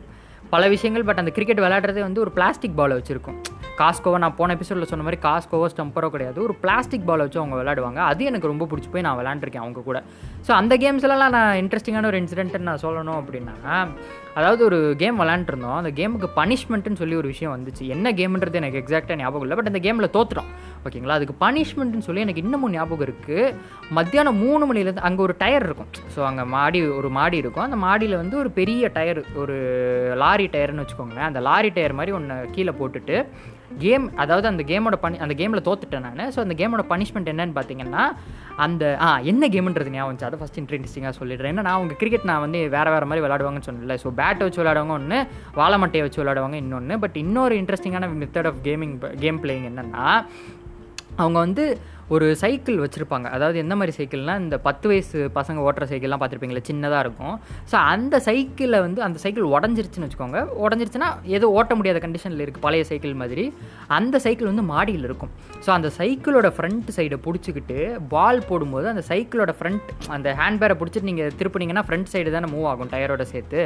பல 0.49 0.67
விஷயங்கள் 0.67 1.03
பட் 1.03 1.21
அந்த 1.21 1.31
கிரிக்கெட் 1.31 1.59
விளையாடுறதே 1.59 2.01
வந்து 2.07 2.21
ஒரு 2.21 2.31
பிளாஸ்டிக் 2.31 2.75
பாலை 2.75 2.97
வச்சுருக்கும். 2.97 3.37
காஸ்கோவை 3.79 4.17
நான் 4.17 4.35
போன 4.35 4.53
எபிசோடில் 4.53 4.89
சொன்ன 4.91 5.03
மாதிரி 5.03 5.21
காஸ்கோவோ 5.27 5.65
ஸ்டம்பரோ 5.73 6.09
கிடையாது. 6.09 6.43
ஒரு 6.43 6.53
பிளாஸ்டிக் 6.55 7.05
பால் 7.05 7.23
வச்சு 7.25 7.39
அவங்க 7.41 7.57
விளையாடுவாங்க. 7.61 7.99
அது 8.11 8.23
எனக்கு 8.25 8.47
ரொம்ப 8.47 8.67
பிடிச்சி 8.71 8.89
போய் 8.91 9.05
நான் 9.07 9.19
விளாண்டுருக்கேன் 9.19 9.65
அவங்க 9.65 9.81
கூட. 9.89 10.03
ஸோ 10.47 10.51
அந்த 10.51 10.77
கேம்ஸ்லலாம் 10.77 11.35
நான் 11.37 11.57
இன்ட்ரெஸ்டிங்கான 11.63 12.05
ஒரு 12.05 12.19
இன்சிடென்ட் 12.21 12.57
நான் 12.69 12.83
சொல்லணும் 12.83 13.19
அப்படின்னா 13.21 13.87
அதாவது 14.37 14.61
ஒரு 14.69 14.79
கேம் 15.01 15.19
விளாண்டுருந்தோம் 15.21 15.77
அந்த 15.79 15.91
கேமுக்கு 15.99 16.27
பனிஷ்மெண்ட்டுன்னு 16.39 17.01
சொல்லி 17.01 17.15
ஒரு 17.21 17.27
விஷயம் 17.33 17.53
வந்துச்சு. 17.55 17.83
என்ன 17.95 18.11
கேம்ன்றது 18.19 18.59
எனக்கு 18.61 18.79
எக்ஸாக்டாக 18.81 19.17
ஞாபகம் 19.21 19.45
இல்லை 19.45 19.57
பட் 19.59 19.71
அந்த 19.71 19.81
கேமில் 19.85 20.13
தோத்துட்டோம். 20.17 20.49
ஓகேங்களா 20.85 21.17
அதுக்கு 21.19 21.35
பனிஷ்மெண்ட்னு 21.45 22.05
சொல்லி 22.07 22.25
எனக்கு 22.25 22.43
இன்னமும் 22.45 22.73
ஞாபகம் 22.77 23.05
இருக்குது 23.07 23.53
மத்தியானம் 23.97 24.39
மூணு 24.45 24.63
மணிலேருந்து 24.69 25.05
அங்கே 25.09 25.23
ஒரு 25.27 25.35
டயர் 25.43 25.67
இருக்கும். 25.67 25.91
ஸோ 26.15 26.21
அங்கே 26.29 26.45
மாடி 26.55 26.81
ஒரு 26.99 27.11
மாடி 27.19 27.37
இருக்கும். 27.43 27.65
அந்த 27.67 27.79
மாடியில் 27.85 28.21
வந்து 28.23 28.37
ஒரு 28.43 28.51
பெரிய 28.59 28.89
டயர் 28.97 29.21
ஒரு 29.43 29.57
லாரி 30.23 30.47
டயர்னு 30.55 30.85
வச்சுக்கோங்களேன். 30.85 31.29
அந்த 31.31 31.41
லாரி 31.49 31.71
டயர் 31.77 31.99
மாதிரி 31.99 32.15
ஒன்று 32.19 32.37
கீழே 32.57 32.73
போட்டுட்டு 32.81 33.17
கேம் 33.83 34.05
அதாவது 34.23 34.47
அந்த 34.51 34.63
கேமோட 34.71 34.95
பனி 35.03 35.17
அந்த 35.25 35.33
கேமில் 35.39 35.65
தோத்துட்டேன் 35.67 36.05
நான். 36.07 36.21
ஸோ 36.35 36.39
அந்த 36.45 36.55
கேமோட 36.61 36.83
பனிஷ்மெண்ட் 36.91 37.31
என்னன்னு 37.33 37.55
பார்த்தீங்கன்னா 37.57 38.03
அந்த 38.65 38.83
ஆ 39.05 39.07
என்ன 39.31 39.47
கேம்ன்றது 39.55 39.93
ஞாபகம் 39.95 40.27
அதை 40.29 40.39
ஃபஸ்ட் 40.41 40.59
இன்ட்ரெஸ்டிங்காக 40.61 41.13
சொல்லிடுறேன். 41.19 41.51
ஏன்னா 41.53 41.65
நான் 41.67 41.77
அவங்க 41.79 41.97
கிரிக்கெட் 42.01 42.29
நான் 42.31 42.43
வந்து 42.45 42.61
வேறு 42.75 42.93
வேறு 42.95 43.09
மாதிரி 43.11 43.25
விளாடுவாங்கன்னு 43.25 43.69
சொன்னல 43.69 43.97
ஸோ 44.03 44.11
பேட்டை 44.21 44.45
வச்சு 44.47 44.61
விளாடுவாங்க 44.63 44.95
ஒன்று 44.99 45.19
வாழமட்டையை 45.61 46.05
வச்சு 46.05 46.21
விளாடுவாங்க 46.23 46.57
இன்னொன்று 46.63 46.97
பட் 47.05 47.17
இன்னொரு 47.23 47.55
இன்ட்ரெஸ்டிங்கான 47.61 48.09
method 48.23 48.49
of 48.51 48.61
gaming 48.69 48.95
game 49.25 49.41
playing 49.43 49.67
என்னென்னா 49.71 50.05
அவங்க 51.21 51.37
வந்து 51.39 51.65
ஒரு 52.15 52.25
சைக்கிள் 52.41 52.77
வச்சுருப்பாங்க. 52.81 53.27
அதாவது 53.35 53.57
எந்த 53.63 53.73
மாதிரி 53.79 53.93
சைக்கிள்னால் 53.97 54.41
இந்த 54.43 54.55
பத்து 54.67 54.85
வயசு 54.89 55.17
பசங்க 55.37 55.63
ஓட்டுற 55.67 55.85
சைக்கிள்லாம் 55.91 56.21
பார்த்துருப்பீங்களா 56.21 56.61
சின்னதாக 56.69 57.01
இருக்கும். 57.05 57.35
ஸோ 57.71 57.75
அந்த 57.93 58.15
சைக்கிளை 58.27 58.79
வந்து 58.85 58.99
அந்த 59.07 59.17
சைக்கிள் 59.23 59.47
உடஞ்சிருச்சுன்னு 59.55 60.07
வச்சுக்கோங்க. 60.07 60.41
உடஞ்சிருச்சுன்னா 60.65 61.09
ஏதோ 61.37 61.47
ஓட்ட 61.57 61.75
முடியாத 61.79 62.01
கண்டிஷனில் 62.05 62.43
இருக்குது 62.45 62.65
பழைய 62.67 62.83
சைக்கிள் 62.91 63.15
மாதிரி. 63.21 63.45
அந்த 63.97 64.21
சைக்கிள் 64.25 64.49
வந்து 64.51 64.65
மாடியில் 64.73 65.07
இருக்கும். 65.09 65.33
ஸோ 65.65 65.71
அந்த 65.77 65.91
சைக்கிளோட 65.99 66.49
ஃப்ரண்ட் 66.57 66.91
சைடை 66.97 67.19
பிடிச்சிக்கிட்டு 67.25 67.79
பால் 68.13 68.41
போடும்போது 68.51 68.87
அந்த 68.93 69.03
சைக்கிளோட 69.11 69.53
ஃப்ரண்ட் 69.59 69.89
அந்த 70.17 70.35
ஹேண்ட்பேரை 70.41 70.77
பிடிச்சிட்டு 70.81 71.09
நீங்கள் 71.11 71.35
திருப்பினீங்கன்னா 71.41 71.85
ஃப்ரண்ட் 71.89 72.11
சைடு 72.13 72.35
தானே 72.37 72.49
மூவ் 72.53 72.69
ஆகும் 72.73 72.93
டயரோட 72.93 73.25
சேர்த்து. 73.33 73.59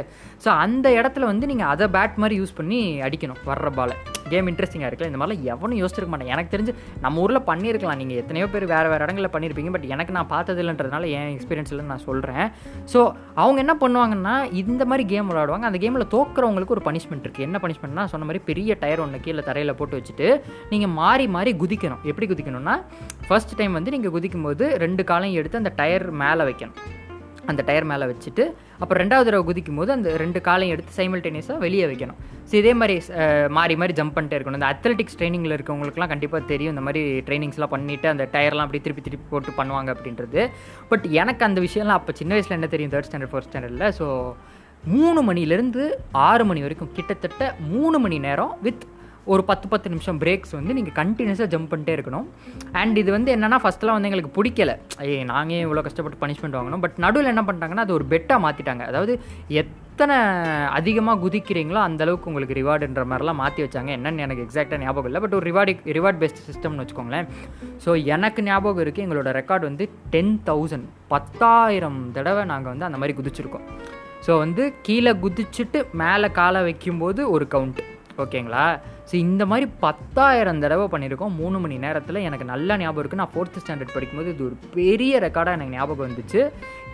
ஸோ 0.46 0.50
அந்த 0.64 0.86
இடத்துல 1.00 1.30
வந்து 1.32 1.50
நீங்கள் 1.52 1.70
அதை 1.74 1.88
பேட் 1.98 2.20
மாதிரி 2.24 2.40
யூஸ் 2.40 2.58
பண்ணி 2.60 2.80
அடிக்கணும் 3.08 3.40
வர்ற 3.50 3.70
பாலை 3.78 3.96
கேம் 4.32 4.48
இன்ட்ரெஸ்டிங்காக 4.50 4.88
இருக்குல்ல 4.88 5.12
இந்த 5.12 5.20
மாதிரிலாம் 5.20 5.48
எவனும் 5.52 5.80
யோசிச்சிருக்க 5.82 6.12
மாட்டேன். 6.12 6.30
எனக்கு 6.34 6.52
தெரிஞ்சு 6.52 6.72
நம்ம 7.04 7.22
ஊரில் 7.24 7.46
பண்ணியிருக்கலாம் 7.48 8.00
நீங்கள் 8.02 8.18
எத்தனையோ 8.32 8.50
பேர் 8.52 8.64
வேறு 8.72 8.90
வேறு 8.90 9.04
இடங்களில் 9.04 9.32
பண்ணியிருப்பீங்க 9.32 9.70
பட் 9.72 9.84
எனக்கு 9.94 10.12
நான் 10.16 10.28
பார்த்ததில்லைன்றதுனால 10.30 11.08
என் 11.16 11.32
எக்ஸ்பீரியன்ஸில் 11.32 11.82
நான் 11.90 12.02
சொல்கிறேன் 12.06 12.46
ஸோ 12.92 13.00
அவங்க 13.40 13.58
என்ன 13.64 13.74
பண்ணுவாங்கன்னா 13.82 14.34
இந்த 14.60 14.84
மாதிரி 14.90 15.04
கேம் 15.10 15.28
விளாடுவாங்க 15.30 15.66
அந்த 15.70 15.78
கேமில் 15.82 16.06
தோக்குறவங்களுக்கு 16.14 16.74
ஒரு 16.76 16.84
பனிஷ்மெண்ட் 16.86 17.26
இருக்குது 17.26 17.46
என்ன 17.48 17.60
பனிஷ்மெண்ட்னா 17.64 18.04
சொன்ன 18.12 18.28
மாதிரி 18.28 18.42
பெரிய 18.48 18.76
டயர் 18.84 19.02
ஒன்று 19.04 19.20
கீழே 19.26 19.44
தரையில் 19.50 19.76
போட்டு 19.80 19.98
வச்சுட்டு 19.98 20.28
நீங்கள் 20.72 20.94
மாறி 21.00 21.26
மாறி 21.36 21.52
குதிக்கணும். 21.64 22.02
எப்படி 22.12 22.28
குதிக்கணும்னா 22.32 22.76
ஃபர்ஸ்ட் 23.28 23.54
டைம் 23.60 23.78
வந்து 23.78 23.94
நீங்கள் 23.96 24.16
குதிக்கும் 24.16 24.48
போது 24.48 24.66
ரெண்டு 24.84 25.04
காலையும் 25.12 25.38
எடுத்து 25.42 25.62
அந்த 25.62 25.74
டயர் 25.82 26.08
மேலே 26.24 26.42
வைக்கணும். 26.50 26.78
அந்த 27.50 27.60
டயர் 27.68 27.86
மேலே 27.90 28.04
வச்சுட்டு 28.10 28.44
அப்புறம் 28.80 29.00
ரெண்டாவது 29.02 29.26
தடவை 29.28 29.44
குதிக்கும் 29.48 29.78
போது 29.80 29.90
அந்த 29.96 30.08
ரெண்டு 30.22 30.38
காலையும் 30.48 30.74
எடுத்து 30.74 30.92
சைமல்டேனியஸாக 30.98 31.58
வெளியே 31.64 31.86
வைக்கணும். 31.90 32.18
ஸோ 32.48 32.54
இதே 32.60 32.72
மாதிரி 32.80 32.96
மாறி 33.56 33.74
மாறி 33.80 33.92
ஜம்ப் 34.00 34.14
பண்ணிட்டே 34.16 34.36
இருக்கணும். 34.38 34.60
இந்த 34.60 34.68
அத்லெட்டிக்ஸ் 34.74 35.18
ட்ரைனிங்கில் 35.20 35.56
இருக்கவங்களுக்குலாம் 35.56 36.12
கண்டிப்பாக 36.14 36.42
தெரியும். 36.52 36.72
இந்த 36.74 36.84
மாதிரி 36.86 37.02
ட்ரைனிங்ஸ்லாம் 37.28 37.72
பண்ணிவிட்டு 37.74 38.08
அந்த 38.14 38.24
டயர்லாம் 38.36 38.66
அப்படி 38.66 38.80
திருப்பி 38.86 39.04
திருப்பி 39.08 39.28
போட்டு 39.34 39.58
பண்ணுவாங்க 39.60 39.90
அப்படின்றது. 39.96 40.42
பட் 40.92 41.06
எனக்கு 41.22 41.44
அந்த 41.48 41.60
விஷயம்லாம் 41.66 42.00
அப்போ 42.00 42.14
சின்ன 42.22 42.32
வயசில் 42.36 42.58
என்ன 42.60 42.70
தெரியும்? 42.74 42.94
தேர்ட் 42.94 43.10
ஸ்டாண்டர்ட் 43.10 43.34
ஃபோர்த் 43.34 43.50
ஸ்டாண்டர்டில் 43.50 43.86
ஸோ 44.00 44.08
மூணு 44.94 45.20
மணிலேருந்து 45.30 45.82
ஆறு 46.28 46.44
மணி 46.50 46.62
வரைக்கும் 46.66 46.92
கிட்டத்தட்ட 46.98 47.42
மூணு 47.74 47.96
மணி 48.04 48.16
நேரம் 48.28 48.54
வித் 48.66 48.84
ஒரு 49.32 49.42
பத்து 49.50 49.66
பத்து 49.72 49.90
நிமிஷம் 49.92 50.18
பிரேக்ஸ் 50.22 50.54
வந்து 50.58 50.76
நீங்கள் 50.78 50.96
கண்டினியூஸாக 51.00 51.48
ஜம்ப் 51.54 51.70
பண்ணிட்டே 51.72 51.94
இருக்கணும். 51.96 52.26
அண்ட் 52.80 52.96
இது 53.02 53.10
வந்து 53.16 53.30
என்னென்னா 53.36 53.58
ஃபஸ்ட்டெலாம் 53.64 53.96
வந்து 53.98 54.08
எங்களுக்கு 54.10 54.32
பிடிக்கல. 54.38 54.72
ஏ 55.10 55.14
நாங்கள் 55.30 55.62
இவ்வளோ 55.66 55.84
கஷ்டப்பட்டு 55.86 56.18
பனிஷ்மெண்ட் 56.24 56.58
வாங்கணும்? 56.58 56.82
பட் 56.84 56.98
நடுவில் 57.04 57.32
என்ன 57.34 57.44
பண்ணிட்டாங்கன்னா 57.48 57.86
அது 57.86 57.96
ஒரு 57.98 58.06
பெட்டாக 58.14 58.44
மாற்றிட்டாங்க 58.46 58.84
அதாவது 58.90 59.14
எத்தனை 59.62 60.16
அதிகமாக 60.78 61.20
குதிக்கிறீங்களோ 61.24 61.80
அந்தளவுக்கு 61.88 62.28
உங்களுக்கு 62.30 62.58
ரிவார்டுன்ற 62.60 63.04
மாதிரிலாம் 63.12 63.40
மாற்றி 63.42 63.60
வச்சாங்க. 63.64 63.90
என்னென்னு 63.98 64.24
எனக்கு 64.26 64.44
எக்ஸாக்டாக 64.46 64.80
ஞாபகம் 64.84 65.08
இல்லை. 65.10 65.22
பட் 65.24 65.36
ஒரு 65.38 65.46
ரிவார்டு 65.50 65.94
ரிவார்ட் 65.98 66.20
பெஸ்ட் 66.22 66.44
சிஸ்டம்னு 66.48 66.82
வச்சுக்கோங்களேன். 66.84 67.28
ஸோ 67.84 67.92
எனக்கு 68.16 68.42
ஞாபகம் 68.50 68.84
இருக்குது 68.84 69.06
எங்களோட 69.06 69.30
ரெக்கார்டு 69.40 69.64
வந்து 69.70 69.86
டென் 70.14 70.34
தௌசண்ட் 70.50 70.88
பத்தாயிரம் 71.14 72.00
தடவை 72.18 72.44
நாங்கள் 72.52 72.72
வந்து 72.74 72.88
அந்த 72.88 73.00
மாதிரி 73.02 73.16
குதிச்சிருக்கோம். 73.20 73.66
ஸோ 74.26 74.32
வந்து 74.44 74.64
கீழே 74.88 75.12
குதிச்சுட்டு 75.24 75.78
மேலே 76.02 76.30
காலை 76.40 76.62
வைக்கும்போது 76.68 77.22
ஒரு 77.36 77.46
கவுண்ட்டு 77.54 77.84
ஓகேங்களா 78.24 78.66
ஸோ 79.10 79.14
இந்த 79.26 79.42
மாதிரி 79.50 79.66
பத்தாயிரம் 79.84 80.60
தடவை 80.64 80.86
பண்ணியிருக்கோம். 80.92 81.32
மூணு 81.40 81.56
மணி 81.62 81.76
நேரத்தில் 81.84 82.18
எனக்கு 82.28 82.46
நல்லா 82.52 82.74
ஞாபகம் 82.82 83.02
இருக்குது 83.02 83.20
நான் 83.22 83.32
ஃபோர்த்து 83.34 83.62
ஸ்டாண்டர்ட் 83.62 83.94
படிக்கும்போது 83.96 84.32
இது 84.34 84.44
ஒரு 84.48 84.56
பெரிய 84.76 85.20
ரெக்கார்டாக 85.26 85.58
எனக்கு 85.58 85.76
ஞாபகம் 85.78 86.06
வந்துச்சு. 86.08 86.42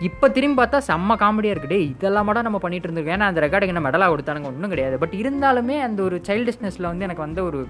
இப்போ 0.09 0.25
திரும்பி 0.37 0.59
பார்த்தா 0.61 0.81
செம்ம 0.91 1.17
காமெடியாக 1.23 1.55
இருக்குடே 1.55 1.79
இதெல்லாம் 1.93 2.27
மட்டும் 2.29 2.47
நம்ம 2.49 2.61
பண்ணிட்டு 2.65 2.87
இருந்திருக்கோம். 2.87 3.17
ஏன்னா 3.17 3.31
அந்த 3.31 3.41
ரெக்கார்டுக்கு 3.45 3.75
என்ன 3.75 3.85
மெடலாக 3.87 4.11
கொடுத்தானுங்க. 4.13 4.51
ஒன்றும் 4.53 4.73
கிடையாது. 4.75 4.97
பட் 5.03 5.17
இருந்தாலுமே 5.23 5.77
அந்த 5.89 6.01
ஒரு 6.07 6.19
சைல்டிஷ்னஸில் 6.29 6.91
வந்து 6.91 7.07
எனக்கு 7.09 7.27
வந்து 7.27 7.43
ஒரு 7.49 7.61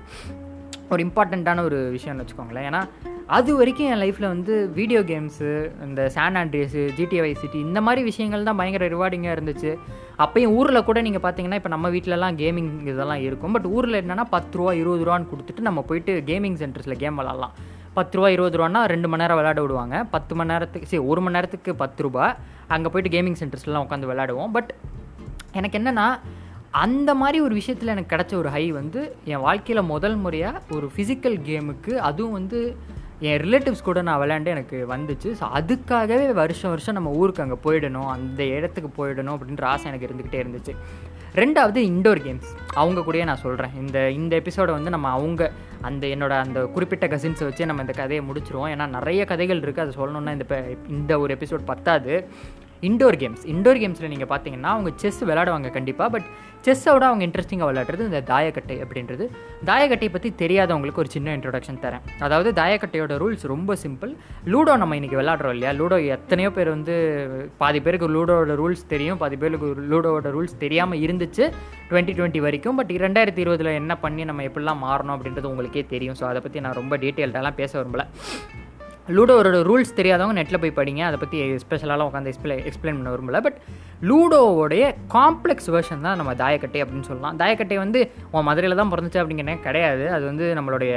ஒரு 0.93 1.01
இம்பார்ட்டண்ட்டான 1.05 1.63
ஒரு 1.69 1.79
விஷயம்னு 1.95 2.23
வச்சுக்கோங்களேன். 2.23 2.67
ஏன்னா 2.69 2.81
அது 3.37 3.49
வரைக்கும் 3.57 3.89
என் 3.93 4.01
லைஃப்பில் 4.03 4.31
வந்து 4.33 4.53
வீடியோ 4.77 5.01
கேம்ஸு 5.09 5.49
இந்த 5.87 6.01
சான் 6.15 6.37
ஆண்ட்ரியஸு 6.41 6.83
ஜிடிஐ 6.99 7.31
சிட்டி 7.41 7.59
இந்த 7.67 7.79
மாதிரி 7.87 8.03
விஷயங்கள் 8.09 8.47
தான் 8.49 8.59
பயங்கர 8.61 8.87
ரிவார்டிங்காக 8.95 9.35
இருந்துச்சு. 9.37 9.71
அப்பயும் 10.25 10.53
ஊரில் 10.59 10.85
கூட 10.87 10.99
நீங்கள் 11.07 11.23
பார்த்தீங்கன்னா 11.25 11.59
இப்போ 11.59 11.71
நம்ம 11.73 11.89
வீட்டிலலாம் 11.95 12.37
கேமிங் 12.41 12.71
இதெல்லாம் 12.91 13.21
இருக்கும். 13.27 13.53
பட் 13.57 13.67
ஊரில் 13.75 13.99
என்னென்னா 14.01 14.25
பத்து 14.35 14.57
ரூபா 14.59 14.73
இருபது 14.81 15.05
ரூபான்னு 15.07 15.29
கொடுத்துட்டு 15.33 15.67
நம்ம 15.69 15.83
போயிட்டு 15.91 16.15
கேமிங் 16.31 16.57
சென்டர்ஸில் 16.63 16.99
கேம் 17.03 17.19
விளாட்லாம். 17.21 17.53
பத்து 17.97 18.17
ரூபா 18.17 18.29
இருபது 18.35 18.57
ரூபான்னா 18.59 18.81
ரெண்டு 18.93 19.07
மணி 19.11 19.23
நேரம் 19.23 19.37
விளையாட 19.39 19.59
விடுவாங்க. 19.65 19.95
பத்து 20.15 20.33
மணி 20.39 20.51
நேரத்துக்கு 20.53 20.89
சரி 20.91 21.03
ஒரு 21.11 21.21
மணி 21.25 21.35
நேரத்துக்கு 21.37 21.71
பத்து 21.83 22.03
ரூபா 22.05 22.25
அங்கே 22.75 22.89
போயிட்டு 22.93 23.13
கேமிங் 23.15 23.39
சென்டர்ஸ்லாம் 23.41 23.85
உட்காந்து 23.85 24.09
விளையாடுவோம் 24.11 24.53
பட் 24.57 24.71
எனக்கு 25.59 25.77
என்னென்னா 25.79 26.07
அந்த 26.73 27.09
மாதிரி 27.19 27.37
ஒரு 27.45 27.53
விஷயத்தில் 27.53 27.91
எனக்கு 27.93 28.13
கிடச்ச 28.13 28.33
ஒரு 28.35 28.49
ஹை 28.55 28.63
வந்து 28.71 29.01
என் 29.31 29.43
வாழ்க்கையில் 29.45 29.89
முதல் 29.93 30.17
முறையாக 30.23 30.61
ஒரு 30.77 30.87
ஃபிசிக்கல் 30.95 31.37
கேமுக்கு 31.47 31.93
அதுவும் 32.09 32.35
வந்து 32.39 32.59
என் 33.27 33.39
ரிலேட்டிவ்ஸ் 33.43 33.87
கூட 33.87 34.01
நான் 34.07 34.19
விளையாண்டு 34.21 34.53
எனக்கு 34.55 34.77
வந்துச்சு. 34.91 35.29
ஸோ 35.39 35.45
அதுக்காகவே 35.59 36.27
வருஷம் 36.41 36.71
வருஷம் 36.73 36.97
நம்ம 36.97 37.11
ஊருக்கு 37.21 37.43
அங்கே 37.45 37.57
போயிடணும் 37.65 38.09
அந்த 38.15 38.41
இடத்துக்கு 38.57 38.89
போயிடணும் 38.99 39.35
அப்படின்ற 39.37 39.65
ஆசை 39.71 39.87
எனக்கு 39.91 40.07
இருந்துக்கிட்டே 40.07 40.41
இருந்துச்சு. 40.43 40.75
ரெண்டாவது 41.41 41.79
இண்டோர் 41.89 42.21
கேம்ஸ் 42.25 42.51
அவங்க 42.81 42.99
கூடயே 43.07 43.25
நான் 43.29 43.43
சொல்கிறேன் 43.45 43.73
இந்த 43.81 43.97
இந்த 44.19 44.33
எபிசோடை 44.41 44.71
வந்து 44.77 44.93
நம்ம 44.95 45.09
அவங்க 45.17 45.51
அந்த 45.81 46.05
என்னோட 46.07 46.33
அந்த 46.45 46.61
குறிப்பிட்ட 46.75 47.07
கசின்ஸை 47.07 47.45
வச்சே 47.49 47.67
நம்ம 47.71 47.83
இந்த 47.87 47.95
கதையை 48.01 48.21
முடிச்சிருவோம். 48.29 48.71
ஏன்னா 48.75 48.87
நிறைய 48.97 49.25
கதைகள் 49.25 49.63
இருக்குது 49.65 49.85
அதை 49.85 49.95
சொல்லணுன்னா 50.01 50.33
இந்த 50.37 50.77
இந்த 50.87 51.19
ஒரு 51.19 51.37
எபிசோட் 51.37 51.69
பத்தாது. 51.71 52.13
இண்டோர் 52.87 53.17
கேம்ஸ் 53.21 53.43
இண்டோர் 53.53 53.79
கேம்ஸில் 53.81 54.11
நீங்கள் 54.11 54.29
பார்த்தீங்கன்னா 54.31 54.69
அவங்க 54.75 54.91
செஸ் 55.01 55.19
விளாடுவாங்க 55.29 55.69
கண்டிப்பாக 55.77 56.09
பட் 56.13 56.27
செஸ்ஸோட 56.65 57.03
அவங்க 57.09 57.23
இன்ட்ரெஸ்டிங்காக 57.27 57.67
விளையாடுறது 57.69 58.03
இந்த 58.07 58.21
தாயக்கட்டை 58.31 58.75
அப்படின்றது. 58.83 59.25
தாயக்கட்டையை 59.69 60.11
பற்றி 60.15 60.29
தெரியாதவங்களுக்கு 60.41 61.01
ஒரு 61.03 61.11
சின்ன 61.15 61.33
இன்ட்ரொடக்ஷன் 61.37 61.79
தரேன். 61.85 62.03
அதாவது 62.25 62.49
தாயக்கட்டையோட 62.61 63.13
ரூல்ஸ் 63.23 63.45
ரொம்ப 63.53 63.75
சிம்பிள் 63.83 64.11
லூடோ 64.53 64.73
நம்ம 64.81 64.97
இன்றைக்கி 64.99 65.17
விளாடுறோம் 65.21 65.55
இல்லையா? 65.55 65.73
லூடோ 65.79 65.97
எத்தனையோ 66.15 66.51
பேர் 66.57 66.73
வந்து 66.75 66.95
பாதி 67.61 67.81
பேருக்கு 67.85 68.09
லூடோவோட 68.17 68.55
ரூல்ஸ் 68.61 68.85
தெரியும் 68.93 69.19
பாதி 69.23 69.37
பேருக்கு 69.43 69.69
லூடோவோட 69.93 70.29
ரூல்ஸ் 70.37 70.55
தெரியாமல் 70.65 71.03
இருந்துச்சு 71.07 71.45
டுவெண்ட்டி 71.91 72.15
டுவெண்ட்டி 72.19 72.41
வரைக்கும். 72.47 72.77
பட் 72.81 72.91
ரெண்டாயிரத்தி 73.07 73.43
இருபதில் 73.45 73.77
என்ன 73.81 73.95
பண்ணி 74.05 74.25
நம்ம 74.31 74.47
எப்படிலாம் 74.49 74.83
மாறணும் 74.87 75.15
அப்படின்றது 75.17 75.51
உங்களுக்கே 75.51 75.85
தெரியும். 75.93 76.17
ஸோ 76.21 76.25
அதை 76.31 76.41
பற்றி 76.47 76.65
நான் 76.67 76.79
ரொம்ப 76.81 76.97
டீட்டெயில்டெல்லாம் 77.05 77.59
பேச 77.61 77.71
விரும்பலை. 77.79 78.07
லூடோவோட 79.17 79.59
ரூல்ஸ் 79.69 79.97
தெரியாதவங்க 79.99 80.37
நெட்டில் 80.39 80.61
போய் 80.63 80.77
படிங்க. 80.79 81.01
அதை 81.09 81.17
பற்றி 81.21 81.37
ஸ்பெஷலாலாம் 81.63 82.09
உட்காந்து 82.09 82.31
எக்ஸ்பிளை 82.31 82.55
எக்ஸ்பிளைன் 82.69 82.97
பண்ண 82.99 83.11
விரும்பல. 83.15 83.39
பட் 83.47 83.59
லூடோவோடைய 84.09 84.83
காம்ப்ளெக்ஸ் 85.15 85.69
வேர்ஷன் 85.75 86.05
தான் 86.07 86.19
நம்ம 86.21 86.33
தாயக்கட்டை 86.41 86.81
அப்படின்னு 86.83 87.09
சொல்லலாம். 87.11 87.37
தாயக்கட்டை 87.41 87.77
வந்து 87.85 88.01
உன் 88.33 88.47
மதுரையில் 88.49 88.79
தான் 88.81 88.91
பிறந்துச்சு 88.93 89.21
அப்படிங்கிறனே 89.21 89.55
கிடையாது. 89.67 90.05
அது 90.17 90.23
வந்து 90.31 90.47
நம்மளுடைய 90.59 90.93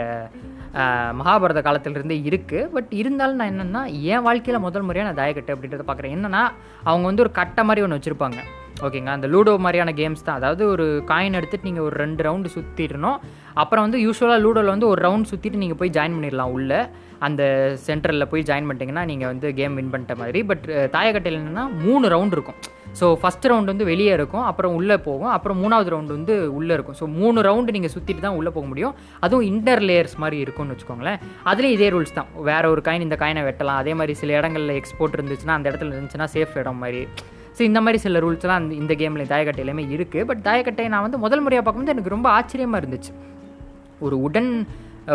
மகாபாரத 1.20 1.61
காலத்திலிருந்தே 1.64 2.16
இருக்குது 2.29 2.68
பட் 2.75 2.92
இருந்தாலும் 3.01 3.40
நான் 3.40 3.53
என்னென்னா 3.53 3.83
என் 4.12 4.25
வாழ்க்கையில் 4.27 4.64
முதல் 4.66 4.87
முறையாக 4.88 5.09
நான் 5.09 5.20
தாயக்கட்டை 5.22 5.55
அப்படின்றத 5.55 5.85
பார்க்குறேன் 5.88 6.16
என்னென்னா 6.16 6.42
அவங்க 6.88 7.05
வந்து 7.11 7.25
ஒரு 7.27 7.33
கட்டை 7.40 7.64
மாதிரி 7.68 7.85
ஒன்று 7.87 7.98
வச்சுருப்பாங்க. 7.98 8.40
ஓகேங்க. 8.86 9.10
அந்த 9.16 9.28
லூடோ 9.34 9.54
மாதிரியான 9.66 9.94
கேம்ஸ் 10.00 10.26
தான். 10.26 10.38
அதாவது 10.40 10.62
ஒரு 10.74 10.86
காயின் 11.12 11.38
எடுத்துகிட்டு 11.40 11.68
நீங்கள் 11.70 11.86
ஒரு 11.88 11.96
ரெண்டு 12.04 12.24
ரவுண்டு 12.28 12.54
சுற்றிடணும் 12.56 13.18
அப்புறம் 13.62 13.84
வந்து 13.86 14.00
யூஸ்வலாக 14.06 14.42
லூடோவில் 14.44 14.74
வந்து 14.74 14.90
ஒரு 14.92 15.00
ரவுண்ட் 15.06 15.30
சுற்றிட்டு 15.32 15.62
நீங்கள் 15.62 15.80
போய் 15.80 15.96
ஜாயின் 15.96 16.16
பண்ணிடலாம் 16.18 16.52
உள்ளே. 16.58 16.82
அந்த 17.26 17.42
சென்டரில் 17.88 18.30
போய் 18.30 18.46
ஜாயின் 18.50 18.68
பண்ணிட்டீங்கன்னா 18.68 19.04
நீங்கள் 19.10 19.30
வந்து 19.32 19.48
கேம் 19.58 19.74
வின் 19.78 19.90
பண்ணிட்ட 19.94 20.14
மாதிரி. 20.22 20.40
பட் 20.52 20.64
தாயக்கட்டையில் 20.94 21.40
என்னென்னா 21.40 21.66
மூணு 21.84 22.06
ரவுண்ட் 22.14 22.34
இருக்கும். 22.36 22.60
ஸோ 23.00 23.06
ஃபஸ்ட் 23.20 23.46
ரவுண்டு 23.50 23.72
வந்து 23.72 23.86
வெளியே 23.90 24.12
இருக்கும் 24.16 24.46
அப்புறம் 24.48 24.74
உள்ளே 24.78 24.96
போகும் 25.04 25.30
அப்புறம் 25.34 25.60
மூணாவது 25.62 25.92
ரவுண்டு 25.92 26.16
வந்து 26.16 26.34
உள்ளே 26.58 26.72
இருக்கும். 26.76 26.96
ஸோ 27.00 27.04
மூணு 27.18 27.38
ரவுண்டு 27.46 27.74
நீங்கள் 27.76 27.92
சுற்றிட்டு 27.94 28.24
தான் 28.24 28.36
உள்ளே 28.38 28.50
போக 28.56 28.66
முடியும். 28.72 28.96
அதுவும் 29.24 29.46
இன்டர் 29.50 29.82
லேயர்ஸ் 29.90 30.16
மாதிரி 30.22 30.38
இருக்கும்னு 30.44 30.74
வச்சுக்கோங்களேன். 30.74 31.20
அதுலேயும் 31.50 31.76
இதே 31.76 31.88
ரூல்ஸ் 31.94 32.16
தான். 32.18 32.30
வேறு 32.50 32.72
ஒரு 32.74 32.82
காயின் 32.88 33.06
இந்த 33.06 33.18
காயினை 33.22 33.44
வெட்டலாம். 33.48 33.80
அதே 33.84 33.94
மாதிரி 34.00 34.16
சில 34.22 34.36
இடங்களில் 34.40 34.78
எக்ஸ்போர்ட் 34.80 35.16
இருந்துச்சுன்னா 35.18 35.56
அந்த 35.58 35.66
இடத்துல 35.72 35.94
இருந்துச்சுன்னா 35.94 36.28
சேஃப் 36.34 36.58
இடம் 36.62 36.82
மாதிரி. 36.84 37.02
ஸோ 37.56 37.62
இந்த 37.68 37.80
மாதிரி 37.84 37.98
சில 38.04 38.20
ரூல்ஸ்லாம் 38.24 38.60
அந்த 38.60 38.74
இந்த 38.82 38.92
கேமில் 39.00 39.30
தாயக்கட்டையிலுமே 39.32 39.84
இருக்குது 39.96 40.26
பட் 40.30 40.44
தாயக்கட்டை 40.48 40.86
நான் 40.94 41.04
வந்து 41.06 41.22
முதல் 41.24 41.44
முறையாக 41.44 41.64
பார்க்கும்போது 41.64 41.96
எனக்கு 41.96 42.16
ரொம்ப 42.16 42.28
ஆச்சரியமாக 42.38 42.82
இருந்துச்சு. 42.82 43.12
ஒரு 44.06 44.16
உடன் 44.28 44.50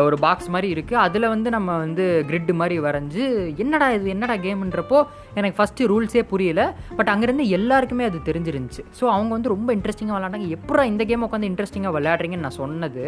ஒரு 0.06 0.16
பாக்ஸ் 0.24 0.50
மாதிரி 0.54 0.68
இருக்குது 0.76 1.02
அதில் 1.04 1.26
வந்து 1.34 1.50
நம்ம 1.56 1.76
வந்து 1.84 2.06
கிரிட் 2.30 2.50
மாதிரி 2.62 2.76
வரைஞ்சி 2.86 3.26
என்னடா 3.64 3.88
இது 3.98 4.08
என்னடா 4.14 4.36
கேம்ன்றப்போ 4.46 4.98
எனக்கு 5.40 5.58
ஃபஸ்ட்டு 5.60 5.88
ரூல்ஸே 5.92 6.24
புரியல. 6.32 6.62
பட் 6.98 7.12
அங்கேருந்து 7.14 7.46
எல்லாருக்குமே 7.58 8.08
அது 8.10 8.20
தெரிஞ்சிருந்துச்சு. 8.30 8.84
ஸோ 9.00 9.04
அவங்க 9.14 9.32
வந்து 9.38 9.54
ரொம்ப 9.56 9.70
இன்ட்ரெஸ்டிங்காக 9.78 10.18
விளாண்டாங்க 10.18 10.50
எப்படா 10.58 10.86
இந்த 10.94 11.06
கேம் 11.12 11.26
உட்காந்து 11.28 11.50
இன்ட்ரெஸ்டிங்காக 11.52 11.96
விளையாடுறீங்கன்னு 11.98 12.48
நான் 12.48 12.60
சொன்னது. 12.64 13.06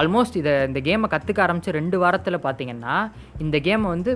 ஆல்மோஸ்ட் 0.00 0.38
இதை 0.42 0.54
இந்த 0.70 0.80
கேமை 0.88 1.08
கற்றுக்க 1.12 1.40
ஆரம்பித்து 1.46 1.76
ரெண்டு 1.80 1.98
வாரத்தில் 2.04 2.44
பார்த்தீங்கன்னா 2.46 2.96
இந்த 3.44 3.58
கேமை 3.68 3.90
வந்து 3.94 4.12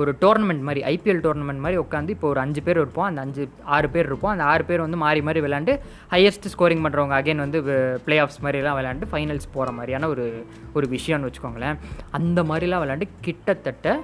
ஒரு 0.00 0.12
டோர்னமெண்ட் 0.22 0.64
மாதிரி 0.68 0.80
ஐபிஎல் 0.92 1.22
டோர்னமெண்ட் 1.26 1.62
மாதிரி 1.64 1.78
உட்காந்து 1.84 2.14
இப்போ 2.14 2.28
ஒரு 2.32 2.40
அஞ்சு 2.44 2.62
பேர் 2.66 2.80
இருப்போம். 2.82 3.06
அந்த 3.10 3.20
அஞ்சு 3.26 3.42
ஆறு 3.76 3.88
பேர் 3.94 4.08
இருப்போம். 4.10 4.32
அந்த 4.34 4.44
ஆறு 4.52 4.64
பேர் 4.70 4.84
வந்து 4.86 5.00
மாறி 5.04 5.22
மாறி 5.28 5.40
விளாண்டு 5.46 5.74
ஹையஸ்ட் 6.14 6.50
ஸ்கோரிங் 6.54 6.84
பண்ணுறவங்க 6.86 7.16
அகைன் 7.20 7.42
வந்து 7.44 7.60
பிளே 8.06 8.18
ஆஃப்ஸ் 8.24 8.42
மாதிரிலாம் 8.44 8.78
விளாண்டு 8.80 9.08
ஃபைனல்ஸ் 9.12 9.48
போகிற 9.56 9.72
மாதிரியான 9.78 10.08
ஒரு 10.14 10.26
ஒரு 10.76 10.88
விஷயம்னு 10.96 11.28
வச்சுக்கோங்களேன். 11.30 11.78
அந்த 12.18 12.42
மாதிரிலாம் 12.52 12.84
விளாண்டு 12.84 13.08
கிட்டத்தட்ட 13.26 13.98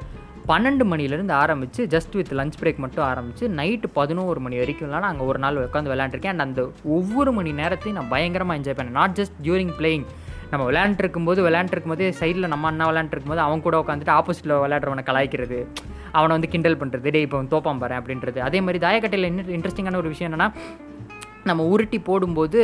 பன்னெண்டு 0.49 0.85
மணிலேருந்து 0.93 1.35
ஆரம்பித்து 1.43 1.83
ஜஸ்ட் 1.95 2.15
வித் 2.19 2.33
லஞ்ச் 2.39 2.57
பிரேக் 2.61 2.81
மட்டும் 2.85 3.05
ஆரம்பித்து 3.11 3.49
நைட்டு 3.59 3.89
பதினோரு 3.99 4.41
மணி 4.45 4.57
வரைக்கும்லாம் 4.63 5.05
நான் 5.07 5.21
ஒரு 5.29 5.39
நாள் 5.45 5.61
உட்காந்து 5.67 5.93
விளாண்டுருக்கேன் 5.93 6.33
அண்ட் 6.35 6.45
அந்த 6.47 6.63
ஒவ்வொரு 6.97 7.33
மணி 7.37 7.53
நேரத்தையும் 7.61 7.99
நான் 8.01 8.13
பயங்கரமாக 8.15 8.59
என்ஜாய் 8.61 8.79
பண்ணேன். 8.79 8.99
நாட் 9.01 9.17
ஜஸ்ட் 9.21 9.37
டியூரிங் 9.45 9.73
பிளேயிங் 9.79 10.07
நம்ம 10.53 10.65
விளையாண்டுருக்கும் 10.69 11.29
போது 11.29 11.41
விளையாண்டுருக்கும் 11.47 11.93
போது 11.93 12.07
சைடில் 12.21 12.53
நம்ம 12.53 12.67
அண்ணா 12.71 12.87
விளையாண்டுருக்கும் 12.89 13.33
போது 13.33 13.43
அவன் 13.45 13.63
கூட 13.67 13.77
உட்காந்துட்டு 13.83 14.17
ஆப்போசிட்டில் 14.19 14.59
விளையாடுறவனை 14.65 15.03
கலாய்க்கிறது 15.11 15.59
அவனை 16.19 16.33
வந்து 16.37 16.51
கிண்டல் 16.55 16.81
பண்ணுறது 16.81 17.13
டே 17.15 17.21
இப்போ 17.27 17.39
தோப்பான் 17.53 17.81
பாரு 17.83 17.95
அப்படின்றது. 17.99 18.39
அதே 18.49 18.59
மாதிரி 18.65 18.81
தாயக்கட்டையில் 18.87 19.29
என்ன 19.29 19.53
இன்ட்ரெஸ்டிங்கான 19.59 20.01
ஒரு 20.03 20.11
விஷயம் 20.15 20.29
என்னென்னா 20.31 20.49
நம்ம 21.51 21.65
உருட்டி 21.75 21.99
போடும்போது 22.09 22.59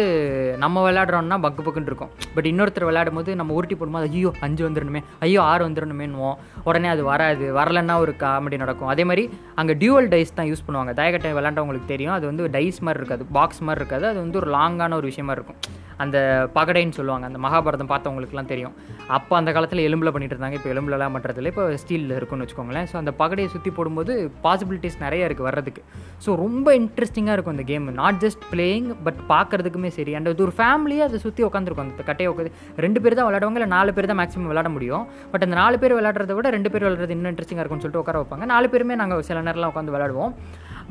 நம்ம 0.64 0.82
விளையாடுறோம்னா 0.86 1.38
பக்கு 1.44 1.62
பக்குன்னு 1.66 1.90
இருக்கும். 1.90 2.10
பட் 2.34 2.48
இன்னொருத்தர் 2.50 2.88
விளையாடும் 2.88 3.18
போது 3.18 3.30
நம்ம 3.40 3.54
உருட்டி 3.58 3.76
போடும்போது 3.78 4.10
ஐயோ 4.18 4.30
அஞ்சு 4.46 4.62
வந்துடணுமே 4.66 5.00
ஐயோ 5.26 5.40
ஆறு 5.52 5.62
வந்துடணுமேனுவோம் 5.68 6.36
உடனே 6.68 6.90
அது 6.94 7.02
வராது 7.10 7.46
வரலன்னா 7.58 7.96
ஒரு 8.04 8.12
காமெடி 8.24 8.58
நடக்கும். 8.64 8.90
அதே 8.94 9.06
மாதிரி 9.10 9.24
அங்கே 9.62 9.76
டியூவல் 9.82 10.12
டைஸ் 10.14 10.38
தான் 10.38 10.50
யூஸ் 10.52 10.66
பண்ணுவாங்க. 10.68 10.94
தயக்கட்டை 11.00 11.34
விளையாண்டவங்களுக்கு 11.40 11.92
தெரியும். 11.94 12.14
அது 12.18 12.26
வந்து 12.32 12.52
டைஸ் 12.58 12.80
மாதிரி 12.88 13.02
இருக்காது 13.02 13.26
பாக்ஸ் 13.38 13.66
மாதிரி 13.68 13.82
இருக்காது. 13.82 14.06
அது 14.12 14.20
வந்து 14.24 14.40
ஒரு 14.42 14.50
லாங்கான 14.58 14.94
ஒரு 15.00 15.08
விஷயமா 15.12 15.34
இருக்கும். 15.38 15.60
அந்த 16.04 16.18
பகடைன்னு 16.56 16.96
சொல்லுவாங்க 16.98 17.26
அந்த 17.30 17.40
மகாபாரதம் 17.44 17.90
பார்த்தவங்களுக்குலாம் 17.92 18.50
தெரியும். 18.52 18.74
அப்போ 19.16 19.34
அந்த 19.40 19.50
காலத்தில் 19.56 19.82
எலும்பில் 19.88 20.12
பண்ணிட்டு 20.14 20.34
இருந்தாங்க. 20.36 20.58
இப்போ 20.58 20.70
எலும்புலலாம் 20.74 21.14
பண்ணுறதுல 21.16 21.50
இப்போ 21.52 21.64
ஸ்டீலில் 21.82 22.14
இருக்குன்னு 22.18 22.44
வச்சுக்கோங்களேன். 22.44 22.88
ஸோ 22.90 22.96
அந்த 23.02 23.14
பகடையை 23.22 23.48
சுற்றி 23.54 23.72
போடும்போது 23.78 24.12
பாசிபிலிட்டிஸ் 24.46 24.98
நிறைய 25.04 25.28
இருக்குது 25.28 25.48
வர்றதுக்கு. 25.48 25.82
ஸோ 26.26 26.36
ரொம்ப 26.44 26.68
இன்ட்ரெஸ்டிங்காக 26.80 27.36
இருக்கும் 27.36 27.56
அந்த 27.56 27.66
game 27.72 27.88
not 28.02 28.20
just 28.24 28.44
playing 28.52 28.88
but 29.08 29.20
பார்க்குறதுக்குமே 29.32 29.92
சரி. 29.98 30.14
அண்ட் 30.18 30.30
அது 30.32 30.44
ஒரு 30.48 30.54
ஃபேமிலியே 30.60 31.04
அதை 31.08 31.20
சுற்றி 31.26 31.44
உட்காந்துருக்கும் 31.48 31.86
அந்த 31.88 32.06
கட்டையை 32.10 32.30
உட்காந்து 32.32 32.54
ரெண்டு 32.86 33.02
பேர் 33.02 33.18
தான் 33.20 33.28
விளையாடுவாங்க 33.30 33.60
இல்லை 33.60 33.70
நாலு 33.76 33.96
பேர் 33.98 34.10
தான் 34.12 34.20
மேக்ஸிமம் 34.22 34.50
விளையாட 34.52 34.70
முடியும். 34.76 35.04
பட் 35.34 35.44
அந்த 35.48 35.58
நாலு 35.62 35.76
பேர் 35.82 35.96
விளையாடுறத 35.98 36.34
விட 36.38 36.50
ரெண்டு 36.58 36.72
பேர் 36.72 36.86
விளையாடுறது 36.86 37.16
இன்னும் 37.18 37.32
இன்ட்ரெஸ்டிங்காக 37.32 37.64
இருக்கும்னு 37.64 37.86
சொல்லிட்டு 37.86 38.04
உட்கார 38.04 38.22
வைப்பாங்க. 38.22 38.46
நாலு 38.54 38.68
பேருமே 38.74 38.96
நாங்கள் 39.02 39.26
சில 39.30 39.42
நேரம்லாம் 39.48 39.72
உட்காந்து 39.74 39.94
விளையாடுவோம். 39.96 40.34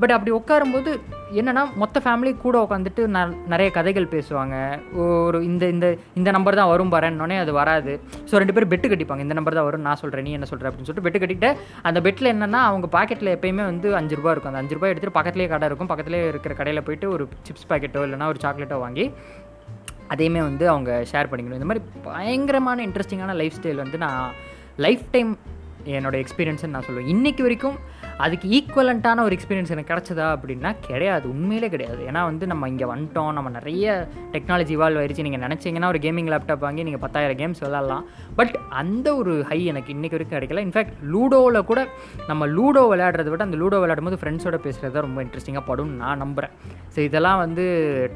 பட் 0.01 0.13
அப்படி 0.15 0.31
உட்காரும்போது 0.39 0.91
என்னென்னா 1.39 1.63
மொத்த 1.81 2.01
ஃபேமிலி 2.03 2.31
கூட 2.43 2.55
உட்காந்துட்டு 2.65 3.03
ந 3.15 3.21
நிறைய 3.53 3.69
கதைகள் 3.77 4.05
பேசுவாங்க. 4.13 4.55
ஒரு 5.03 5.37
இந்த 5.49 5.63
இந்த 5.73 5.87
இந்த 6.19 6.29
நம்பர் 6.35 6.57
தான் 6.59 6.69
வரும் 6.73 6.91
பாருன்னொடனே 6.93 7.37
அது 7.43 7.53
வராது. 7.59 7.93
ஸோ 8.29 8.33
ரெண்டு 8.41 8.55
பேரும் 8.55 8.71
பெட்டு 8.73 8.91
கட்டிப்பாங்க. 8.91 9.25
இந்த 9.25 9.37
நம்பர் 9.39 9.57
தான் 9.59 9.67
வரும் 9.69 9.85
நான் 9.87 9.99
சொல்கிறேன் 10.03 10.25
நீ 10.27 10.33
என்ன 10.37 10.49
சொல்கிற 10.51 10.69
அப்படின்னு 10.69 10.89
சொல்லிட்டு 10.89 11.07
பெட்டு 11.07 11.21
கட்டிட்டு 11.23 11.49
அந்த 11.89 12.01
பெட்டில் 12.07 12.31
என்னென்னா 12.33 12.61
அவங்க 12.69 12.89
பாக்கெட்டில் 12.97 13.33
எப்பயுமே 13.35 13.65
வந்து 13.71 13.89
அஞ்சு 14.01 14.19
ரூபா 14.19 14.31
இருக்கும். 14.33 14.53
அந்த 14.53 14.63
அஞ்சு 14.63 14.77
ரூபாய் 14.77 14.93
எடுத்துகிட்டு 14.93 15.19
பக்கத்துலேயே 15.19 15.51
கடை 15.55 15.69
இருக்கும். 15.71 15.91
பக்கத்துலேயே 15.93 16.29
இருக்கிற 16.33 16.55
கடையில் 16.61 16.85
போயிட்டு 16.89 17.09
ஒரு 17.15 17.25
சிப்ஸ் 17.49 17.69
பாக்கெட்டோ 17.73 18.05
இல்லைனா 18.07 18.29
ஒரு 18.35 18.41
சாக்லேட்டோ 18.45 18.79
வாங்கி 18.85 19.07
அதையுமே 20.13 20.41
வந்து 20.49 20.65
அவங்க 20.73 20.91
ஷேர் 21.11 21.29
பண்ணிக்கணும். 21.31 21.59
இந்த 21.61 21.69
மாதிரி 21.71 21.83
பயங்கரமான 22.09 22.83
இன்ட்ரெஸ்டிங்கான 22.89 23.33
லைஃப் 23.41 23.57
ஸ்டைல் 23.59 23.83
வந்து 23.85 23.97
நான் 24.05 24.21
லைஃப் 24.85 25.05
டைம் 25.15 25.31
என்னோடய 25.85 26.23
எக்ஸ்பீரியன்ஸ்னு 26.23 26.67
நான் 26.67 26.85
சொல்லுவேன். 26.87 27.09
இன்றைக்கி 27.13 27.41
வரைக்கும் 27.41 27.77
அதுக்கு 28.17 28.47
ஈக்குவலண்ட்டான 28.49 29.21
ஒரு 29.21 29.37
எக்ஸ்பீரியன்ஸ் 29.37 29.71
எனக்கு 29.75 29.91
கிடச்சதா 29.93 30.27
அப்படின்னா 30.35 30.75
கிடையாது. 30.87 31.29
உண்மையிலே 31.29 31.69
கிடையாது. 31.69 32.05
ஏன்னா 32.09 32.23
வந்து 32.23 32.47
நம்ம 32.47 32.67
இங்கே 32.67 32.85
வந்துட்டோம். 32.85 33.33
நம்ம 33.33 33.49
நிறைய 33.49 34.07
டெக்னாலஜி 34.31 34.73
இவால்வ் 34.77 34.99
ஆயிடுச்சு 35.01 35.25
நீங்கள் 35.27 35.43
நினச்சிங்கன்னா 35.47 35.87
ஒரு 35.87 35.99
கேமிங் 36.05 36.31
லேப்டாப் 36.33 36.65
வாங்கி 36.67 36.83
நீங்கள் 36.83 37.03
பத்தாயிரம் 37.05 37.39
கேம்ஸ் 37.41 37.63
விளாட்லாம் 37.65 38.03
பட் 38.35 38.59
அந்த 38.69 39.15
ஒரு 39.15 39.43
ஹை 39.49 39.65
எனக்கு 39.65 39.93
இன்றைக்கி 39.93 40.17
வரைக்கும் 40.17 40.37
கிடைக்கல. 40.37 40.65
இன்ஃபேக்ட் 40.67 40.95
லூடோவில் 41.13 41.63
கூட 41.63 41.87
நம்ம 42.27 42.47
லூடோ 42.47 42.83
விளையாடுறத 42.93 43.29
விட 43.29 43.43
அந்த 43.43 43.57
லூடோ 43.57 43.79
விளையாடும் 43.79 44.09
போது 44.09 44.21
ஃப்ரெண்ட்ஸோட 44.23 44.59
பேசுகிறது 44.67 44.91
தான் 44.91 45.07
ரொம்ப 45.07 45.23
இன்ட்ரெஸ்டிங்காக 45.23 45.65
படும்னு 45.71 46.01
நான் 46.03 46.17
நம்புகிறேன் 46.17 46.53
ஸோ 46.95 46.99
இதெல்லாம் 46.99 47.37
வந்து 47.37 47.65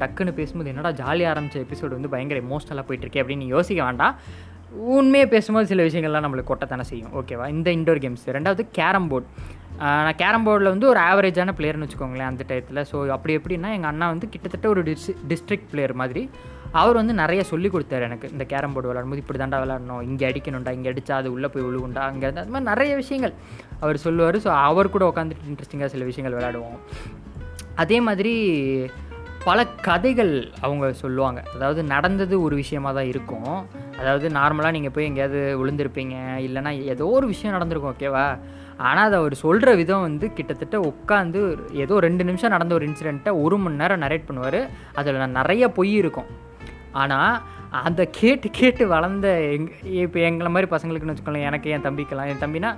டக்குன்னு 0.00 0.32
பேசும்போது 0.32 0.68
என்னடா 0.68 0.90
ஜாலியாக 0.90 1.34
ஆரம்பித்த 1.34 1.64
எபிசோடு 1.66 1.88
வந்து 1.88 2.08
பயங்கர 2.08 2.40
எமோஷ்னலாக 2.40 2.84
போயிட்டுருக்கே 2.88 3.22
அப்படின்னு 3.22 3.46
யோசிக்க 3.46 3.84
வேண்டாம். 3.84 4.16
உண்மையை 4.96 5.26
பேசும்போது 5.34 5.70
சில 5.72 5.84
விஷயங்கள்லாம் 5.88 6.24
நம்மளுக்கு 6.26 6.52
கொட்டத்தானே 6.52 6.84
செய்யும். 6.90 7.12
ஓகேவா? 7.20 7.46
இந்த 7.56 7.68
இண்டோர் 7.76 8.00
கேம்ஸ் 8.04 8.24
ரெண்டாவது 8.36 8.64
கேரம் 8.78 9.10
போர்டு 9.12 9.28
நான் 10.06 10.18
கேரம் 10.22 10.44
போர்டில் 10.46 10.72
வந்து 10.72 10.88
ஒரு 10.92 11.00
ஆவரேஜான 11.10 11.52
பிளேயர்னு 11.58 11.86
வச்சுக்கோங்களேன் 11.86 12.30
அந்த 12.30 12.42
டயத்தில் 12.48 12.80
ஸோ 12.90 12.96
அப்படி 13.16 13.36
எப்படின்னா 13.38 13.68
எங்கள் 13.76 13.90
அண்ணா 13.90 14.06
வந்து 14.14 14.26
கிட்டத்தட்ட 14.32 14.66
ஒரு 14.72 14.82
டிஸ் 14.88 15.08
டிஸ்ட்ரிக்ட் 15.30 15.70
பிளேயர் 15.72 15.94
மாதிரி 16.02 16.22
அவர் 16.80 16.98
வந்து 17.00 17.14
நிறைய 17.22 17.40
சொல்லி 17.52 17.68
கொடுத்தாரு 17.68 18.04
எனக்கு. 18.08 18.26
இந்த 18.34 18.44
கேரம் 18.52 18.74
போர்டு 18.74 18.90
விளாடும்போது 18.90 19.22
இப்படி 19.22 19.38
தாண்டா 19.42 19.60
விளாடணும் 19.62 20.02
இங்கே 20.08 20.26
அடிக்கணும்டா 20.30 20.72
இங்கே 20.76 20.90
அடித்தா 20.92 21.16
அது 21.20 21.32
உள்ளே 21.36 21.48
போய் 21.54 21.66
விழுவுண்டா 21.68 22.02
அங்கே 22.10 22.26
அது 22.30 22.52
மாதிரி 22.54 22.70
நிறைய 22.70 22.92
விஷயங்கள் 23.02 23.34
அவர் 23.80 24.04
சொல்லுவார். 24.06 24.38
ஸோ 24.46 24.50
அவர் 24.68 24.94
கூட 24.96 25.06
உட்காந்துட்டு 25.12 25.50
இன்ட்ரெஸ்டிங்காக 25.52 25.90
சில 25.94 26.04
விஷயங்கள் 26.10 26.36
விளையாடுவோம். 26.38 26.78
அதே 27.84 28.00
மாதிரி 28.00 28.34
பல 29.46 29.60
கதைகள் 29.86 30.32
அவங்க 30.64 30.86
சொல்லுவாங்க. 31.02 31.40
அதாவது 31.54 31.80
நடந்தது 31.92 32.34
ஒரு 32.46 32.54
விஷயமாக 32.60 32.92
தான் 32.98 33.08
இருக்கும். 33.12 33.54
அதாவது 34.00 34.26
நார்மலாக 34.36 34.74
நீங்கள் 34.76 34.94
போய் 34.96 35.08
எங்கேயாவது 35.08 35.40
விழுந்திருப்பீங்க. 35.60 36.16
இல்லைனா 36.46 36.72
ஏதோ 36.92 37.06
ஒரு 37.18 37.26
விஷயம் 37.32 37.56
நடந்திருக்கும் 37.56 37.92
ஓகேவா 37.94 38.26
ஆனால் 38.88 39.06
அதை 39.08 39.16
அவர் 39.22 39.34
சொல்கிற 39.44 39.70
விதம் 39.80 40.04
வந்து 40.06 40.26
கிட்டத்தட்ட 40.36 40.76
உட்காந்து 40.90 41.40
ஏதோ 41.84 41.96
ரெண்டு 42.06 42.22
நிமிஷம் 42.28 42.54
நடந்த 42.56 42.72
ஒரு 42.78 42.86
இன்சிடெண்ட்டை 42.90 43.32
ஒரு 43.44 43.58
மணி 43.64 43.80
நேரம் 43.82 44.02
நரேட் 44.04 44.28
பண்ணுவார். 44.28 44.60
அதில் 45.00 45.36
நிறைய 45.38 45.64
பொய் 45.78 45.92
இருக்கும். 46.02 46.30
ஆனால் 47.02 47.34
அந்த 47.86 48.02
கேட்டு 48.20 48.48
கேட்டு 48.60 48.84
வளர்ந்த 48.94 49.28
எங் 49.52 49.68
இப்போ 50.04 50.18
எங்களை 50.30 50.50
மாதிரி 50.54 50.70
பசங்களுக்குன்னு 50.72 51.14
வச்சுக்கோங்களேன் 51.14 51.48
எனக்கு 51.50 51.70
என் 51.74 51.86
தம்பிக்கெல்லாம் 51.88 52.30
என் 52.32 52.42
தம்பினா 52.44 52.72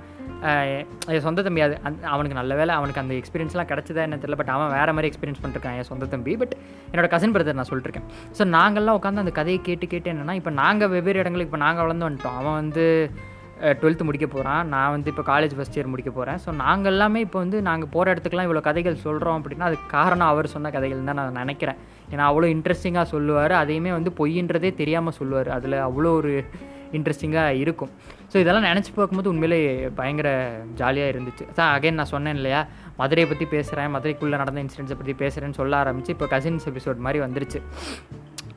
என் 1.15 1.25
சொந்த 1.25 1.43
தம்பி 1.47 1.61
அது 1.65 1.75
அந் 1.87 1.99
அவனுக்கு 2.13 2.37
நல்ல 2.39 2.55
வேலை 2.59 2.73
அவனுக்கு 2.79 3.01
அந்த 3.03 3.13
எக்ஸ்பீரியன்ஸ்லாம் 3.19 3.69
கிடச்சதா 3.71 4.01
என்ன 4.07 4.17
தெரியல 4.23 4.39
பட் 4.41 4.51
அவன் 4.55 4.73
வேறு 4.77 4.95
மாதிரி 4.95 5.09
எக்ஸ்பீரியன்ஸ் 5.11 5.41
பண்ணிருக்கான் 5.43 5.77
என் 5.79 5.89
சொந்த 5.91 6.09
தம்பி. 6.13 6.33
பட் 6.41 6.55
என்னோட 6.91 7.07
கசின் 7.13 7.35
பிரதர் 7.35 7.59
நான் 7.59 7.69
சொல்லிட்டுருக்கேன். 7.69 8.09
ஸோ 8.39 8.45
நாங்கள்லாம் 8.57 8.97
உட்காந்து 8.99 9.23
அந்த 9.23 9.33
கதையை 9.39 9.61
கேட்டு 9.69 9.87
கேட்டு 9.93 10.11
என்னென்னா 10.13 10.35
இப்போ 10.41 10.53
நாங்கள் 10.63 10.91
வெவ்வேறு 10.95 11.21
இடங்களுக்கு 11.23 11.51
இப்போ 11.51 11.63
நாங்கள் 11.67 11.85
வளர்ந்து 11.85 12.07
வந்துட்டோம். 12.09 12.37
அவன் 12.41 12.59
வந்து 12.61 12.85
டுவெல்த்து 13.81 14.05
முடிக்க 14.07 14.27
போகிறான் 14.31 14.63
நான் 14.73 14.93
வந்து 14.93 15.09
இப்போ 15.11 15.23
காலேஜ் 15.29 15.53
ஃபஸ்ட் 15.57 15.77
இயர் 15.77 15.91
முடிக்க 15.91 16.11
போகிறேன் 16.15 16.39
ஸோ 16.45 16.49
நாங்கள் 16.63 16.91
எல்லாமே 16.93 17.19
இப்போ 17.25 17.37
வந்து 17.43 17.57
நாங்கள் 17.67 17.91
போகிற 17.93 18.13
இடத்துக்குலாம் 18.13 18.47
இவ்வளோ 18.47 18.63
கதைகள் 18.67 18.97
சொல்கிறோம் 19.05 19.37
அப்படின்னா 19.39 19.67
அதுக்கு 19.69 19.87
காரணம் 19.97 20.31
அவர் 20.31 20.53
சொன்ன 20.55 20.71
கதைகள் 20.75 21.07
தான் 21.09 21.19
நான் 21.21 21.39
நினைக்கிறேன். 21.43 21.79
ஏன்னா 22.11 22.25
அவ்வளோ 22.29 22.49
இன்ட்ரெஸ்டிங்காக 22.55 23.07
சொல்லுவார். 23.13 23.53
அதையுமே 23.63 23.93
வந்து 23.97 24.11
பொய்ன்றதே 24.19 24.71
தெரியாமல் 24.81 25.17
சொல்லுவார். 25.19 25.51
அதில் 25.57 25.77
அவ்வளோ 25.87 26.11
ஒரு 26.21 26.33
இன்ட்ரெஸ்டிங்காக 26.97 27.61
இருக்கும். 27.63 27.93
ஸோ 28.35 28.39
இதெல்லாம் 28.43 28.65
நினச்சி 28.69 28.91
பார்க்கும்போது 28.95 29.29
உண்மையிலே 29.31 29.57
பயங்கர 29.97 30.29
ஜாலியாக 30.79 31.11
இருந்துச்சு. 31.13 31.43
சார் 31.57 31.69
அகைன் 31.75 31.99
நான் 31.99 32.09
சொன்னேன் 32.13 32.35
இல்லையா? 32.39 32.61
மதுரையை 32.97 33.27
பற்றி 33.29 33.45
பேசுகிறேன் 33.53 33.91
மதுரைக்குள்ளே 33.93 34.37
நடந்த 34.41 34.59
இன்சிடென்ட்ஸை 34.63 34.97
பற்றி 35.01 35.13
பேசுகிறேன்னு 35.21 35.57
சொல்ல 35.59 35.73
ஆரம்பிச்சு 35.83 36.13
இப்போ 36.15 36.27
கசின்ஸ் 36.33 36.65
எபிசோட் 36.71 36.99
மாதிரி 37.05 37.19
வந்துருச்சு. 37.25 37.59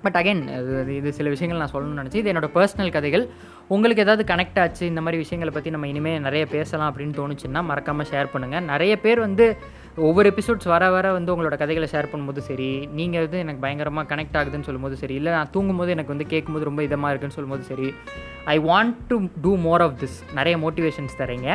பட் 0.05 0.17
அகைன் 0.21 0.43
இது 0.57 0.97
இது 0.97 1.13
சில 1.19 1.29
விஷயங்கள் 1.35 1.63
நான் 1.63 1.73
சொல்லணும்னு 1.75 2.03
நினச்சி 2.03 2.21
இது 2.23 2.31
என்னோடய 2.33 2.55
பர்சனல் 2.57 2.93
கதைகள். 2.97 3.25
உங்களுக்கு 3.75 4.05
ஏதாவது 4.07 4.25
கனெக்ட் 4.33 4.61
ஆச்சு 4.65 4.85
இந்த 4.93 5.01
மாதிரி 5.05 5.23
விஷயங்களை 5.25 5.53
பற்றி 5.55 5.73
நம்ம 5.75 5.89
இனிமேல் 5.93 6.25
நிறைய 6.27 6.45
பேசலாம் 6.57 6.91
அப்படின்னு 6.91 7.17
தோணுச்சுன்னா 7.21 7.63
மறக்காமல் 7.71 8.11
ஷேர் 8.13 8.33
பண்ணுங்கள் 8.35 8.67
நிறைய 8.73 8.97
பேர் 9.05 9.21
வந்து 9.27 9.47
ஒவ்வொரு 9.99 10.27
எபிசோட்ஸ் 10.33 10.69
வர 10.73 10.85
வர 10.91 11.07
வந்து 11.13 11.33
உங்களோட 11.35 11.55
கதைகளை 11.59 11.87
ஷேர் 11.93 12.09
பண்ணும்போது 12.11 12.41
சரி 12.41 12.69
நீங்கள் 12.91 13.25
வந்து 13.25 13.39
எனக்கு 13.39 13.61
பயங்கரமாக 13.61 14.09
கனெக்ட் 14.13 14.37
ஆகுதுன்னு 14.37 14.67
சொல்லும்போது 14.67 14.97
சரி 14.97 15.15
இல்லை 15.15 15.31
நான் 15.33 15.51
தூங்கும்போது 15.51 15.91
எனக்கு 15.91 16.15
வந்து 16.15 16.27
கேட்கும்போது 16.27 16.65
ரொம்ப 16.65 16.83
இதமாக 16.83 17.11
இருக்குன்னு 17.11 17.37
சொல்லும்போது 17.37 17.65
சரி 17.65 17.89
I 18.47 18.57
want 18.61 18.97
to 19.09 19.17
do 19.41 19.53
more 19.59 19.83
of 19.83 19.97
this 20.01 20.19
நிறைய 20.35 20.57
மோட்டிவேஷன்ஸ் 20.59 21.19
தரீங்க 21.19 21.49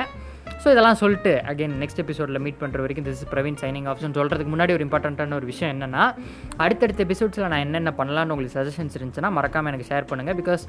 ஸோ 0.64 0.70
இதெல்லாம் 0.74 1.00
சொல்லிட்டு 1.00 1.32
அகைன் 1.52 1.74
நெக்ஸ்ட் 1.80 2.02
எபிசோடில் 2.02 2.40
மீட் 2.44 2.60
பண்ணுற 2.60 2.80
வரைக்கும் 2.84 3.06
திஸ் 3.08 3.22
இஸ் 3.22 3.30
பிரவீன் 3.32 3.58
சைனிங் 3.62 3.88
ஆஃப்னு 3.92 4.16
சொல்கிறதுக்கு 4.18 4.52
முன்னாடி 4.54 4.72
ஒரு 4.76 4.84
இம்பார்ட்டண்ட்டான 4.86 5.36
ஒரு 5.40 5.48
விஷயம் 5.50 5.72
என்னென்னா 5.74 6.04
அடுத்தடுத்த 6.64 7.02
எபிசோட்ஸில் 7.06 7.48
நான் 7.54 7.64
என்னென்ன 7.66 7.92
பண்ணலான்னு 7.98 8.34
உங்களுக்கு 8.34 8.56
சஜஷன்ஸ் 8.60 8.96
இருந்துச்சுன்னா 8.98 9.32
மறக்காமல் 9.38 9.72
எனக்கு 9.72 9.88
ஷேர் 9.90 10.08
பண்ணுங்கள் 10.12 10.38
பிகாஸ் 10.40 10.64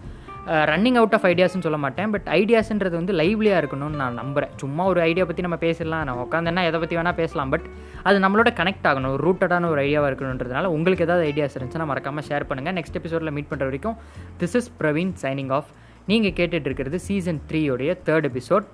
ரன்னிங் 0.72 0.98
அவுட் 1.00 1.14
ஆஃப் 1.18 1.26
ஐடியாஸ்னு 1.30 1.64
சொல்ல 1.66 1.78
மாட்டேன். 1.84 2.10
பட் 2.14 2.26
ஐடியாஸ்ன்றது 2.38 2.94
வந்து 3.00 3.14
லைவ்லியாக 3.20 3.60
இருக்கணும்னு 3.62 4.00
நான் 4.02 4.18
நம்புகிறேன் 4.22 4.52
சும்மா 4.62 4.84
ஒரு 4.92 5.02
ஐடியா 5.08 5.26
பற்றி 5.30 5.46
நம்ம 5.46 5.60
பேசலாம் 5.66 6.04
நான் 6.08 6.22
உட்காந்துன்னா 6.26 6.64
எதை 6.70 6.80
பற்றி 6.82 6.98
வேணால் 7.00 7.18
பேசலாம். 7.22 7.52
பட் 7.54 7.66
அது 8.08 8.18
நம்மளோட 8.26 8.52
கனெக்ட் 8.60 8.88
ஆகணும். 8.90 9.12
ஒரு 9.16 9.24
ரூட்டடான 9.28 9.68
ஒரு 9.74 9.82
ஐடியாவாக 9.86 10.10
இருக்கணுன்றதுனால 10.12 10.72
உங்களுக்கு 10.76 11.06
ஏதாவது 11.08 11.26
ஐடியாஸ் 11.32 11.56
இருந்துச்சுன்னா 11.58 11.90
மறக்காமல் 11.92 12.26
ஷேர் 12.30 12.50
பண்ணுங்கள் 12.50 12.76
நெக்ஸ்ட் 12.80 12.98
எபிசோடில் 13.02 13.34
மீட் 13.38 13.50
பண்ணுற 13.52 13.68
வரைக்கும் 13.70 13.98
this 14.42 14.56
is 14.60 14.70
Praveen 14.80 15.14
signing 15.24 15.52
off 15.58 15.70
நீங்கள் 16.12 16.34
கேட்டுட்டு 16.40 16.68
இருக்கிறது 16.70 16.98
சீசன் 17.10 17.42
த்ரீயோடைய 17.50 17.92
தேர்ட் 18.08 18.28
எபிசோட் 18.30 18.66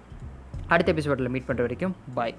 அடுத்த 0.70 0.92
எபிசோடில் 0.92 1.30
மீட் 1.30 1.48
பண்ணுற 1.48 1.62
வரைக்கும் 1.62 1.94
பாய் 2.14 2.34